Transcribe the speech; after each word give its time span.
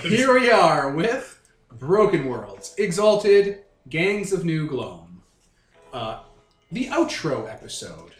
Here 0.02 0.32
we 0.32 0.50
are 0.50 0.92
with 0.92 1.38
Broken 1.72 2.26
Worlds, 2.26 2.74
Exalted, 2.78 3.64
Gangs 3.90 4.32
of 4.32 4.46
New 4.46 4.66
Gloam. 4.66 5.22
Uh, 5.92 6.20
the 6.72 6.86
outro 6.86 7.46
episode. 7.52 8.12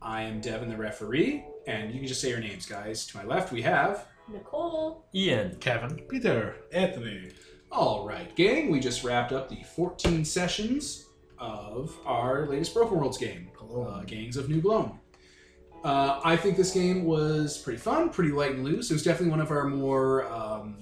I 0.00 0.22
am 0.22 0.40
Devin, 0.40 0.70
the 0.70 0.76
referee, 0.78 1.44
and 1.66 1.92
you 1.92 1.98
can 1.98 2.08
just 2.08 2.22
say 2.22 2.30
your 2.30 2.40
names, 2.40 2.64
guys. 2.64 3.06
To 3.08 3.18
my 3.18 3.24
left, 3.24 3.52
we 3.52 3.60
have. 3.62 4.06
Nicole. 4.32 5.04
Ian. 5.14 5.56
Kevin. 5.60 5.98
Peter. 6.08 6.56
Anthony. 6.72 7.32
All 7.70 8.06
right, 8.06 8.34
gang, 8.34 8.70
we 8.70 8.80
just 8.80 9.04
wrapped 9.04 9.32
up 9.32 9.50
the 9.50 9.62
14 9.76 10.24
sessions 10.24 11.06
of 11.38 11.94
our 12.06 12.46
latest 12.46 12.72
Broken 12.72 12.98
Worlds 12.98 13.18
game, 13.18 13.50
uh, 13.76 14.04
Gangs 14.04 14.38
of 14.38 14.48
New 14.48 14.62
Gloam. 14.62 14.98
Uh, 15.84 16.20
I 16.24 16.36
think 16.36 16.56
this 16.56 16.72
game 16.72 17.04
was 17.04 17.58
pretty 17.58 17.78
fun, 17.78 18.10
pretty 18.10 18.30
light 18.30 18.52
and 18.52 18.64
loose. 18.64 18.90
It 18.90 18.94
was 18.94 19.02
definitely 19.02 19.30
one 19.30 19.40
of 19.40 19.50
our 19.50 19.64
more, 19.64 20.24
um, 20.32 20.76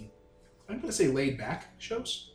I'm 0.69 0.77
going 0.77 0.89
to 0.89 0.93
say, 0.93 1.09
laid 1.09 1.39
back 1.39 1.69
shows. 1.79 2.31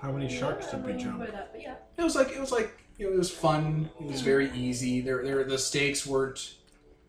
How 0.00 0.10
many 0.12 0.28
sharks 0.28 0.70
did 0.70 0.84
we 0.84 0.94
jump? 0.94 1.20
that, 1.20 1.54
yeah. 1.58 1.74
It 1.96 2.02
was 2.02 2.14
like 2.14 2.30
it 2.30 2.38
was 2.40 2.52
like 2.52 2.70
you 2.98 3.06
know 3.06 3.14
it 3.14 3.18
was 3.18 3.30
fun. 3.30 3.88
It 4.00 4.06
was 4.06 4.20
very 4.20 4.50
easy. 4.52 5.00
There, 5.00 5.24
there 5.24 5.42
the 5.44 5.56
stakes 5.58 6.06
weren't 6.06 6.54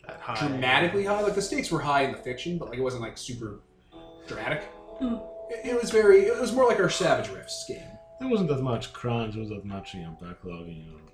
That 0.05 0.21
high. 0.21 0.48
dramatically 0.48 1.04
high. 1.04 1.21
Like 1.21 1.35
the 1.35 1.41
stakes 1.41 1.70
were 1.70 1.80
high 1.82 2.04
in 2.04 2.12
the 2.13 2.18
fiction, 2.18 2.57
but 2.57 2.70
like 2.70 2.77
it 2.77 2.82
wasn't 2.82 3.02
like 3.04 3.18
super 3.18 3.59
dramatic. 4.27 4.63
Hmm. 4.99 5.16
It, 5.49 5.71
it 5.73 5.82
was 5.82 5.91
very. 5.91 6.21
It 6.27 6.40
was 6.40 6.54
more 6.54 6.66
like 6.66 6.80
our 6.80 6.90
Savage 6.90 7.30
Rifts 7.30 7.66
game. 7.68 7.82
There 8.20 8.30
wasn't 8.30 8.49
that 8.49 8.62
much 8.62 8.94
crunch, 8.94 9.34
there 9.34 9.41
was 9.41 9.49
that 9.49 9.66
much 9.66 9.94
you 9.94 10.02
know, 10.02 10.18
backlogging 10.21 10.88
or 10.90 10.94
whatever. 10.94 11.07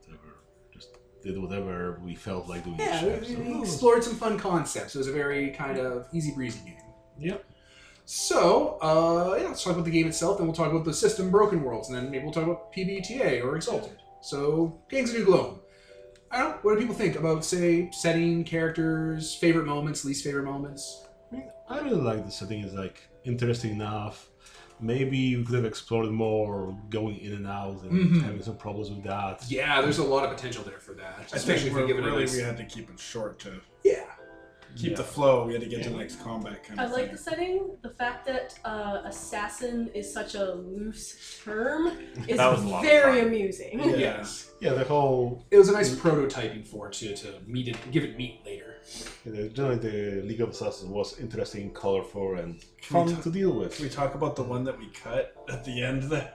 Did 1.24 1.41
whatever 1.41 2.02
we 2.04 2.16
felt 2.16 2.49
like 2.49 2.66
doing. 2.66 2.77
Yeah, 2.79 3.05
we, 3.05 3.35
we 3.35 3.62
explored 3.62 4.04
some 4.04 4.16
fun 4.16 4.38
concepts. 4.38 4.93
It 4.93 4.98
was 4.98 5.07
a 5.07 5.13
very 5.13 5.52
kind 5.52 5.79
of 5.79 6.07
easy 6.12 6.34
breezy 6.35 6.60
game. 6.66 6.77
Yep. 7.18 7.46
So, 8.05 8.77
uh, 8.82 9.38
yeah, 9.40 9.48
let's 9.48 9.63
talk 9.63 9.74
about 9.74 9.85
the 9.85 9.91
game 9.91 10.07
itself, 10.07 10.38
then 10.38 10.48
we'll 10.48 10.55
talk 10.55 10.71
about 10.71 10.84
the 10.84 10.94
system 10.94 11.32
Broken 11.32 11.63
Worlds, 11.63 11.88
and 11.88 11.98
then 11.98 12.12
maybe 12.12 12.26
we'll 12.26 12.34
talk 12.34 12.44
about 12.44 12.74
PBTA 12.74 13.41
or 13.41 13.55
Exalted. 13.55 13.98
So, 14.21 14.82
Gangs 14.90 15.12
of 15.12 15.20
New 15.20 15.26
Gloam. 15.26 15.60
I 16.29 16.40
don't 16.40 16.49
know, 16.49 16.57
what 16.63 16.74
do 16.74 16.82
people 16.82 16.96
think 16.96 17.16
about, 17.16 17.46
say, 17.46 17.90
setting, 17.91 18.44
characters, 18.44 19.35
favorite 19.35 19.66
moments, 19.66 20.04
least 20.04 20.24
favorite 20.24 20.44
moments? 20.44 21.05
I 21.32 21.35
mean, 21.35 21.51
I 21.70 21.79
really 21.79 22.01
like 22.01 22.26
the 22.26 22.32
setting. 22.32 22.62
It's 22.62 22.74
like 22.74 23.01
interesting 23.24 23.71
enough. 23.71 24.29
Maybe 24.79 25.35
we 25.38 25.43
could 25.46 25.55
have 25.55 25.66
explored 25.66 26.10
more, 26.12 26.77
going 26.90 27.18
in 27.18 27.34
and 27.34 27.48
out, 27.48 27.84
and 27.84 27.91
Mhm. 27.91 28.24
having 28.24 28.41
some 28.41 28.57
problems 28.57 28.90
with 28.90 29.04
that. 29.04 29.43
Yeah, 29.49 29.82
there's 29.82 29.99
a 29.99 30.04
lot 30.04 30.26
of 30.26 30.35
potential 30.35 30.63
there 30.63 30.79
for 30.79 30.93
that. 30.96 31.32
Especially 31.32 31.68
if 31.70 31.74
we're, 31.74 31.82
you 31.82 31.88
give 31.88 31.98
it 31.98 32.02
a 32.04 32.07
really 32.07 32.21
nice- 32.21 32.35
we 32.35 32.41
had 32.41 32.57
to 32.57 32.66
keep 32.66 32.90
it 32.90 32.99
short 32.99 33.40
to 33.40 33.62
Yeah. 33.84 34.04
keep 34.76 34.91
Yeah. 34.91 34.98
the 34.98 35.04
flow. 35.04 35.46
We 35.46 35.54
had 35.54 35.62
to 35.62 35.70
get 35.70 35.84
to 35.84 35.90
the 35.91 35.98
next 35.98 36.21
combat 36.21 36.63
kind 36.63 36.79
I 36.82 36.85
of 36.85 36.91
like 36.91 37.04
thing. 37.05 37.12
the 37.13 37.18
setting. 37.18 37.77
The 37.82 37.91
fact 37.91 38.26
that 38.26 38.60
uh, 38.66 39.01
assassin 39.05 39.90
is 39.94 40.12
such 40.12 40.34
a 40.35 40.54
loose 40.55 41.40
term 41.44 41.91
is 42.27 42.38
That 42.38 42.51
was 42.51 42.63
a 42.63 42.68
lot 42.68 42.84
of 42.84 42.90
very 42.90 43.21
amusing. 43.21 43.79
Yeah. 43.79 43.96
Yes. 43.96 44.51
Yeah, 44.60 44.74
the 44.74 44.84
whole 44.84 45.46
It 45.51 45.57
was 45.57 45.70
a 45.70 45.74
nice 45.74 45.94
prototyping 45.96 46.68
for 46.68 46.88
it 46.88 46.94
to, 46.94 47.16
to 47.18 47.40
meet 47.46 47.68
it, 47.68 47.77
give 47.91 48.04
it 48.04 48.18
meat 48.18 48.41
later. 48.46 48.73
You 49.26 49.49
generally 49.49 49.77
the 49.77 50.21
League 50.27 50.41
of 50.41 50.49
Assassins 50.49 50.89
was 50.89 51.20
interesting, 51.20 51.71
colorful, 51.71 52.35
and 52.35 52.62
fun 52.81 53.15
ta- 53.15 53.21
to 53.21 53.31
deal 53.31 53.51
with. 53.51 53.76
Can 53.76 53.85
we 53.85 53.89
talk 53.89 54.15
about 54.15 54.35
the 54.35 54.43
one 54.43 54.63
that 54.65 54.77
we 54.77 54.87
cut 54.87 55.34
at 55.49 55.63
the 55.63 55.81
end 55.84 56.03
there? 56.03 56.34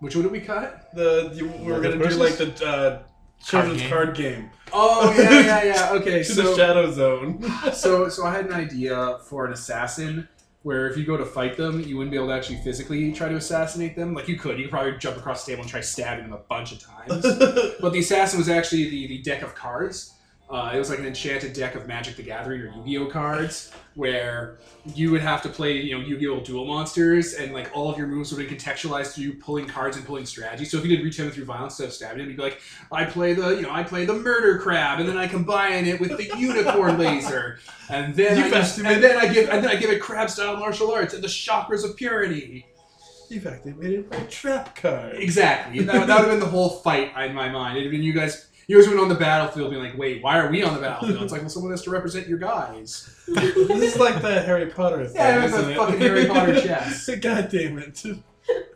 Which 0.00 0.14
one 0.16 0.22
did 0.22 0.32
we 0.32 0.40
cut? 0.40 0.88
The 0.94 1.30
you, 1.34 1.46
we 1.48 1.66
were 1.66 1.74
Like 1.74 1.82
gonna 1.82 1.96
the 1.96 2.08
do 2.08 2.14
like 2.16 2.36
the 2.38 2.66
uh, 2.66 3.02
children's 3.44 3.80
game? 3.82 3.90
card 3.90 4.16
game 4.16 4.50
Oh, 4.72 5.12
yeah, 5.18 5.40
yeah, 5.40 5.64
yeah. 5.64 5.92
Okay, 5.94 6.18
to 6.22 6.24
so. 6.24 6.42
the 6.42 6.56
shadow 6.56 6.90
zone. 6.90 7.42
so 7.74 8.08
so 8.08 8.24
I 8.24 8.32
had 8.32 8.46
an 8.46 8.52
idea 8.52 9.18
for 9.28 9.46
an 9.46 9.52
assassin 9.52 10.28
where 10.62 10.88
if 10.88 10.96
you 10.96 11.04
go 11.04 11.16
to 11.16 11.24
fight 11.24 11.56
them, 11.56 11.80
you 11.80 11.96
wouldn't 11.96 12.10
be 12.12 12.16
able 12.18 12.28
to 12.28 12.34
actually 12.34 12.58
physically 12.58 13.12
try 13.12 13.28
to 13.28 13.36
assassinate 13.36 13.96
them. 13.96 14.14
Like 14.14 14.28
you 14.28 14.36
could, 14.36 14.58
you 14.58 14.64
could 14.64 14.70
probably 14.70 14.96
jump 14.98 15.16
across 15.16 15.44
the 15.44 15.52
table 15.52 15.62
and 15.62 15.70
try 15.70 15.80
stabbing 15.80 16.24
them 16.24 16.34
a 16.34 16.38
bunch 16.38 16.72
of 16.72 16.80
times. 16.80 17.22
but 17.80 17.92
the 17.92 17.98
assassin 17.98 18.38
was 18.38 18.48
actually 18.48 18.88
the, 18.90 19.06
the 19.06 19.18
deck 19.22 19.42
of 19.42 19.54
cards. 19.54 20.14
Uh, 20.50 20.72
it 20.74 20.78
was 20.78 20.90
like 20.90 20.98
an 20.98 21.06
enchanted 21.06 21.52
deck 21.52 21.76
of 21.76 21.86
Magic 21.86 22.16
the 22.16 22.24
Gathering 22.24 22.62
or 22.62 22.72
Yu-Gi-Oh 22.84 23.06
cards, 23.06 23.70
where 23.94 24.58
you 24.96 25.12
would 25.12 25.20
have 25.20 25.42
to 25.42 25.48
play, 25.48 25.80
you 25.80 25.96
know, 25.96 26.04
Yu-Gi-Oh 26.04 26.40
duel 26.40 26.64
monsters, 26.64 27.34
and 27.34 27.52
like 27.52 27.70
all 27.72 27.88
of 27.88 27.96
your 27.96 28.08
moves 28.08 28.34
would 28.34 28.48
be 28.48 28.52
contextualized 28.52 29.14
through 29.14 29.34
pulling 29.34 29.66
cards 29.66 29.96
and 29.96 30.04
pulling 30.04 30.26
strategy. 30.26 30.64
So 30.64 30.78
if 30.78 30.84
you 30.84 30.96
did 30.96 31.04
reach 31.04 31.20
him 31.20 31.30
through 31.30 31.44
violence 31.44 31.74
instead 31.74 31.86
of 31.86 31.92
stabbing 31.92 32.22
him, 32.22 32.28
you'd 32.30 32.36
be 32.36 32.42
like, 32.42 32.60
I 32.90 33.04
play 33.04 33.32
the, 33.32 33.50
you 33.50 33.62
know, 33.62 33.70
I 33.70 33.84
play 33.84 34.06
the 34.06 34.14
murder 34.14 34.58
crab, 34.58 34.98
and 34.98 35.08
then 35.08 35.16
I 35.16 35.28
combine 35.28 35.86
it 35.86 36.00
with 36.00 36.16
the 36.16 36.28
unicorn 36.36 36.98
laser, 36.98 37.60
and 37.88 38.12
then 38.16 38.36
You've 38.36 38.46
I 38.48 38.50
just, 38.50 38.78
and 38.78 39.02
then 39.02 39.18
I 39.18 39.32
give, 39.32 39.48
and 39.50 39.62
then 39.62 39.70
I 39.70 39.76
give 39.76 39.90
it 39.90 40.02
crab 40.02 40.30
style 40.30 40.56
martial 40.56 40.90
arts 40.90 41.14
and 41.14 41.22
the 41.22 41.28
chakras 41.28 41.88
of 41.88 41.94
purity. 41.94 42.66
You've 43.28 43.46
activated 43.46 44.10
my 44.10 44.18
trap 44.24 44.74
card. 44.74 45.14
Exactly. 45.14 45.84
That, 45.84 46.08
that 46.08 46.18
would 46.18 46.28
have 46.28 46.30
been 46.30 46.40
the 46.40 46.46
whole 46.46 46.70
fight 46.70 47.16
in 47.24 47.32
my 47.32 47.48
mind. 47.48 47.76
It'd 47.76 47.86
have 47.86 47.92
been 47.92 48.02
you 48.02 48.12
guys. 48.12 48.49
You 48.70 48.76
guys 48.80 48.86
went 48.86 49.00
on 49.00 49.08
the 49.08 49.16
battlefield, 49.16 49.70
being 49.72 49.82
like, 49.82 49.98
"Wait, 49.98 50.22
why 50.22 50.38
are 50.38 50.48
we 50.48 50.62
on 50.62 50.74
the 50.74 50.80
battlefield?" 50.80 51.20
It's 51.24 51.32
like, 51.32 51.40
well, 51.40 51.50
someone 51.50 51.72
has 51.72 51.82
to 51.82 51.90
represent 51.90 52.28
your 52.28 52.38
guys. 52.38 53.12
this 53.26 53.56
is 53.56 53.98
like 53.98 54.22
the 54.22 54.42
Harry 54.42 54.66
Potter 54.66 55.04
thing, 55.06 55.16
Yeah, 55.16 55.40
it 55.40 55.42
was 55.42 55.52
isn't 55.54 55.72
a 55.72 55.74
fucking 55.74 55.98
Harry 55.98 56.26
Potter 56.26 56.60
chess. 56.60 57.10
God 57.20 57.48
damn 57.50 57.78
it! 57.78 58.04
You 58.04 58.22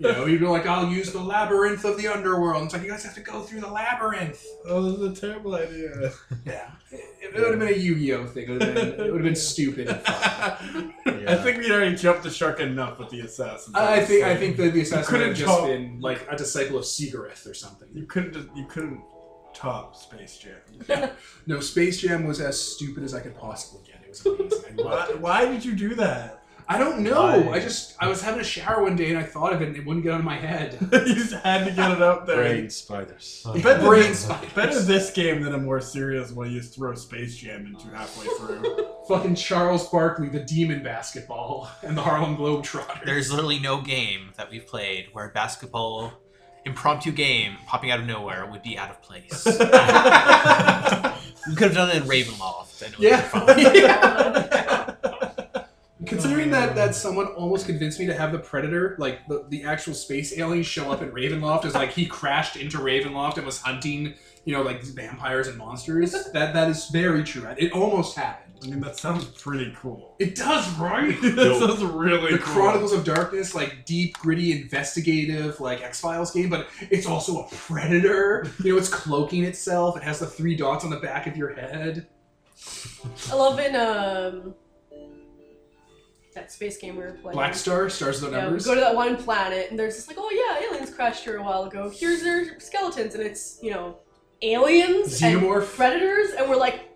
know, 0.01 0.27
you'd 0.27 0.41
be 0.41 0.47
like, 0.47 0.67
"I'll 0.67 0.91
use 0.91 1.13
the 1.13 1.21
labyrinth 1.21 1.85
of 1.85 1.97
the 1.97 2.09
underworld." 2.09 2.65
It's 2.65 2.75
like 2.75 2.83
you 2.83 2.91
guys 2.91 3.05
have 3.05 3.15
to 3.15 3.21
go 3.21 3.43
through 3.43 3.61
the 3.61 3.69
labyrinth. 3.71 4.45
Oh, 4.67 4.83
this 4.83 4.99
is 4.99 5.17
a 5.17 5.21
terrible 5.29 5.55
idea. 5.55 6.11
Yeah, 6.45 6.73
it, 6.91 7.05
it 7.23 7.35
would 7.35 7.51
have 7.51 7.59
been 7.61 7.69
a 7.69 7.77
Yu-Gi-Oh 7.77 8.27
thing. 8.27 8.49
It 8.49 8.51
would 8.51 8.63
have 8.63 8.75
been, 8.75 8.89
it 8.89 9.13
would 9.13 9.21
have 9.21 9.23
been 9.23 9.37
stupid. 9.37 9.87
And 9.91 10.01
fun. 10.01 10.95
I 11.29 11.37
think 11.37 11.59
we'd 11.59 11.71
already 11.71 11.95
jumped 11.95 12.25
the 12.25 12.31
shark 12.31 12.59
enough 12.59 12.99
with 12.99 13.11
the 13.11 13.21
assassins. 13.21 13.77
I 13.77 13.99
I 13.99 14.05
think 14.05 14.25
I 14.25 14.37
think 14.37 14.57
that 14.57 14.73
the 14.73 14.81
assassin 14.81 15.05
could 15.05 15.25
have 15.25 15.37
just 15.37 15.63
been 15.63 16.01
like 16.01 16.27
a 16.29 16.37
disciple 16.37 16.79
of 16.79 16.85
Seagareth 16.85 17.47
or 17.47 17.55
something. 17.55 17.89
you 17.93 18.07
couldn't 18.07 18.33
just, 18.33 18.49
you 18.57 18.67
couldn't 18.67 19.01
top 19.55 19.97
Space 19.97 20.39
Jam. 20.39 21.11
No, 21.47 21.61
Space 21.61 22.01
Jam 22.01 22.25
was 22.27 22.41
as 22.41 22.61
stupid 22.61 23.05
as 23.05 23.15
I 23.15 23.21
could 23.21 23.37
possibly 23.37 23.83
get. 23.87 24.03
It 24.05 24.11
was 24.11 24.27
amazing. 24.27 24.81
I 24.81 24.83
Why, 24.83 24.91
loved 24.91 25.11
it. 25.11 25.21
why 25.21 25.45
did 25.47 25.65
you 25.65 25.75
do 25.75 25.95
that? 25.97 26.41
I 26.67 26.79
don't 26.79 27.01
know. 27.01 27.41
Why? 27.43 27.57
I 27.57 27.61
just 27.61 27.95
I 28.01 28.09
was 28.09 28.23
having 28.23 28.41
a 28.41 28.45
shower 28.45 28.83
one 28.83 28.97
day 28.97 29.11
and 29.11 29.19
I 29.19 29.23
thought 29.23 29.53
of 29.53 29.61
it 29.61 29.69
and 29.69 29.77
it 29.77 29.85
wouldn't 29.85 30.03
get 30.03 30.15
out 30.15 30.21
of 30.21 30.25
my 30.25 30.39
head. 30.39 30.79
you 30.93 31.15
just 31.15 31.35
had 31.35 31.67
to 31.67 31.71
get 31.73 31.91
it 31.91 32.01
out 32.01 32.27
there. 32.27 32.37
Brain 32.37 32.71
spiders. 32.71 33.47
Better, 33.63 33.85
Brain 33.85 34.03
this, 34.09 34.21
spiders. 34.21 34.53
better 34.55 34.81
this 34.81 35.11
game 35.11 35.43
than 35.43 35.53
a 35.53 35.59
more 35.59 35.83
serious 35.83 36.33
one 36.33 36.51
you 36.51 36.61
just 36.61 36.75
throw 36.75 36.95
Space 36.95 37.37
Jam 37.37 37.67
into 37.67 37.89
halfway 37.95 38.27
through. 38.39 38.87
Fucking 39.09 39.35
Charles 39.35 39.87
Barkley, 39.91 40.31
the 40.31 40.41
demon 40.41 40.83
basketball, 40.83 41.69
and 41.83 41.99
the 41.99 42.01
Harlem 42.01 42.35
Globetrotters. 42.39 43.05
There's 43.05 43.31
literally 43.31 43.59
no 43.59 43.83
game 43.83 44.31
that 44.39 44.51
we've 44.51 44.67
played 44.67 45.09
where 45.13 45.29
basketball 45.29 46.15
impromptu 46.65 47.13
game 47.13 47.57
popping 47.67 47.91
out 47.91 48.01
of 48.01 48.07
nowhere 48.07 48.47
would 48.47 48.63
be 48.63 48.79
out 48.79 48.91
of 48.91 49.03
place. 49.03 49.45
we 49.47 49.53
could 51.55 51.73
have 51.73 51.75
done 51.75 51.91
it 51.91 51.97
in 51.97 52.03
Ravenloft. 52.05 52.83
and 52.83 52.93
it 52.93 52.99
would 52.99 53.13
have 53.13 53.27
fun. 53.27 53.59
yeah. 53.75 54.95
Considering 56.07 56.51
that 56.51 56.73
oh, 56.73 56.75
that 56.75 56.95
someone 56.95 57.27
almost 57.29 57.67
convinced 57.67 57.99
me 57.99 58.07
to 58.07 58.15
have 58.15 58.31
the 58.33 58.39
Predator, 58.39 58.95
like 58.99 59.27
the, 59.27 59.47
the 59.49 59.65
actual 59.65 59.95
space 59.95 60.39
alien, 60.39 60.63
show 60.63 60.91
up 60.91 61.01
in 61.01 61.11
Ravenloft 61.11 61.65
as 61.65 61.75
like 61.75 61.93
he 61.93 62.05
crashed 62.05 62.57
into 62.57 62.79
Ravenloft 62.79 63.39
and 63.39 63.47
was 63.47 63.61
hunting, 63.63 64.15
you 64.45 64.53
know, 64.53 64.63
like 64.63 64.83
vampires 64.83 65.49
and 65.49 65.57
monsters. 65.57 66.15
That 66.33 66.53
that 66.55 66.69
is 66.69 66.89
very 66.89 67.25
true. 67.25 67.47
It 67.57 67.73
almost 67.73 68.17
happened. 68.17 68.44
I 68.65 68.69
mean, 68.69 68.81
that 68.81 68.97
sounds 68.97 69.27
pretty 69.27 69.77
cool. 69.81 70.17
It 70.19 70.35
does, 70.35 70.69
right? 70.79 71.09
that 71.23 71.57
sounds 71.61 71.83
really 71.85 72.33
the 72.33 72.39
cool. 72.39 72.55
Chronicles 72.55 72.93
of 72.93 73.05
Darkness, 73.05 73.55
like 73.55 73.85
deep, 73.85 74.17
gritty, 74.19 74.53
investigative, 74.53 75.61
like 75.61 75.83
X 75.83 76.01
Files 76.01 76.31
game, 76.31 76.49
but 76.49 76.69
it's 76.91 77.07
also 77.07 77.41
a 77.41 77.49
predator. 77.51 78.47
You 78.63 78.73
know, 78.73 78.79
it's 78.79 78.89
cloaking 78.89 79.45
itself. 79.45 79.97
It 79.97 80.03
has 80.03 80.19
the 80.21 80.27
three 80.27 80.57
dots 80.57 80.85
on 80.85 80.91
the 80.91 80.99
back 81.01 81.27
of 81.27 81.37
your 81.37 81.53
head. 81.55 82.07
I 83.31 83.35
love 83.35 83.59
in 83.59 83.77
um 83.77 84.55
that 86.35 86.51
space 86.51 86.79
game 86.79 86.97
we 86.97 87.03
were 87.03 87.13
playing. 87.13 87.35
Black 87.37 87.55
Star, 87.55 87.89
Stars 87.89 88.21
of 88.23 88.31
the 88.31 88.37
Yeah, 88.37 88.43
we 88.43 88.47
Numbers. 88.47 88.65
go 88.67 88.75
to 88.75 88.81
that 88.81 88.95
one 88.95 89.17
planet 89.17 89.69
and 89.71 89.79
there's 89.79 89.95
this 89.95 90.09
like, 90.09 90.17
oh 90.19 90.31
yeah, 90.61 90.67
aliens 90.69 90.91
crashed 90.93 91.23
here 91.25 91.37
a 91.37 91.43
while 91.43 91.65
ago. 91.65 91.91
Here's 91.95 92.23
their 92.23 92.59
skeletons 92.59 93.15
and 93.15 93.23
it's 93.23 93.59
you 93.63 93.71
know 93.71 93.99
aliens 94.43 95.21
Xenomorph. 95.21 95.61
and 95.63 95.69
predators 95.71 96.31
and 96.33 96.49
we're 96.51 96.57
like, 96.57 96.91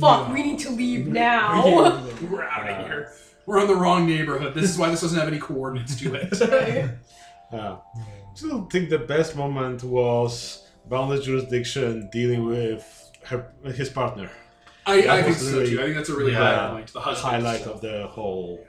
fuck, 0.00 0.28
No. 0.28 0.34
we 0.34 0.42
need 0.42 0.58
to 0.60 0.70
leave 0.70 1.06
now. 1.06 1.62
We're 2.30 2.44
out 2.44 2.68
of 2.70 2.86
here. 2.86 3.12
We're 3.46 3.60
in 3.60 3.66
the 3.66 3.76
wrong 3.76 4.06
neighborhood. 4.06 4.54
This 4.54 4.70
is 4.70 4.78
why 4.78 4.88
this 4.90 5.02
doesn't 5.02 5.18
have 5.18 5.28
any 5.28 5.38
coordinates 5.38 5.96
to 6.00 6.14
it. 6.14 6.94
Yeah. 7.52 7.76
I 7.96 8.34
still 8.34 8.64
think 8.64 8.88
the 8.90 8.98
best 8.98 9.36
moment 9.36 9.84
was 9.84 10.66
Boundless 10.88 11.24
Jurisdiction 11.24 12.08
dealing 12.10 12.46
with 12.46 13.12
her, 13.24 13.52
his 13.64 13.88
partner. 13.90 14.28
I, 14.86 14.94
I 15.08 15.22
think 15.22 15.38
was 15.38 15.50
so 15.50 15.64
too. 15.64 15.78
I 15.80 15.84
think 15.84 15.96
that's 15.96 16.08
a 16.08 16.16
really 16.16 16.32
the 16.32 16.38
high 16.38 16.70
point. 16.72 16.92
The 16.92 17.00
husband 17.00 17.30
highlight 17.34 17.60
stuff. 17.60 17.74
of 17.76 17.80
the 17.82 18.08
whole 18.08 18.66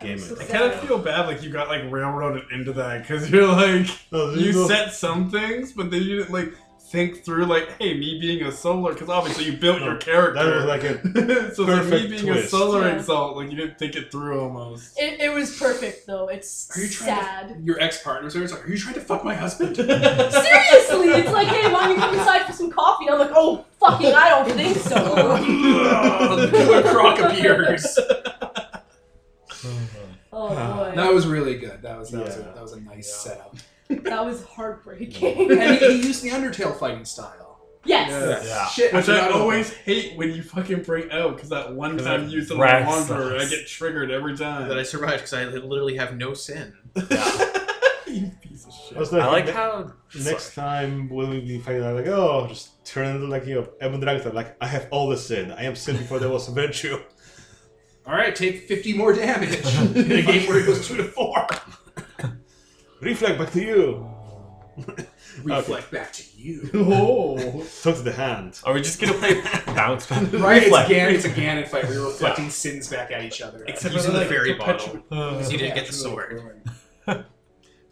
game. 0.00 0.18
So 0.18 0.36
I 0.40 0.44
kind 0.44 0.64
of 0.64 0.80
feel 0.80 0.98
bad, 0.98 1.26
like 1.28 1.42
you 1.42 1.50
got 1.50 1.68
like 1.68 1.82
railroaded 1.90 2.44
into 2.50 2.72
that 2.72 3.02
because 3.02 3.30
you're 3.30 3.46
like 3.46 3.86
No, 4.10 4.30
you 4.34 4.52
no- 4.52 4.66
set 4.66 4.92
some 4.92 5.30
things, 5.30 5.72
but 5.72 5.90
then 5.92 6.02
you 6.02 6.16
didn't 6.16 6.32
like 6.32 6.52
think 6.90 7.24
through 7.24 7.46
like, 7.46 7.76
hey, 7.78 7.94
me 7.94 8.18
being 8.20 8.42
a 8.42 8.52
solar, 8.52 8.92
because 8.92 9.08
obviously 9.08 9.44
you 9.44 9.52
built 9.56 9.80
your 9.82 9.94
oh, 9.94 9.98
character. 9.98 10.42
That 10.42 10.56
was 10.56 10.64
like 10.64 10.84
a 10.84 11.54
so 11.54 11.64
like 11.64 11.84
me 11.84 11.90
perfect 11.90 12.10
being 12.10 12.28
a 12.30 12.42
solar 12.46 12.86
Yeah. 12.86 12.96
exalt, 12.96 13.36
like 13.36 13.50
you 13.50 13.56
didn't 13.56 13.78
think 13.78 13.96
it 13.96 14.10
through 14.10 14.40
almost. 14.40 14.98
It, 14.98 15.20
it 15.20 15.32
was 15.32 15.58
perfect 15.58 16.06
though. 16.06 16.28
It's 16.28 16.70
Are 16.76 16.80
you 16.80 16.88
trying 16.88 17.08
sad. 17.08 17.48
to? 17.48 17.60
Your 17.62 17.80
ex 17.80 18.02
partner's 18.02 18.34
there. 18.34 18.42
It's 18.42 18.52
like, 18.52 18.64
are 18.66 18.70
you 18.70 18.78
trying 18.78 18.94
to 18.94 19.00
fuck 19.00 19.24
my 19.24 19.34
husband? 19.34 19.76
Seriously, 19.76 21.08
it's 21.08 21.32
like, 21.32 21.48
hey, 21.48 21.72
why 21.72 21.86
don't 21.86 21.90
you 21.90 21.96
come 21.96 22.14
inside 22.14 22.44
for 22.46 22.52
some 22.52 22.70
coffee? 22.70 23.06
And 23.06 23.14
I'm 23.14 23.20
like, 23.20 23.32
oh, 23.34 23.64
fucking, 23.80 24.14
I 24.14 24.28
don't 24.28 24.50
think 24.56 24.76
so. 24.78 24.94
the 26.36 26.50
killer 26.50 26.82
croc 26.82 27.18
appears. 27.18 27.98
Oh 30.32 30.48
boy, 30.50 30.92
That 30.94 31.12
was 31.12 31.26
really 31.26 31.58
good. 31.58 31.82
That 31.82 31.98
was 31.98 32.10
that 32.10 32.24
was 32.24 32.36
a, 32.36 32.42
that 32.42 32.62
was 32.62 32.72
a 32.72 32.80
nice 32.80 33.08
Yeah. 33.26 33.32
setup. 33.32 33.56
That 33.88 34.24
was 34.24 34.44
heartbreaking. 34.44 35.50
and 35.52 35.78
he, 35.78 36.00
he 36.00 36.06
used 36.06 36.22
the 36.22 36.30
Undertale 36.30 36.78
fighting 36.78 37.04
style. 37.04 37.58
yes. 37.84 38.44
Yeah. 38.46 38.66
Shit, 38.68 38.92
Which 38.92 39.04
I 39.04 39.06
forgot 39.06 39.30
about 39.30 39.40
always 39.40 39.72
hate 39.72 40.16
when 40.18 40.32
you 40.32 40.42
fucking 40.42 40.82
bring 40.82 41.08
oh, 41.12 41.28
out, 41.28 41.34
because 41.36 41.50
that 41.50 41.72
one 41.74 41.96
'Cause 41.96 42.06
time 42.06 42.24
you 42.24 42.30
used 42.38 42.48
the 42.50 42.56
wrecks 42.56 42.86
wanderer, 42.86 43.36
I 43.38 43.44
get 43.44 43.66
triggered 43.66 44.10
every 44.10 44.36
time. 44.36 44.68
That 44.68 44.78
I 44.78 44.82
survived 44.82 45.18
because 45.18 45.32
I 45.34 45.44
literally 45.44 45.96
have 45.96 46.16
no 46.16 46.34
sin. 46.34 46.74
you 46.96 48.30
piece 48.42 48.66
of 48.66 48.72
shit. 48.72 48.96
I 48.96 49.00
was 49.00 49.12
like, 49.12 49.22
I 49.22 49.26
like 49.26 49.46
ne- 49.46 49.52
how 49.52 49.92
next 50.24 50.54
time 50.54 51.08
when 51.08 51.30
we 51.30 51.40
be 51.40 51.58
fighting, 51.58 51.84
I'm 51.84 51.94
like, 51.96 52.06
oh, 52.06 52.46
just 52.48 52.84
turn 52.84 53.14
into 53.14 53.26
like 53.26 53.46
you 53.46 53.56
know, 53.56 53.68
Evan 53.80 54.00
Dragon. 54.00 54.34
Like, 54.34 54.56
I 54.60 54.66
have 54.66 54.88
all 54.90 55.08
the 55.08 55.16
sin. 55.16 55.52
I 55.52 55.64
am 55.64 55.76
sin 55.76 55.96
before 55.96 56.18
there 56.18 56.28
was 56.30 56.48
a 56.48 56.52
virtue. 56.52 56.98
All 58.06 58.14
right, 58.14 58.34
take 58.36 58.68
50 58.68 58.96
more 58.96 59.12
damage 59.12 59.64
in 59.96 60.12
a 60.12 60.22
game 60.22 60.48
where 60.48 60.60
it 60.60 60.66
goes 60.66 60.86
two 60.86 60.96
to 60.96 61.04
four. 61.04 61.44
Reflect 63.00 63.38
back 63.38 63.52
to 63.52 63.60
you. 63.60 64.08
Reflect 65.42 65.90
back 65.90 66.12
to 66.12 66.22
you. 66.36 66.70
Oh. 66.74 67.36
Talk 67.82 67.96
to 67.96 68.02
the 68.02 68.12
hand. 68.12 68.60
Are 68.64 68.74
we 68.74 68.82
just 68.82 69.00
gonna 69.00 69.14
play 69.14 69.40
bounce 69.74 70.06
back? 70.06 70.22
Right, 70.32 70.56
it's, 70.58 70.64
Reflect. 70.66 70.88
Gan- 70.90 71.14
it's 71.14 71.24
a 71.24 71.30
Ganon 71.30 71.66
fight 71.68 71.84
where 71.84 71.94
you're 71.94 72.06
reflecting 72.06 72.50
sins 72.50 72.88
back 72.88 73.10
at 73.10 73.24
each 73.24 73.40
other. 73.40 73.64
Except 73.66 73.92
for 73.92 73.98
using 73.98 74.12
the 74.12 74.18
like 74.20 74.28
fairy 74.28 74.54
perpetual- 74.54 75.02
bottle. 75.08 75.22
Uh, 75.24 75.30
because 75.32 75.52
you 75.52 75.58
didn't 75.58 75.74
get 75.76 75.86
the 75.86 75.92
sword. 75.92 76.42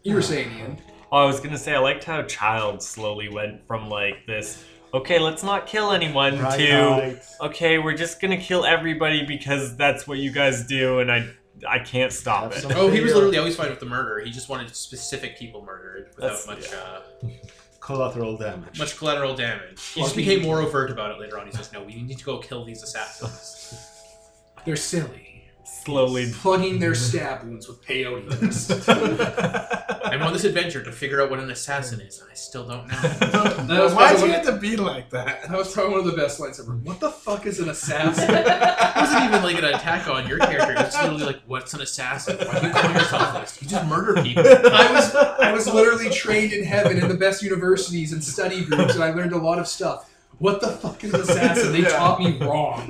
You 0.02 0.14
were 0.14 0.20
saying, 0.22 0.50
Ian. 0.58 0.78
Oh, 1.10 1.18
I 1.18 1.24
was 1.24 1.40
gonna 1.40 1.56
say 1.56 1.74
I 1.74 1.78
liked 1.78 2.04
how 2.04 2.22
Child 2.22 2.82
slowly 2.82 3.28
went 3.30 3.66
from 3.66 3.88
like 3.88 4.26
this. 4.26 4.62
Okay, 4.92 5.18
let's 5.18 5.42
not 5.42 5.66
kill 5.66 5.90
anyone 5.92 6.38
Right, 6.38 6.58
to 6.58 6.76
right. 6.78 7.22
okay, 7.40 7.78
we're 7.78 7.96
just 7.96 8.20
gonna 8.20 8.36
kill 8.36 8.64
everybody 8.66 9.24
because 9.24 9.76
that's 9.76 10.06
what 10.06 10.18
you 10.18 10.30
guys 10.30 10.66
do, 10.66 10.98
and 11.00 11.10
I 11.10 11.26
I 11.68 11.78
can't 11.78 12.12
stop 12.12 12.52
it. 12.52 12.64
Oh, 12.70 12.90
he 12.90 13.00
was 13.00 13.14
literally 13.14 13.38
always 13.38 13.56
fine 13.56 13.70
with 13.70 13.80
the 13.80 13.86
murder. 13.86 14.20
He 14.24 14.30
just 14.30 14.48
wanted 14.48 14.74
specific 14.74 15.38
people 15.38 15.62
murdered 15.64 16.10
without 16.16 16.44
That's- 16.44 16.46
much 16.46 16.72
uh, 16.72 17.00
Collateral 17.80 18.38
damage. 18.38 18.78
much 18.78 18.96
collateral 18.96 19.34
damage. 19.36 19.80
He 19.94 20.00
just 20.00 20.14
Fucking- 20.14 20.16
became 20.16 20.42
more 20.42 20.60
overt 20.60 20.90
about 20.90 21.10
it 21.10 21.20
later 21.20 21.38
on. 21.38 21.46
He 21.46 21.52
says, 21.52 21.70
"No, 21.72 21.82
we 21.82 22.00
need 22.00 22.16
to 22.18 22.24
go 22.24 22.38
kill 22.38 22.64
these 22.64 22.82
assassins." 22.82 23.76
They're 24.64 24.74
silly. 24.76 25.33
Slowly. 25.84 26.32
Plugging 26.32 26.78
their 26.78 26.94
stab 26.94 27.42
wounds 27.44 27.68
with 27.68 27.84
peyote. 27.84 28.24
I'm 30.04 30.22
on 30.22 30.32
this 30.32 30.44
adventure 30.44 30.82
to 30.82 30.90
figure 30.92 31.20
out 31.22 31.28
what 31.30 31.40
an 31.40 31.50
assassin 31.50 32.00
is, 32.00 32.20
and 32.20 32.30
I 32.30 32.34
still 32.34 32.66
don't 32.66 32.86
know. 32.88 32.94
That 33.64 33.82
was 33.82 33.92
Why'd 33.94 34.10
probably 34.12 34.28
you 34.28 34.34
have 34.34 34.46
to 34.46 34.52
be 34.56 34.76
like 34.76 35.10
that? 35.10 35.42
That 35.48 35.56
was 35.58 35.72
probably 35.72 35.92
one 35.92 36.00
of 36.00 36.06
the 36.06 36.16
best 36.16 36.40
lines 36.40 36.58
ever. 36.60 36.72
What 36.72 37.00
the 37.00 37.10
fuck 37.10 37.44
is 37.46 37.58
an 37.60 37.68
assassin? 37.68 38.30
It 38.34 38.96
wasn't 39.00 39.24
even 39.24 39.42
like 39.42 39.58
an 39.58 39.64
attack 39.64 40.08
on 40.08 40.26
your 40.28 40.38
character. 40.38 40.72
It 40.72 40.78
was 40.86 40.94
literally 40.94 41.24
like, 41.24 41.40
"What's 41.46 41.74
an 41.74 41.80
assassin? 41.82 42.38
Why 42.38 42.60
do 42.60 42.66
you 42.68 42.72
call 42.72 42.90
yourself 42.92 43.34
this? 43.40 43.60
You 43.60 43.68
just 43.68 43.86
murder 43.86 44.22
people." 44.22 44.44
I 44.46 44.90
was 44.92 45.14
I 45.14 45.52
was 45.52 45.66
literally 45.72 46.08
trained 46.10 46.52
in 46.52 46.64
heaven 46.64 46.96
in 46.98 47.08
the 47.08 47.14
best 47.14 47.42
universities 47.42 48.12
and 48.12 48.22
study 48.24 48.64
groups, 48.64 48.94
and 48.94 49.04
I 49.04 49.10
learned 49.12 49.32
a 49.32 49.36
lot 49.38 49.58
of 49.58 49.66
stuff. 49.68 50.10
What 50.38 50.60
the 50.60 50.68
fuck 50.68 51.02
is 51.04 51.12
an 51.12 51.20
assassin? 51.20 51.72
They 51.72 51.80
Yeah. 51.80 51.88
taught 51.90 52.18
me 52.20 52.38
wrong. 52.38 52.86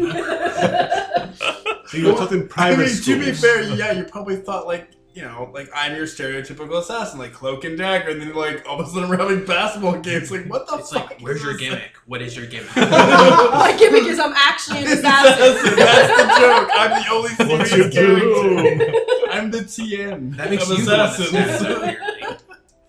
So 1.94 2.00
you 2.00 2.06
were 2.12 2.18
taught 2.18 2.32
in 2.32 2.42
I 2.42 2.46
private 2.46 2.86
mean, 2.86 3.02
to 3.02 3.18
be 3.18 3.32
fair, 3.32 3.62
yeah, 3.62 3.92
you 3.92 4.04
probably 4.04 4.36
thought 4.36 4.66
like, 4.66 4.90
you 5.14 5.22
know, 5.22 5.48
like 5.54 5.68
I'm 5.74 5.94
your 5.94 6.06
stereotypical 6.06 6.78
assassin, 6.80 7.20
like 7.20 7.32
cloak 7.32 7.62
and 7.64 7.78
dagger, 7.78 8.10
and 8.10 8.20
then 8.20 8.34
like 8.34 8.66
all 8.68 8.80
of 8.80 8.86
a 8.88 8.90
sudden 8.90 9.08
we're 9.08 9.16
having 9.16 9.44
basketball 9.44 9.98
games. 10.00 10.30
Like, 10.32 10.46
what 10.46 10.66
the 10.66 10.78
It's 10.78 10.90
fuck? 10.92 11.10
like, 11.10 11.20
"Where's 11.20 11.36
is 11.36 11.44
your 11.44 11.52
this? 11.52 11.62
gimmick? 11.62 11.92
What 12.06 12.20
is 12.20 12.36
your 12.36 12.46
gimmick?" 12.46 12.74
My 12.76 13.74
gimmick 13.78 14.04
is 14.04 14.18
I'm 14.18 14.32
actually 14.34 14.78
an 14.80 14.86
assassin. 14.88 15.76
That's 15.76 16.16
the 16.16 16.26
joke. 16.40 16.68
I'm 16.72 16.90
the 17.00 17.08
only 17.12 17.30
What's 17.58 17.70
your 17.76 17.90
serious 17.92 17.94
character. 17.94 18.92
doom? 18.92 18.94
I'm 19.30 19.50
the 19.52 19.58
TM. 19.60 20.36
That 20.36 20.50
makes 20.50 20.68
of 20.68 20.78
you 20.78 20.84
the 20.84 20.90
one 20.90 20.98
that's 20.98 21.18
assassins. 21.20 21.48
assassin. 21.62 21.96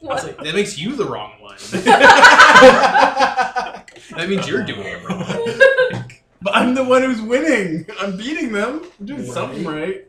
I 0.02 0.08
was 0.14 0.24
like, 0.24 0.38
that 0.38 0.54
makes 0.56 0.78
you 0.80 0.96
the 0.96 1.06
wrong 1.06 1.34
one. 1.42 1.56
that 4.16 4.30
means 4.30 4.48
you're 4.48 4.64
doing 4.64 4.82
it 4.86 5.04
wrong. 5.08 5.22
but 6.46 6.56
I'm 6.56 6.74
the 6.76 6.84
one 6.84 7.02
who's 7.04 7.22
winning. 7.22 7.86
I'm 8.00 8.16
beating 8.16 8.52
them. 8.54 8.84
I'm 9.00 9.06
doing 9.06 9.20
Right. 9.22 9.30
something 9.34 9.64
something 9.64 9.82
right. 9.82 10.06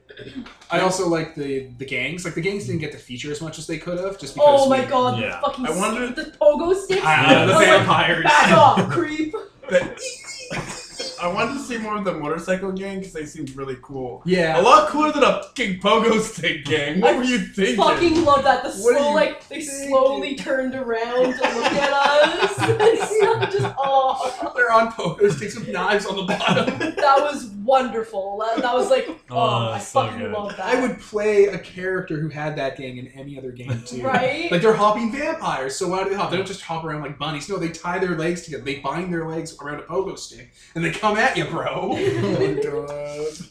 I 0.70 0.80
also 0.80 1.08
like 1.08 1.34
the 1.34 1.68
the 1.78 1.84
gangs. 1.84 2.24
Like 2.24 2.34
the 2.34 2.40
gangs 2.40 2.66
didn't 2.66 2.80
get 2.80 2.92
to 2.92 2.98
feature 2.98 3.30
as 3.32 3.40
much 3.42 3.58
as 3.58 3.66
they 3.66 3.78
could 3.78 3.98
have, 3.98 4.18
just 4.18 4.34
because. 4.34 4.60
Oh 4.62 4.68
my 4.68 4.80
we- 4.82 4.86
god, 4.86 5.18
Yeah. 5.20 5.40
the 5.40 5.46
fucking 5.46 5.66
I 5.66 5.70
wonder- 5.70 6.08
the 6.08 6.30
pogo 6.40 6.74
sticks. 6.76 7.02
Ah, 7.04 7.26
the 7.28 7.34
I 7.34 7.46
was 7.46 7.54
like, 7.56 7.66
vampires. 7.66 8.24
Back 8.24 8.52
off, 8.52 8.88
creep. 8.90 9.34
But 11.16 11.24
I 11.24 11.32
wanted 11.32 11.54
to 11.54 11.60
see 11.60 11.78
more 11.78 11.96
of 11.96 12.04
the 12.04 12.12
motorcycle 12.14 12.72
gang 12.72 12.98
because 12.98 13.12
they 13.12 13.26
seemed 13.26 13.54
really 13.56 13.76
cool. 13.82 14.22
Yeah. 14.24 14.60
A 14.60 14.62
lot 14.62 14.88
cooler 14.88 15.12
than 15.12 15.22
a 15.24 15.42
fucking 15.42 15.80
pogo 15.80 16.20
stick 16.20 16.64
gang. 16.64 17.00
What 17.00 17.14
I 17.14 17.18
were 17.18 17.24
you 17.24 17.38
thinking? 17.38 17.76
Fucking 17.76 18.24
love 18.24 18.44
that. 18.44 18.62
The 18.64 18.70
What 18.70 18.96
slow, 18.98 19.12
like 19.12 19.48
they 19.48 19.62
thinking? 19.62 19.88
slowly 19.88 20.34
turned 20.36 20.74
around 20.74 21.24
to 21.24 21.30
look 21.30 21.72
at 21.72 21.92
us. 21.92 22.52
It's 22.68 23.54
just 23.58 23.74
oh, 23.78 24.52
They're 24.56 24.72
on 24.72 24.90
pogo 24.92 25.30
sticks 25.30 25.56
with 25.58 25.68
knives 25.68 26.06
on 26.06 26.16
the 26.16 26.22
bottom. 26.24 26.78
that 26.78 27.18
was 27.20 27.46
wonderful. 27.64 28.38
That, 28.38 28.62
that 28.62 28.74
was 28.74 28.90
like 28.90 29.06
oh, 29.08 29.16
Oh, 29.30 29.70
I 29.72 29.78
so 29.78 30.02
fucking 30.02 30.18
good. 30.18 30.32
love 30.32 30.56
that. 30.56 30.66
I 30.74 30.80
would 30.80 30.98
play 31.00 31.44
a 31.44 31.58
character 31.58 32.18
who 32.18 32.28
had 32.28 32.56
that 32.56 32.76
gang 32.76 32.96
in 32.96 33.08
any 33.08 33.38
other 33.38 33.52
game 33.52 33.82
too. 33.86 34.02
right. 34.02 34.50
Like 34.50 34.62
they're 34.62 34.74
hopping 34.74 35.12
vampires, 35.12 35.76
so 35.76 35.88
why 35.88 36.02
do 36.04 36.10
they 36.10 36.16
hop? 36.16 36.30
They 36.30 36.36
don't 36.36 36.46
just 36.46 36.62
hop 36.62 36.84
around 36.84 37.02
like 37.02 37.18
bunnies. 37.18 37.48
No, 37.48 37.56
they 37.58 37.68
tie 37.70 37.98
their 37.98 38.16
legs 38.16 38.42
together. 38.42 38.64
They 38.64 38.76
bind 38.80 39.12
their 39.12 39.28
legs 39.28 39.56
around 39.60 39.80
a 39.80 39.82
pogo 39.84 40.18
stick, 40.18 40.52
and 40.74 40.84
they 40.84 40.90
come 40.90 41.05
at 41.14 41.36
you, 41.36 41.44
bro. 41.44 41.90
oh 41.92 42.38
my 42.38 42.62
god. 42.62 43.46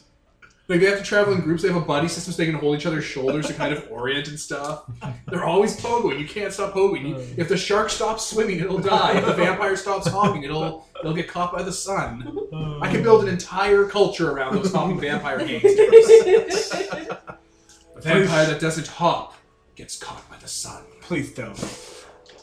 Like 0.68 0.80
they 0.80 0.86
have 0.86 0.98
to 0.98 1.04
travel 1.04 1.32
in 1.32 1.42
groups. 1.42 1.62
They 1.62 1.68
have 1.68 1.80
a 1.80 1.84
buddy 1.84 2.08
system 2.08 2.32
so 2.32 2.38
they 2.38 2.46
can 2.46 2.56
hold 2.56 2.76
each 2.76 2.86
other's 2.86 3.04
shoulders 3.04 3.46
to 3.46 3.54
kind 3.54 3.72
of 3.72 3.86
orient 3.88 4.26
and 4.26 4.38
stuff. 4.38 4.90
They're 5.28 5.44
always 5.44 5.76
pogoing. 5.80 6.18
You 6.18 6.26
can't 6.26 6.52
stop 6.52 6.74
pogoing. 6.74 7.08
You, 7.08 7.34
if 7.36 7.48
the 7.48 7.56
shark 7.56 7.88
stops 7.88 8.26
swimming, 8.26 8.58
it'll 8.58 8.80
die. 8.80 9.16
If 9.16 9.26
the 9.26 9.32
vampire 9.44 9.76
stops 9.76 10.08
hopping, 10.08 10.42
it'll 10.42 10.88
it'll 10.98 11.14
get 11.14 11.28
caught 11.28 11.52
by 11.52 11.62
the 11.62 11.72
sun. 11.72 12.36
I 12.82 12.90
can 12.90 13.04
build 13.04 13.22
an 13.22 13.28
entire 13.28 13.84
culture 13.86 14.32
around 14.32 14.56
those 14.56 14.72
hopping 14.72 14.98
vampire 15.00 15.38
gangsters. 15.38 16.72
A 16.72 18.00
vampire 18.00 18.46
that 18.46 18.58
doesn't 18.60 18.88
hop 18.88 19.34
gets 19.76 19.96
caught 19.96 20.28
by 20.28 20.36
the 20.38 20.48
sun. 20.48 20.82
Please 21.00 21.32
don't. 21.32 21.54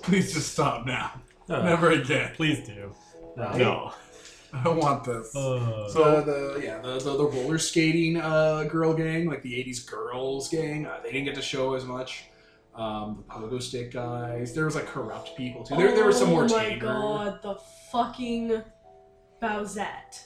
Please 0.01 0.33
just 0.33 0.53
stop 0.53 0.85
now. 0.85 1.11
Uh, 1.49 1.61
Never 1.63 1.91
again. 1.91 2.31
Please 2.35 2.65
do. 2.65 2.95
Right? 3.35 3.57
No. 3.57 3.93
I 4.59 4.63
don't 4.63 4.77
want 4.77 5.03
this. 5.03 5.35
Uh, 5.35 5.89
So 5.89 6.21
the 6.21 6.61
yeah 6.63 6.79
the, 6.81 6.93
the, 6.99 7.17
the 7.17 7.25
roller 7.25 7.57
skating 7.57 8.17
uh, 8.17 8.63
girl 8.65 8.93
gang, 8.93 9.27
like 9.27 9.41
the 9.41 9.53
'80s 9.53 9.85
girls 9.89 10.49
gang, 10.49 10.85
uh, 10.85 10.99
they 11.03 11.11
didn't 11.11 11.25
get 11.25 11.35
to 11.35 11.41
show 11.41 11.73
as 11.73 11.85
much. 11.85 12.25
Um, 12.75 13.23
the 13.27 13.33
pogo 13.33 13.61
stick 13.61 13.91
guys, 13.93 14.53
there 14.55 14.65
was 14.65 14.75
like 14.75 14.87
corrupt 14.87 15.35
people 15.37 15.63
too. 15.63 15.75
There, 15.75 15.91
there 15.93 16.05
were 16.05 16.11
some 16.11 16.29
more 16.29 16.45
Oh 16.45 16.47
my 16.47 16.69
tamer. 16.69 16.79
god, 16.81 17.41
the 17.43 17.55
fucking 17.91 18.61
Bowsette. 19.41 20.21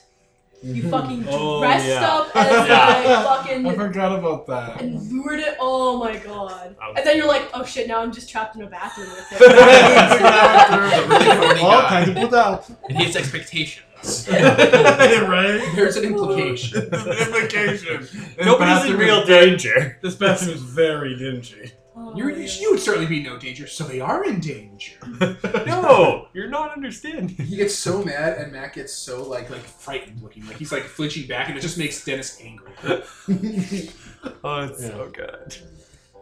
You 0.62 0.90
fucking 0.90 1.24
Oh, 1.28 1.60
dressed 1.60 1.86
yeah. 1.86 2.08
up 2.08 2.34
as 2.34 2.50
Yeah. 2.68 2.86
like 2.88 3.06
I 3.06 3.24
fucking 3.62 3.74
forgot 3.76 4.18
about 4.18 4.46
that. 4.48 4.80
and 4.80 5.00
lured 5.12 5.38
it. 5.38 5.56
Oh 5.60 5.98
my 5.98 6.16
god. 6.16 6.74
And 6.96 7.06
then 7.06 7.16
you're 7.16 7.28
like, 7.28 7.48
oh 7.54 7.64
shit, 7.64 7.86
now 7.86 8.00
I'm 8.00 8.10
just 8.12 8.28
trapped 8.28 8.56
in 8.56 8.62
a 8.62 8.66
bathroom 8.66 9.08
with 9.08 9.28
The 9.30 9.36
him. 9.36 11.10
really 11.10 11.24
horny 11.36 11.60
All 11.60 11.80
guy. 11.82 12.04
time 12.04 12.14
to 12.14 12.20
put 12.28 12.34
out. 12.34 12.68
And 12.88 12.98
he 12.98 13.04
has 13.04 13.14
expectations. 14.02 15.28
right? 15.28 15.72
There's 15.74 15.96
an 15.96 16.04
implication. 16.04 16.82
Implication. 16.92 18.00
This 18.02 18.36
Nobody's 18.38 18.84
in 18.84 18.96
bathroom 18.96 18.98
real 19.00 19.20
is 19.22 19.28
danger. 19.28 19.98
This 20.02 20.14
bathroom 20.14 20.54
is 20.56 20.62
very 20.62 21.16
dingy. 21.16 21.72
You're, 22.14 22.30
yeah. 22.30 22.46
you 22.60 22.70
would 22.70 22.80
certainly 22.80 23.08
be 23.08 23.22
no 23.24 23.38
danger, 23.38 23.66
so 23.66 23.82
they 23.84 24.00
are 24.00 24.24
in 24.24 24.38
danger. 24.40 24.92
No, 25.66 26.28
you're 26.32 26.48
not 26.48 26.72
understanding. 26.72 27.28
He 27.28 27.56
gets 27.56 27.74
so 27.74 28.02
mad, 28.04 28.38
and 28.38 28.52
Matt 28.52 28.74
gets 28.74 28.92
so 28.92 29.22
like 29.28 29.50
like 29.50 29.60
frightened 29.62 30.22
looking, 30.22 30.46
like 30.46 30.56
he's 30.56 30.70
like 30.72 30.84
flinching 30.84 31.26
back, 31.26 31.48
and 31.48 31.58
it 31.58 31.60
just 31.60 31.76
makes 31.76 32.04
Dennis 32.04 32.40
angry. 32.42 32.72
Oh, 34.44 34.60
it's 34.64 34.80
Yeah. 34.82 34.88
so 34.90 35.10
good. 35.12 35.56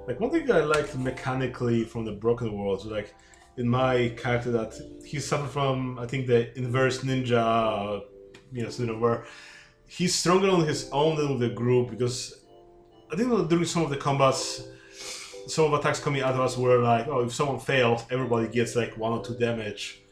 Like 0.06 0.18
one 0.20 0.30
thing 0.30 0.50
I 0.50 0.60
liked 0.60 0.96
mechanically 0.96 1.84
from 1.84 2.04
the 2.04 2.12
Broken 2.12 2.56
Worlds 2.58 2.84
was 2.84 2.92
like 2.92 3.14
in 3.56 3.68
my 3.68 4.12
character 4.16 4.50
that 4.50 4.78
he 5.04 5.18
suffered 5.20 5.50
from 5.50 5.98
I 5.98 6.06
think 6.06 6.26
the 6.26 6.56
inverse 6.58 7.00
ninja 7.00 8.02
you 8.52 8.62
know 8.62 8.70
syndrome 8.70 9.00
where 9.00 9.24
he's 9.86 10.14
stronger 10.14 10.50
on 10.50 10.66
his 10.66 10.88
own 10.92 11.16
than 11.16 11.30
with 11.30 11.40
the 11.40 11.54
group 11.54 11.90
because 11.90 12.40
I 13.12 13.16
think 13.16 13.48
during 13.48 13.64
some 13.64 13.82
of 13.82 13.90
the 13.90 13.96
combats 13.96 14.62
some 15.46 15.66
of 15.66 15.70
the 15.70 15.78
attacks 15.78 16.00
coming 16.00 16.22
at 16.22 16.34
us 16.34 16.56
were 16.56 16.78
like 16.78 17.08
oh 17.08 17.20
if 17.20 17.34
someone 17.34 17.60
fails 17.60 18.04
everybody 18.10 18.48
gets 18.48 18.76
like 18.76 18.96
one 18.96 19.12
or 19.12 19.24
two 19.24 19.36
damage 19.38 20.02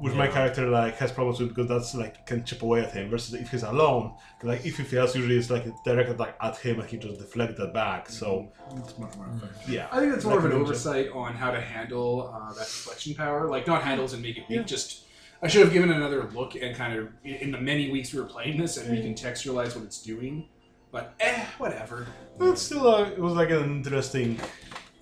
which 0.00 0.14
my 0.14 0.28
character 0.28 0.66
like 0.68 0.96
has 0.98 1.10
problems 1.10 1.40
with 1.40 1.48
because 1.48 1.68
that's 1.68 1.94
like 1.94 2.24
can 2.26 2.44
chip 2.44 2.62
away 2.62 2.82
at 2.84 2.92
him. 2.92 3.10
Versus 3.10 3.34
if 3.34 3.50
he's 3.50 3.62
alone, 3.64 4.14
like 4.42 4.64
if 4.64 4.76
he 4.76 4.84
fails, 4.84 5.14
usually 5.16 5.36
it's 5.36 5.50
like 5.50 5.66
a 5.66 5.74
direct 5.84 6.10
attack 6.10 6.36
at 6.40 6.56
him 6.58 6.80
and 6.80 6.88
he 6.88 6.96
just 6.96 7.18
deflects 7.18 7.58
that 7.58 7.72
back. 7.74 8.08
So 8.08 8.48
It's 8.76 8.96
much 8.98 9.16
more 9.16 9.28
effective. 9.36 9.68
yeah, 9.68 9.88
I 9.90 10.00
think 10.00 10.12
that's 10.12 10.24
more 10.24 10.36
Like 10.36 10.44
of 10.44 10.50
a 10.50 10.54
an 10.54 10.60
ninja. 10.60 10.64
oversight 10.66 11.08
on 11.12 11.34
how 11.34 11.50
to 11.50 11.60
handle 11.60 12.32
uh, 12.34 12.52
that 12.54 12.66
deflection 12.66 13.14
power. 13.14 13.48
Like 13.48 13.66
not 13.66 13.82
handles 13.82 14.12
and 14.12 14.22
make 14.22 14.36
it 14.38 14.44
weak. 14.48 14.58
Yeah. 14.58 14.64
Just 14.64 15.04
I 15.42 15.48
should 15.48 15.62
have 15.62 15.72
given 15.72 15.90
another 15.90 16.24
look 16.34 16.54
and 16.56 16.74
kind 16.76 16.98
of 16.98 17.08
in 17.24 17.50
the 17.52 17.60
many 17.60 17.90
weeks 17.90 18.12
we 18.12 18.20
were 18.20 18.26
playing 18.26 18.58
this 18.58 18.76
and 18.76 18.88
recontextualize 18.90 19.74
what 19.76 19.84
it's 19.84 20.02
doing. 20.02 20.48
But 20.90 21.14
eh, 21.20 21.44
whatever. 21.58 22.06
but 22.38 22.58
still, 22.58 22.88
uh, 22.88 23.04
it 23.10 23.18
was 23.18 23.34
like 23.34 23.50
an 23.50 23.62
interesting 23.62 24.40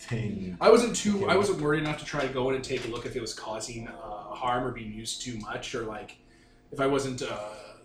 thing. 0.06 0.56
I 0.60 0.70
wasn't 0.70 0.96
too. 0.96 1.28
I 1.28 1.36
wasn't 1.36 1.60
worried 1.60 1.80
enough 1.82 1.98
to 1.98 2.04
try 2.04 2.22
to 2.26 2.32
go 2.32 2.48
in 2.50 2.54
and 2.56 2.64
take 2.64 2.84
a 2.84 2.88
look 2.88 3.06
if 3.06 3.16
it 3.16 3.20
was 3.20 3.34
causing 3.34 3.88
uh, 3.88 3.92
harm 4.34 4.64
or 4.64 4.72
being 4.72 4.92
used 4.92 5.22
too 5.22 5.38
much, 5.38 5.74
or 5.74 5.84
like 5.84 6.16
if 6.72 6.80
I 6.80 6.86
wasn't 6.86 7.22
uh, 7.22 7.38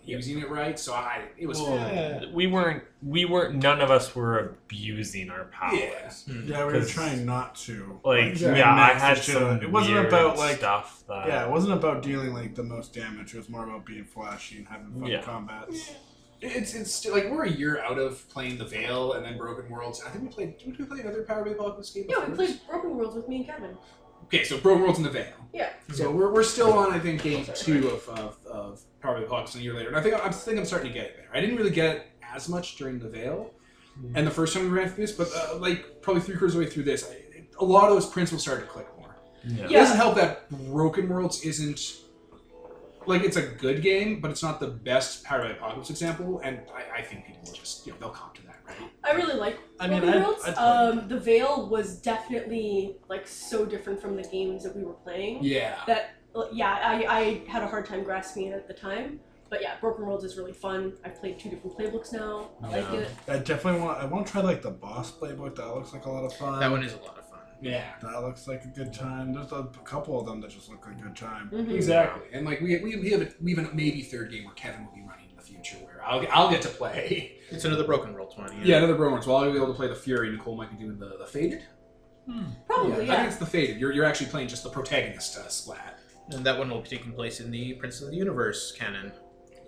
using 0.04 0.38
it 0.40 0.48
right. 0.50 0.78
So 0.78 0.92
I, 0.94 1.22
it 1.36 1.46
was. 1.46 1.60
Well, 1.60 1.74
Yeah. 1.76 2.24
we 2.32 2.46
weren't. 2.46 2.82
We 3.02 3.24
weren't. 3.24 3.56
None 3.62 3.80
of 3.80 3.90
us 3.90 4.14
were 4.14 4.38
abusing 4.38 5.30
our 5.30 5.44
powers. 5.46 6.24
Yeah. 6.26 6.34
Yeah, 6.44 6.66
we 6.66 6.72
were 6.74 6.84
trying 6.84 7.24
not 7.26 7.54
to. 7.66 8.00
Like 8.04 8.40
Yeah, 8.40 8.56
yeah, 8.56 8.74
I 8.74 8.92
had 8.94 9.16
the 9.18 9.22
shit 9.22 9.34
some. 9.36 9.62
It 9.62 9.70
wasn't 9.70 10.06
about, 10.06 10.38
like- 10.38 10.58
stuff 10.58 11.02
that. 11.08 11.26
Yeah, 11.28 11.44
it 11.44 11.50
wasn't 11.50 11.74
about 11.74 12.02
dealing 12.02 12.32
like 12.32 12.54
the 12.54 12.62
most 12.62 12.94
damage. 12.94 13.34
It 13.34 13.38
was 13.38 13.48
more 13.48 13.64
about 13.64 13.84
being 13.84 14.04
flashy 14.04 14.58
and 14.58 14.68
having 14.68 14.92
fun 14.92 15.06
Yeah. 15.10 15.22
combats. 15.22 15.92
It's 16.42 16.74
it's 16.74 16.92
still, 16.92 17.14
like 17.14 17.30
we're 17.30 17.44
a 17.44 17.50
year 17.50 17.80
out 17.80 17.98
of 17.98 18.28
playing 18.28 18.58
the 18.58 18.64
Veil 18.64 19.12
and 19.12 19.24
then 19.24 19.38
Broken 19.38 19.70
Worlds. 19.70 20.02
I 20.04 20.10
think 20.10 20.24
we 20.24 20.28
played. 20.28 20.58
Did 20.58 20.76
we 20.76 20.84
play 20.84 21.00
another 21.00 21.22
Powered 21.22 21.44
by 21.44 21.52
Apocalypse 21.52 21.90
game? 21.90 22.06
Yeah, 22.08 22.26
we 22.26 22.34
played? 22.34 22.60
Broken 22.68 22.96
Worlds 22.96 23.14
with 23.14 23.28
me 23.28 23.36
and 23.36 23.46
Kevin. 23.46 23.78
Okay, 24.24 24.42
so 24.42 24.58
Broken 24.58 24.82
Worlds 24.82 24.98
and 24.98 25.06
the 25.06 25.10
Veil. 25.10 25.32
Yeah. 25.52 25.70
So 25.92 26.10
we're, 26.10 26.32
we're 26.32 26.42
still 26.42 26.72
on 26.72 26.92
I 26.92 26.98
think 26.98 27.22
game 27.22 27.46
two 27.54 27.88
of, 27.88 28.08
of, 28.18 28.46
of 28.46 28.80
Powered 29.00 29.20
by 29.20 29.26
Apocalypse 29.26 29.54
a 29.54 29.60
year 29.60 29.74
later, 29.74 29.88
and 29.88 29.96
I 29.96 30.02
think 30.02 30.14
I 30.14 30.28
think 30.30 30.58
I'm 30.58 30.64
starting 30.64 30.92
to 30.92 30.94
get 30.94 31.06
it 31.10 31.16
there. 31.16 31.28
I 31.32 31.40
didn't 31.40 31.56
really 31.56 31.70
get 31.70 31.96
it 31.96 32.06
as 32.34 32.48
much 32.48 32.76
during 32.76 32.98
the 32.98 33.08
Veil, 33.08 33.52
and 34.14 34.26
the 34.26 34.30
first 34.30 34.54
time 34.54 34.64
we 34.64 34.70
ran 34.70 34.88
through 34.88 35.06
this, 35.06 35.12
but 35.12 35.28
uh, 35.36 35.58
like 35.58 36.02
probably 36.02 36.22
three 36.22 36.34
quarters 36.36 36.54
of 36.54 36.60
the 36.60 36.66
way 36.66 36.70
through 36.72 36.84
this, 36.84 37.08
I, 37.08 37.44
a 37.60 37.64
lot 37.64 37.88
of 37.88 37.94
those 37.94 38.06
principles 38.06 38.42
started 38.42 38.62
to 38.62 38.68
click 38.68 38.86
more. 38.98 39.14
Yeah. 39.44 39.66
It 39.66 39.72
doesn't 39.72 39.96
help 39.96 40.16
that 40.16 40.50
Broken 40.50 41.08
Worlds 41.08 41.42
isn't 41.42 42.01
like 43.06 43.22
it's 43.22 43.36
a 43.36 43.42
good 43.42 43.82
game, 43.82 44.20
but 44.20 44.30
it's 44.30 44.42
not 44.42 44.60
the 44.60 44.68
best 44.68 45.24
Powered 45.24 45.42
by 45.44 45.50
Apocalypse 45.50 45.90
example, 45.90 46.40
and 46.44 46.60
I, 46.74 46.98
I 47.00 47.02
think 47.02 47.26
people 47.26 47.42
will 47.44 47.52
just 47.52 47.86
you 47.86 47.92
know 47.92 47.98
they'll 48.00 48.10
comp 48.10 48.34
to 48.34 48.42
that, 48.46 48.56
right? 48.66 48.90
I 49.04 49.12
really 49.12 49.34
like 49.38 49.58
I 49.80 49.88
mean, 49.88 50.00
Broken 50.00 50.22
I- 50.22 50.24
Worlds. 50.26 50.44
I'd 50.46 50.54
play 50.54 50.64
um, 50.64 51.08
the 51.08 51.18
Veil 51.18 51.68
was 51.68 51.96
definitely 52.00 52.96
like 53.08 53.26
so 53.26 53.64
different 53.66 54.00
from 54.00 54.16
the 54.16 54.22
games 54.22 54.62
that 54.64 54.74
we 54.76 54.84
were 54.84 54.92
playing. 54.94 55.42
Yeah. 55.42 55.78
That 55.86 56.14
yeah, 56.52 56.78
I, 56.82 57.04
I 57.18 57.50
had 57.50 57.62
a 57.62 57.66
hard 57.68 57.84
time 57.86 58.04
grasping 58.04 58.46
it 58.46 58.54
at 58.54 58.66
the 58.66 58.74
time. 58.74 59.20
But 59.50 59.60
yeah, 59.60 59.74
Broken 59.82 60.06
Worlds 60.06 60.24
is 60.24 60.38
really 60.38 60.54
fun. 60.54 60.94
I've 61.04 61.16
played 61.20 61.38
two 61.38 61.50
different 61.50 61.76
playbooks 61.76 62.10
now. 62.10 62.48
I 62.62 62.68
like 62.68 62.84
Yeah. 62.90 63.00
it. 63.00 63.10
I 63.28 63.36
definitely 63.36 63.82
want. 63.82 63.98
I 64.00 64.06
want 64.06 64.26
to 64.26 64.32
try 64.32 64.40
like 64.40 64.62
the 64.62 64.70
boss 64.70 65.12
playbook. 65.12 65.56
That 65.56 65.66
looks 65.74 65.92
like 65.92 66.06
a 66.06 66.10
lot 66.10 66.24
of 66.24 66.32
fun. 66.34 66.58
That 66.58 66.70
one 66.70 66.82
is 66.82 66.94
a 66.94 66.96
lot 66.96 67.08
of 67.08 67.14
fun. 67.16 67.21
Yeah. 67.62 67.84
That 68.02 68.20
looks 68.22 68.46
like 68.48 68.64
a 68.64 68.68
good 68.68 68.92
time. 68.92 69.32
There's 69.32 69.52
a 69.52 69.64
couple 69.84 70.18
of 70.20 70.26
them 70.26 70.40
that 70.40 70.50
just 70.50 70.68
look 70.68 70.86
like 70.86 70.98
a 70.98 71.02
good 71.02 71.16
time. 71.16 71.48
Mhm. 71.52 71.72
Exactly, 71.74 72.26
and 72.32 72.44
like 72.44 72.60
we, 72.60 72.78
we, 72.82 72.96
we 72.96 73.10
have 73.10 73.22
a, 73.22 73.28
we 73.40 73.54
have 73.54 73.66
a 73.70 73.74
maybe 73.74 74.02
third 74.02 74.30
game 74.30 74.44
where 74.44 74.54
Kevin 74.54 74.84
will 74.84 74.92
be 74.92 75.00
running 75.08 75.30
in 75.30 75.36
the 75.36 75.42
future, 75.42 75.76
where 75.84 76.02
I'll, 76.04 76.26
I'll 76.30 76.50
get 76.50 76.62
to 76.62 76.68
play. 76.68 77.38
It's 77.50 77.64
another 77.64 77.84
Broken 77.84 78.12
World 78.14 78.32
20. 78.34 78.62
Yeah, 78.64 78.78
another 78.78 78.94
broken 78.94 79.18
Bromance. 79.20 79.26
Well, 79.26 79.36
I'll 79.36 79.50
be 79.50 79.56
able 79.56 79.68
to 79.68 79.74
play 79.74 79.88
the 79.88 79.94
Fury. 79.94 80.30
Nicole 80.30 80.56
might 80.56 80.70
be 80.70 80.84
doing 80.84 80.98
the, 80.98 81.16
the 81.18 81.26
Faded. 81.26 81.62
Probably, 82.66 82.94
I 82.94 83.00
yeah. 83.00 83.16
think 83.16 83.28
it's 83.28 83.36
the 83.36 83.46
Faded. 83.46 83.78
You're, 83.78 83.92
you're 83.92 84.04
actually 84.04 84.26
playing 84.28 84.48
just 84.48 84.62
the 84.62 84.70
protagonist 84.70 85.36
uh, 85.36 85.48
splat. 85.48 85.98
And 86.30 86.46
that 86.46 86.56
one 86.58 86.70
will 86.70 86.80
be 86.80 86.88
taking 86.88 87.12
place 87.12 87.40
in 87.40 87.50
the 87.50 87.74
Princes 87.74 88.02
of 88.02 88.10
the 88.10 88.16
Universe 88.16 88.72
canon. 88.72 89.12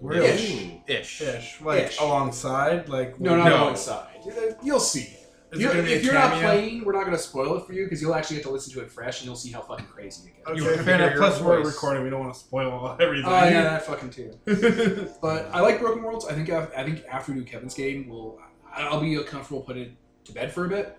Where 0.00 0.22
Ish. 0.22 0.56
Ish. 0.86 1.20
Ish, 1.22 1.60
like 1.60 1.84
Ish. 1.84 2.00
alongside, 2.00 2.88
like 2.88 3.20
No, 3.20 3.36
not 3.36 3.48
No. 3.48 3.56
alongside. 3.64 4.16
You'll 4.62 4.80
see. 4.80 5.16
Is 5.54 5.60
You- 5.60 5.68
it 5.68 5.72
gonna 5.72 5.82
be 5.84 5.92
if 5.94 6.02
a 6.02 6.04
you're 6.04 6.14
not 6.14 6.32
playing, 6.40 6.84
we're 6.84 6.92
not 6.92 7.04
going 7.04 7.16
to 7.16 7.22
spoil 7.22 7.56
it 7.58 7.66
for 7.66 7.72
you 7.72 7.84
because 7.84 8.02
you'll 8.02 8.14
actually 8.14 8.36
get 8.36 8.42
to 8.46 8.50
listen 8.50 8.72
to 8.74 8.80
it 8.80 8.90
fresh 8.90 9.20
and 9.20 9.26
you'll 9.26 9.36
see 9.36 9.50
how 9.52 9.60
fucking 9.62 9.86
crazy 9.86 10.28
it 10.28 10.36
gets. 10.46 10.60
Okay, 10.62 10.74
can 10.76 10.84
fair 10.84 10.96
hear 10.96 11.06
enough. 11.06 11.10
your 11.14 11.22
Plus, 11.22 11.40
we're 11.40 11.56
voice. 11.62 11.66
recording. 11.74 12.02
We 12.04 12.10
don't 12.10 12.20
want 12.20 12.34
to 12.34 12.40
spoil 12.40 12.96
everything. 13.00 13.26
Oh 13.30 13.44
yeah, 13.44 13.62
that 13.62 13.86
fucking 13.86 14.10
too. 14.10 14.38
But 15.22 15.48
I 15.52 15.60
like 15.60 15.80
Broken 15.80 16.02
Worlds. 16.02 16.26
I 16.26 16.34
think 16.34 16.50
I, 16.50 16.66
I 16.76 16.84
think 16.84 17.04
after 17.10 17.32
we 17.32 17.38
do 17.40 17.44
Kevin's 17.44 17.74
game, 17.74 18.08
we'll 18.08 18.38
I'll 18.74 19.00
be 19.00 19.16
comfortable 19.24 19.60
putting 19.62 19.82
it 19.84 19.92
to 20.24 20.32
bed 20.32 20.52
for 20.52 20.64
a 20.66 20.68
bit. 20.68 20.98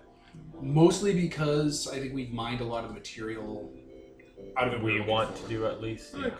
Mostly 0.60 1.14
because 1.14 1.88
I 1.88 1.98
think 2.00 2.14
we've 2.14 2.32
mined 2.32 2.60
a 2.60 2.64
lot 2.64 2.84
of 2.84 2.92
material 2.92 3.70
out 4.56 4.68
of 4.68 4.74
it. 4.74 4.78
We 4.82 4.92
we're 4.92 4.98
looking 4.98 5.12
want 5.12 5.36
for. 5.36 5.42
to 5.44 5.48
do 5.48 5.66
at 5.66 5.80
least. 5.80 6.14
Yeah. 6.18 6.30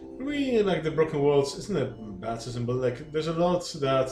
Really, 0.00 0.62
like 0.62 0.82
the 0.84 0.90
Broken 0.90 1.20
Worlds 1.20 1.54
isn't 1.56 1.76
a 1.76 1.86
bad 1.86 2.40
system, 2.40 2.64
but 2.66 2.76
like 2.76 3.10
there's 3.12 3.26
a 3.26 3.32
lot 3.32 3.64
that 3.80 4.10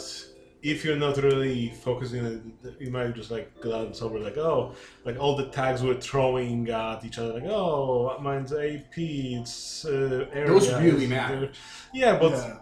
if 0.66 0.84
you're 0.84 0.96
not 0.96 1.16
really 1.18 1.68
focusing, 1.68 2.26
on 2.26 2.54
it, 2.64 2.74
you 2.80 2.90
might 2.90 3.14
just 3.14 3.30
like 3.30 3.60
glance 3.60 4.02
over, 4.02 4.18
like 4.18 4.36
oh, 4.36 4.74
like 5.04 5.18
all 5.18 5.36
the 5.36 5.46
tags 5.46 5.82
we're 5.82 6.00
throwing 6.00 6.68
at 6.68 7.04
each 7.04 7.18
other, 7.18 7.34
like 7.34 7.44
oh, 7.44 8.18
mine's 8.20 8.52
AP, 8.52 8.96
it's 8.96 9.84
uh, 9.84 10.26
area. 10.32 10.48
Those 10.48 10.72
really 10.74 11.06
matter. 11.06 11.52
Yeah, 11.94 12.18
but 12.18 12.32
Yeah. 12.32 12.58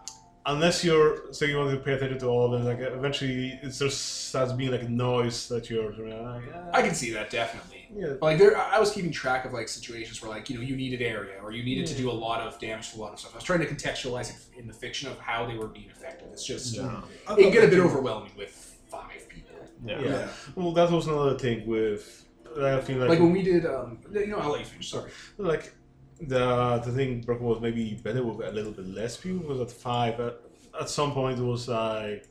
Unless 0.47 0.85
you're 0.85 1.33
saying 1.33 1.53
you 1.53 1.59
want 1.59 1.71
to 1.71 1.77
pay 1.79 1.93
attention 1.93 2.19
to 2.19 2.27
all 2.27 2.47
of 2.47 2.53
them, 2.53 2.65
like 2.65 2.79
eventually 2.81 3.59
it 3.63 3.71
just 3.71 4.29
starts 4.29 4.53
being 4.53 4.71
like 4.71 4.89
noise 4.89 5.49
that 5.49 5.71
you're. 5.71 5.93
Like, 5.93 6.43
ah, 6.55 6.71
I 6.73 6.83
can 6.83 6.95
see 6.95 7.11
that 7.13 7.31
definitely. 7.31 7.89
yeah. 7.95 8.15
Like 8.21 8.39
there, 8.39 8.57
I 8.57 8.77
I 8.77 8.81
was 8.81 8.91
keeping 8.93 9.11
track 9.13 9.45
of 9.45 9.53
like 9.53 9.69
situations 9.69 10.21
where 10.23 10.31
like 10.31 10.51
you 10.51 10.57
know 10.57 10.63
you 10.63 10.77
needed 10.77 11.01
area 11.03 11.41
or 11.43 11.53
you 11.53 11.63
needed 11.65 11.87
to 11.87 11.95
do 11.95 12.11
a 12.11 12.13
lot 12.27 12.41
of 12.41 12.59
damage 12.59 12.93
to 12.93 12.99
a 12.99 13.01
lot 13.01 13.13
of 13.13 13.21
stuff. 13.21 13.33
I 13.35 13.37
was 13.37 13.45
trying 13.45 13.61
to 13.61 13.67
contextualize 13.67 14.31
it 14.31 14.59
in 14.59 14.67
the 14.67 14.75
fiction 14.75 15.11
of 15.11 15.19
how 15.19 15.47
they 15.47 15.57
were 15.57 15.69
being 15.69 15.89
effective. 15.91 16.29
It's 16.33 16.45
just 16.45 16.79
I 16.79 17.03
it 17.33 17.37
can 17.37 17.51
get 17.53 17.65
a 17.65 17.69
bit 17.69 17.77
too. 17.77 17.85
overwhelming 17.85 18.33
with 18.37 18.77
five 18.89 19.29
people. 19.29 19.57
Yeah. 19.85 20.01
Yeah. 20.01 20.09
Yeah. 20.11 20.29
Well, 20.57 20.73
that 20.73 20.91
was 20.91 21.07
another 21.07 21.39
thing 21.39 21.67
with. 21.67 22.21
I 22.57 22.81
feel 22.83 22.99
like, 22.99 23.09
Like 23.09 23.19
when 23.19 23.33
we 23.33 23.43
did, 23.43 23.67
um, 23.67 23.99
you 24.13 24.29
know, 24.29 24.39
I'll 24.39 24.53
let 24.53 24.61
you 24.61 24.67
finish. 24.67 24.89
Sorry. 24.89 25.11
like 25.39 25.73
the 26.21 26.79
the 26.85 26.93
thing 26.93 27.21
Broken 27.23 27.47
was 27.47 27.61
maybe 27.61 27.95
better 28.03 28.25
with 28.25 28.47
a 28.47 28.53
little 28.53 28.73
bit 28.73 28.87
less 28.87 29.17
people 29.17 29.47
was 29.47 29.61
at 29.61 29.71
five. 29.71 30.21
At, 30.21 30.41
at 30.81 30.89
some 30.89 31.13
point, 31.13 31.39
it 31.39 31.43
was 31.43 31.69
like 31.69 32.27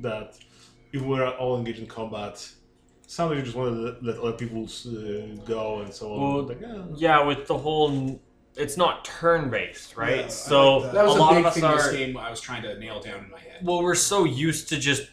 that 0.00 0.36
if 0.92 1.00
we 1.02 1.08
were 1.08 1.28
all 1.28 1.58
engaged 1.58 1.80
in 1.80 1.86
combat, 1.86 2.48
sometimes 3.06 3.38
you 3.38 3.44
just 3.44 3.56
want 3.56 3.74
to 3.74 3.80
let, 3.80 4.02
let 4.04 4.18
other 4.18 4.32
people 4.32 4.64
uh, 4.64 5.44
go 5.44 5.80
and 5.80 5.92
so 5.92 6.12
on. 6.12 6.46
Like, 6.48 6.60
ah. 6.66 6.84
Yeah, 6.96 7.22
with 7.24 7.46
the 7.46 7.58
whole, 7.58 8.20
it's 8.56 8.76
not 8.76 9.04
turn-based, 9.04 9.96
right? 9.96 10.20
Yeah, 10.22 10.28
so 10.28 10.78
like 10.78 10.84
that. 10.86 10.94
That 10.94 11.04
was 11.04 11.14
a 11.16 11.18
a, 11.18 11.20
lot 11.20 11.30
big 11.30 11.38
of 11.40 11.46
us 11.46 11.54
thing 11.54 11.64
in 11.64 11.76
this 11.76 11.92
game. 11.92 12.16
I 12.16 12.30
was 12.30 12.40
trying 12.40 12.62
to 12.62 12.78
nail 12.78 13.00
down 13.00 13.24
in 13.24 13.30
my 13.30 13.38
head. 13.40 13.58
Well, 13.62 13.82
we're 13.82 13.94
so 13.94 14.24
used 14.24 14.68
to 14.70 14.78
just 14.78 15.08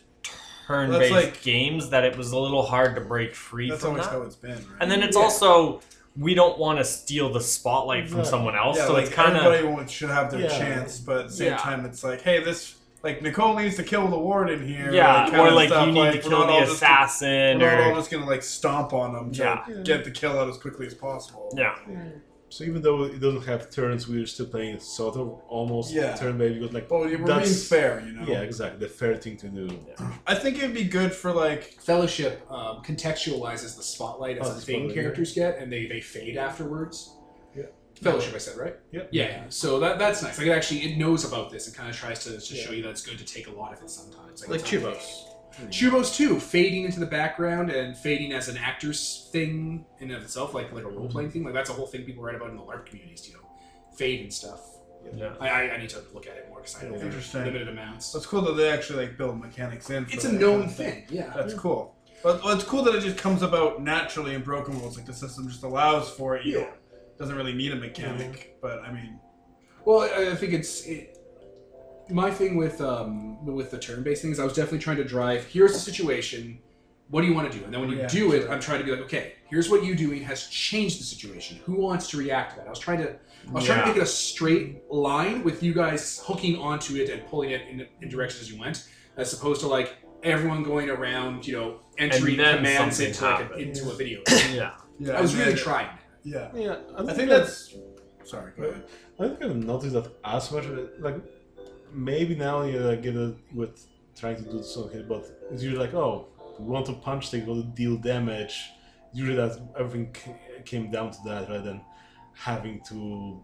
turn-based 0.68 1.12
like- 1.12 1.42
games 1.42 1.90
that 1.90 2.04
it 2.04 2.16
was 2.18 2.32
a 2.32 2.38
little 2.40 2.64
hard 2.64 2.96
to 2.96 3.02
break 3.02 3.36
free 3.36 3.70
That's 3.70 3.82
from 3.82 3.92
always 3.92 4.06
that. 4.06 4.12
how 4.12 4.22
it's 4.22 4.36
been, 4.36 4.52
right? 4.54 4.78
And 4.80 4.90
then 4.90 5.02
it's 5.04 5.18
Yeah. 5.18 5.24
also 5.24 5.82
we 6.18 6.34
don't 6.34 6.58
want 6.60 6.78
to 6.78 6.84
steal 6.86 7.32
the 7.32 7.40
spotlight 7.42 8.08
from 8.10 8.20
Yeah. 8.20 8.24
someone 8.26 8.56
else, 8.56 8.78
yeah, 8.78 8.88
so 8.88 8.94
like 8.94 9.06
it's 9.06 9.14
kind 9.14 9.38
of 9.38 9.46
everybody 9.54 9.88
should 9.90 10.10
have 10.10 10.30
their 10.32 10.42
Yeah. 10.42 10.50
chance, 10.50 11.00
but 11.00 11.18
at 11.20 11.28
the 11.28 11.34
same 11.34 11.48
Yeah. 11.52 11.58
time, 11.58 11.86
it's 11.86 12.04
like, 12.04 12.22
hey, 12.22 12.44
this 12.44 12.76
like 13.04 13.22
Nicole 13.24 13.56
needs 13.58 13.78
to 13.78 13.84
kill 13.84 14.08
the 14.10 14.20
warden 14.20 14.64
here. 14.68 14.92
yeah, 14.92 15.26
kinda 15.26 15.40
or 15.42 15.52
like 15.52 15.70
stuff, 15.70 15.88
you 15.88 15.94
need 15.94 16.00
like, 16.02 16.12
to 16.12 16.20
kill 16.30 16.32
not 16.32 16.48
the 16.48 16.54
all 16.54 16.60
just- 16.60 16.74
assassin, 16.74 17.60
We're 17.60 17.76
not 17.78 17.90
all 17.92 17.96
just 17.96 18.12
gonna 18.12 18.28
like 18.28 18.44
stomp 18.44 18.94
on 18.94 19.14
them 19.14 19.32
to 19.32 19.42
Yeah. 19.44 19.82
get 19.84 20.04
the 20.04 20.12
kill 20.12 20.38
out 20.38 20.48
as 20.50 20.58
quickly 20.58 20.86
as 20.86 20.94
possible. 20.94 21.52
yeah, 21.58 21.74
So 22.52 22.66
even 22.66 22.82
though 22.82 23.04
it 23.06 23.20
doesn't 23.20 23.46
have 23.46 23.70
turns, 23.70 24.08
we're 24.10 24.26
still 24.26 24.46
playing 24.48 24.76
it 24.76 24.82
sort 24.82 25.16
of 25.16 25.28
almost 25.48 25.94
Yeah. 25.94 26.16
turn-based 26.16 26.60
because 26.60 26.74
like 26.74 26.90
But 26.90 27.00
we're 27.00 27.08
being 27.10 27.26
That's- 27.26 27.68
fair, 27.68 28.04
you 28.06 28.12
know. 28.12 28.26
yeah, 28.28 28.42
exactly 28.42 28.80
the 28.86 28.92
fair 28.94 29.16
thing 29.16 29.38
to 29.38 29.48
do. 29.48 29.70
I 30.28 30.36
think 30.36 30.58
it'd 30.58 30.74
be 30.74 30.84
good 30.84 31.14
for 31.14 31.32
like 31.32 31.64
Fellowship 31.82 32.42
um, 32.52 32.84
contextualizes 32.84 33.78
the 33.78 33.84
spotlight 33.84 34.38
as 34.40 34.48
Oh, 34.48 34.52
a 34.52 34.54
the 34.56 34.62
thing 34.62 34.80
spotlight, 34.82 34.96
characters 34.96 35.34
get, 35.34 35.58
and 35.60 35.72
they, 35.72 35.86
they 35.88 36.02
fade 36.02 36.36
afterwards. 36.38 37.16
Yeah. 37.56 37.64
Fellowship, 38.02 38.34
I 38.36 38.40
said 38.40 38.58
right. 38.58 38.76
Yep. 38.92 39.10
Yeah, 39.12 39.24
yeah. 39.28 39.44
So 39.50 39.80
that 39.80 39.98
that's 39.98 40.22
nice. 40.22 40.38
Like 40.38 40.48
it 40.48 40.52
actually 40.52 40.82
it 40.92 40.98
knows 40.98 41.24
about 41.24 41.52
this 41.52 41.68
and 41.68 41.76
kind 41.76 41.90
of 41.90 41.96
tries 41.96 42.24
to, 42.26 42.38
to 42.38 42.54
Yeah. 42.56 42.64
show 42.66 42.72
you 42.74 42.84
that 42.84 42.90
it's 42.90 43.02
good 43.06 43.18
to 43.18 43.26
take 43.26 43.48
a 43.48 43.52
lot 43.52 43.72
of 43.74 43.82
it 43.82 43.90
sometimes. 43.90 44.46
Like 44.48 44.60
it's 44.60 44.74
okay. 44.74 45.00
Chubos. 45.52 45.70
Chubos 45.70 46.16
too, 46.16 46.40
fading 46.40 46.86
into 46.86 47.00
the 47.00 47.06
background 47.06 47.70
and 47.72 47.96
fading 47.98 48.34
as 48.34 48.48
an 48.48 48.58
actor's 48.58 49.30
thing 49.32 49.86
in 50.00 50.10
and 50.10 50.18
of 50.18 50.24
itself, 50.24 50.54
like 50.54 50.72
like 50.72 50.84
a 50.84 50.88
hmm. 50.88 50.98
role 50.98 51.10
playing 51.10 51.32
thing. 51.32 51.44
Like 51.44 51.54
that's 51.54 51.70
a 51.70 51.74
whole 51.74 51.88
thing 51.88 52.04
people 52.04 52.24
write 52.24 52.36
about 52.36 52.50
in 52.50 52.56
the 52.56 52.62
LARP 52.64 52.86
communities, 52.86 53.28
you 53.28 53.34
know, 53.36 53.48
fade 53.96 54.22
and 54.22 54.34
stuff. 54.34 54.62
yeah. 55.14 55.34
I, 55.40 55.50
I, 55.50 55.74
I 55.74 55.78
need 55.78 55.90
to 55.90 56.02
look 56.14 56.28
at 56.28 56.38
it 56.38 56.48
more 56.50 56.60
because 56.60 56.78
I 56.78 56.86
don't 56.86 56.96
Interesting. 56.96 57.44
limited 57.44 57.68
amounts. 57.68 58.14
it's 58.16 58.26
cool 58.26 58.42
that 58.44 58.54
they 58.54 58.70
actually 58.70 59.06
like 59.08 59.18
build 59.18 59.40
mechanics 59.40 59.90
in. 59.90 60.06
For 60.06 60.14
It's 60.14 60.26
a 60.26 60.30
that 60.30 60.40
known 60.40 60.60
kind 60.62 60.72
of 60.72 60.76
thing, 60.76 61.06
yeah. 61.10 61.34
That's 61.36 61.54
cool. 61.54 61.96
But 62.24 62.44
well, 62.44 62.54
it's 62.54 62.64
cool 62.64 62.84
that 62.84 62.94
it 62.96 63.02
just 63.02 63.18
comes 63.18 63.42
about 63.42 63.82
naturally 63.82 64.36
in 64.36 64.44
Broken 64.44 64.80
Worlds. 64.80 64.96
Like 64.96 65.08
the 65.08 65.14
system 65.14 65.48
just 65.50 65.64
allows 65.64 66.10
for 66.10 66.36
it. 66.38 66.46
You 66.46 66.60
Yeah. 66.60 66.66
don't- 66.66 66.76
doesn't 67.18 67.36
really 67.36 67.54
need 67.54 67.72
a 67.72 67.76
mechanic, 67.76 68.32
mm-hmm. 68.32 68.50
but 68.62 68.80
I 68.82 68.92
mean, 68.92 69.20
Well, 69.86 70.02
I 70.02 70.32
I 70.32 70.36
think 70.36 70.54
it's 70.54 70.86
it, 70.86 71.11
my 72.12 72.32
thing 72.32 72.56
with 72.58 72.82
um 72.82 73.44
with 73.46 73.72
the 73.72 73.80
turn-based 73.80 74.22
things. 74.22 74.40
I 74.40 74.44
was 74.44 74.54
definitely 74.54 74.80
trying 74.80 74.98
to 74.98 75.04
drive. 75.04 75.46
Here's 75.46 75.74
the 75.74 75.80
situation. 75.80 76.60
What 77.10 77.22
do 77.22 77.28
you 77.28 77.34
want 77.34 77.52
to 77.52 77.58
do? 77.58 77.66
And 77.66 77.74
then 77.74 77.82
when 77.82 77.90
you 77.90 77.98
React 77.98 78.14
do 78.14 78.32
it, 78.32 78.44
it. 78.44 78.50
I'm 78.50 78.62
trying 78.62 78.80
to 78.80 78.86
be 78.86 78.92
like, 78.92 79.02
okay, 79.02 79.34
here's 79.50 79.70
what 79.70 79.84
you 79.84 79.96
doing 79.96 80.22
has 80.24 80.48
changed 80.48 80.98
the 80.98 81.04
situation. 81.04 81.60
Who 81.66 81.74
wants 81.74 82.10
to 82.12 82.18
react 82.18 82.52
to 82.52 82.58
that? 82.60 82.68
I 82.68 82.70
was 82.70 82.80
trying 82.80 83.00
to, 83.00 83.10
I 83.50 83.52
was 83.52 83.66
trying 83.66 83.82
to 83.82 83.88
make 83.88 83.98
it 83.98 84.02
a 84.04 84.06
straight 84.06 84.90
line 84.90 85.44
with 85.44 85.62
you 85.62 85.74
guys 85.74 86.22
hooking 86.26 86.56
onto 86.56 86.96
it 86.96 87.10
and 87.10 87.26
pulling 87.28 87.50
it 87.52 87.64
in, 87.70 87.86
in 88.02 88.08
directions 88.08 88.44
as 88.44 88.52
you 88.54 88.58
went, 88.58 88.88
as 89.18 89.34
opposed 89.34 89.60
to 89.60 89.68
like 89.68 89.98
everyone 90.24 90.64
going 90.64 90.90
around, 90.90 91.46
you 91.46 91.54
know, 91.58 91.80
entering 91.98 92.38
then 92.38 92.58
commands 92.58 93.02
into 93.02 93.26
like 93.26 93.40
a, 93.42 93.44
happens. 93.44 93.80
into 93.80 93.92
a 93.92 93.96
video. 93.96 94.22
Yeah. 94.54 94.72
Yeah, 95.00 95.14
I 95.14 95.22
was 95.22 95.36
really 95.36 95.54
then- 95.54 95.64
trying. 95.64 95.90
Yeah, 96.24 96.50
Yeah, 96.56 96.78
I 96.96 97.12
think 97.14 97.28
that's. 97.30 97.76
Sorry, 98.24 98.52
go 98.56 98.64
ahead. 98.66 98.84
I 99.20 99.24
don't 99.24 99.40
think 99.40 99.52
I've 99.52 99.58
noticed 99.58 99.94
that 99.94 100.12
as 100.24 100.52
much. 100.52 100.66
Like 101.00 101.16
maybe 101.94 102.36
now 102.36 102.64
you 102.64 102.80
like, 102.80 103.02
get 103.02 103.16
it 103.16 103.36
with 103.54 103.88
trying 104.16 104.38
to 104.38 104.44
do 104.44 104.64
something, 104.64 105.06
but 105.08 105.26
it's 105.52 105.64
usually 105.64 105.82
like, 105.86 105.94
oh, 105.94 106.28
we 106.60 106.66
want 106.66 106.86
to 106.88 106.94
punch 106.94 107.32
things, 107.32 107.46
we 107.46 107.54
want 107.54 107.76
to 107.76 107.82
deal 107.82 107.98
damage. 107.98 108.72
Usually 109.14 109.36
that 109.36 109.60
everything 109.78 110.16
came 110.66 110.90
down 110.90 111.12
to 111.12 111.18
that 111.26 111.50
rather 111.50 111.62
than 111.62 111.82
having 112.34 112.82
to 112.82 113.42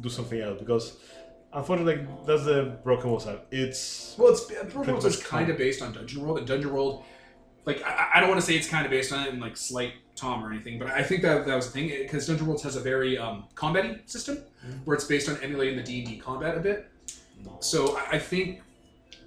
do 0.00 0.08
something 0.08 0.40
else 0.40 0.58
because 0.58 0.98
unfortunately 1.52 1.96
like, 1.96 2.26
that's 2.26 2.44
the 2.44 2.78
broken 2.84 3.10
wall 3.10 3.20
side. 3.20 3.40
It's 3.50 4.14
Well, 4.18 4.32
it's 4.32 4.44
Broken 4.44 4.92
Worlds 4.92 5.04
is 5.06 5.22
kind 5.22 5.48
of 5.48 5.56
based 5.56 5.82
on 5.82 5.92
Dungeon 5.92 6.22
World, 6.22 6.38
and 6.38 6.46
Dungeon 6.46 6.72
World, 6.72 7.04
like 7.64 7.82
I, 7.82 8.12
I 8.14 8.20
don't 8.20 8.28
want 8.28 8.40
to 8.40 8.46
say 8.46 8.56
it's 8.56 8.68
kind 8.68 8.84
of 8.84 8.90
based 8.90 9.12
on 9.12 9.26
it 9.26 9.32
in 9.32 9.40
like 9.40 9.56
slight 9.56 9.94
Tom 10.14 10.44
or 10.44 10.50
anything, 10.50 10.78
but 10.78 10.88
I 10.88 11.02
think 11.02 11.22
that 11.22 11.46
that 11.46 11.54
was 11.54 11.66
the 11.66 11.72
thing 11.72 11.88
because 11.88 12.26
Dungeon 12.26 12.46
World 12.46 12.62
has 12.62 12.76
a 12.76 12.80
very 12.80 13.18
um, 13.18 13.44
combat 13.54 14.08
system 14.08 14.38
where 14.84 14.94
it's 14.94 15.04
based 15.04 15.28
on 15.28 15.36
emulating 15.42 15.76
the 15.76 15.82
D 15.82 16.00
and 16.00 16.08
D 16.08 16.18
combat 16.18 16.56
a 16.56 16.60
bit. 16.60 16.90
So 17.60 17.96
I- 18.10 18.18
think 18.18 18.62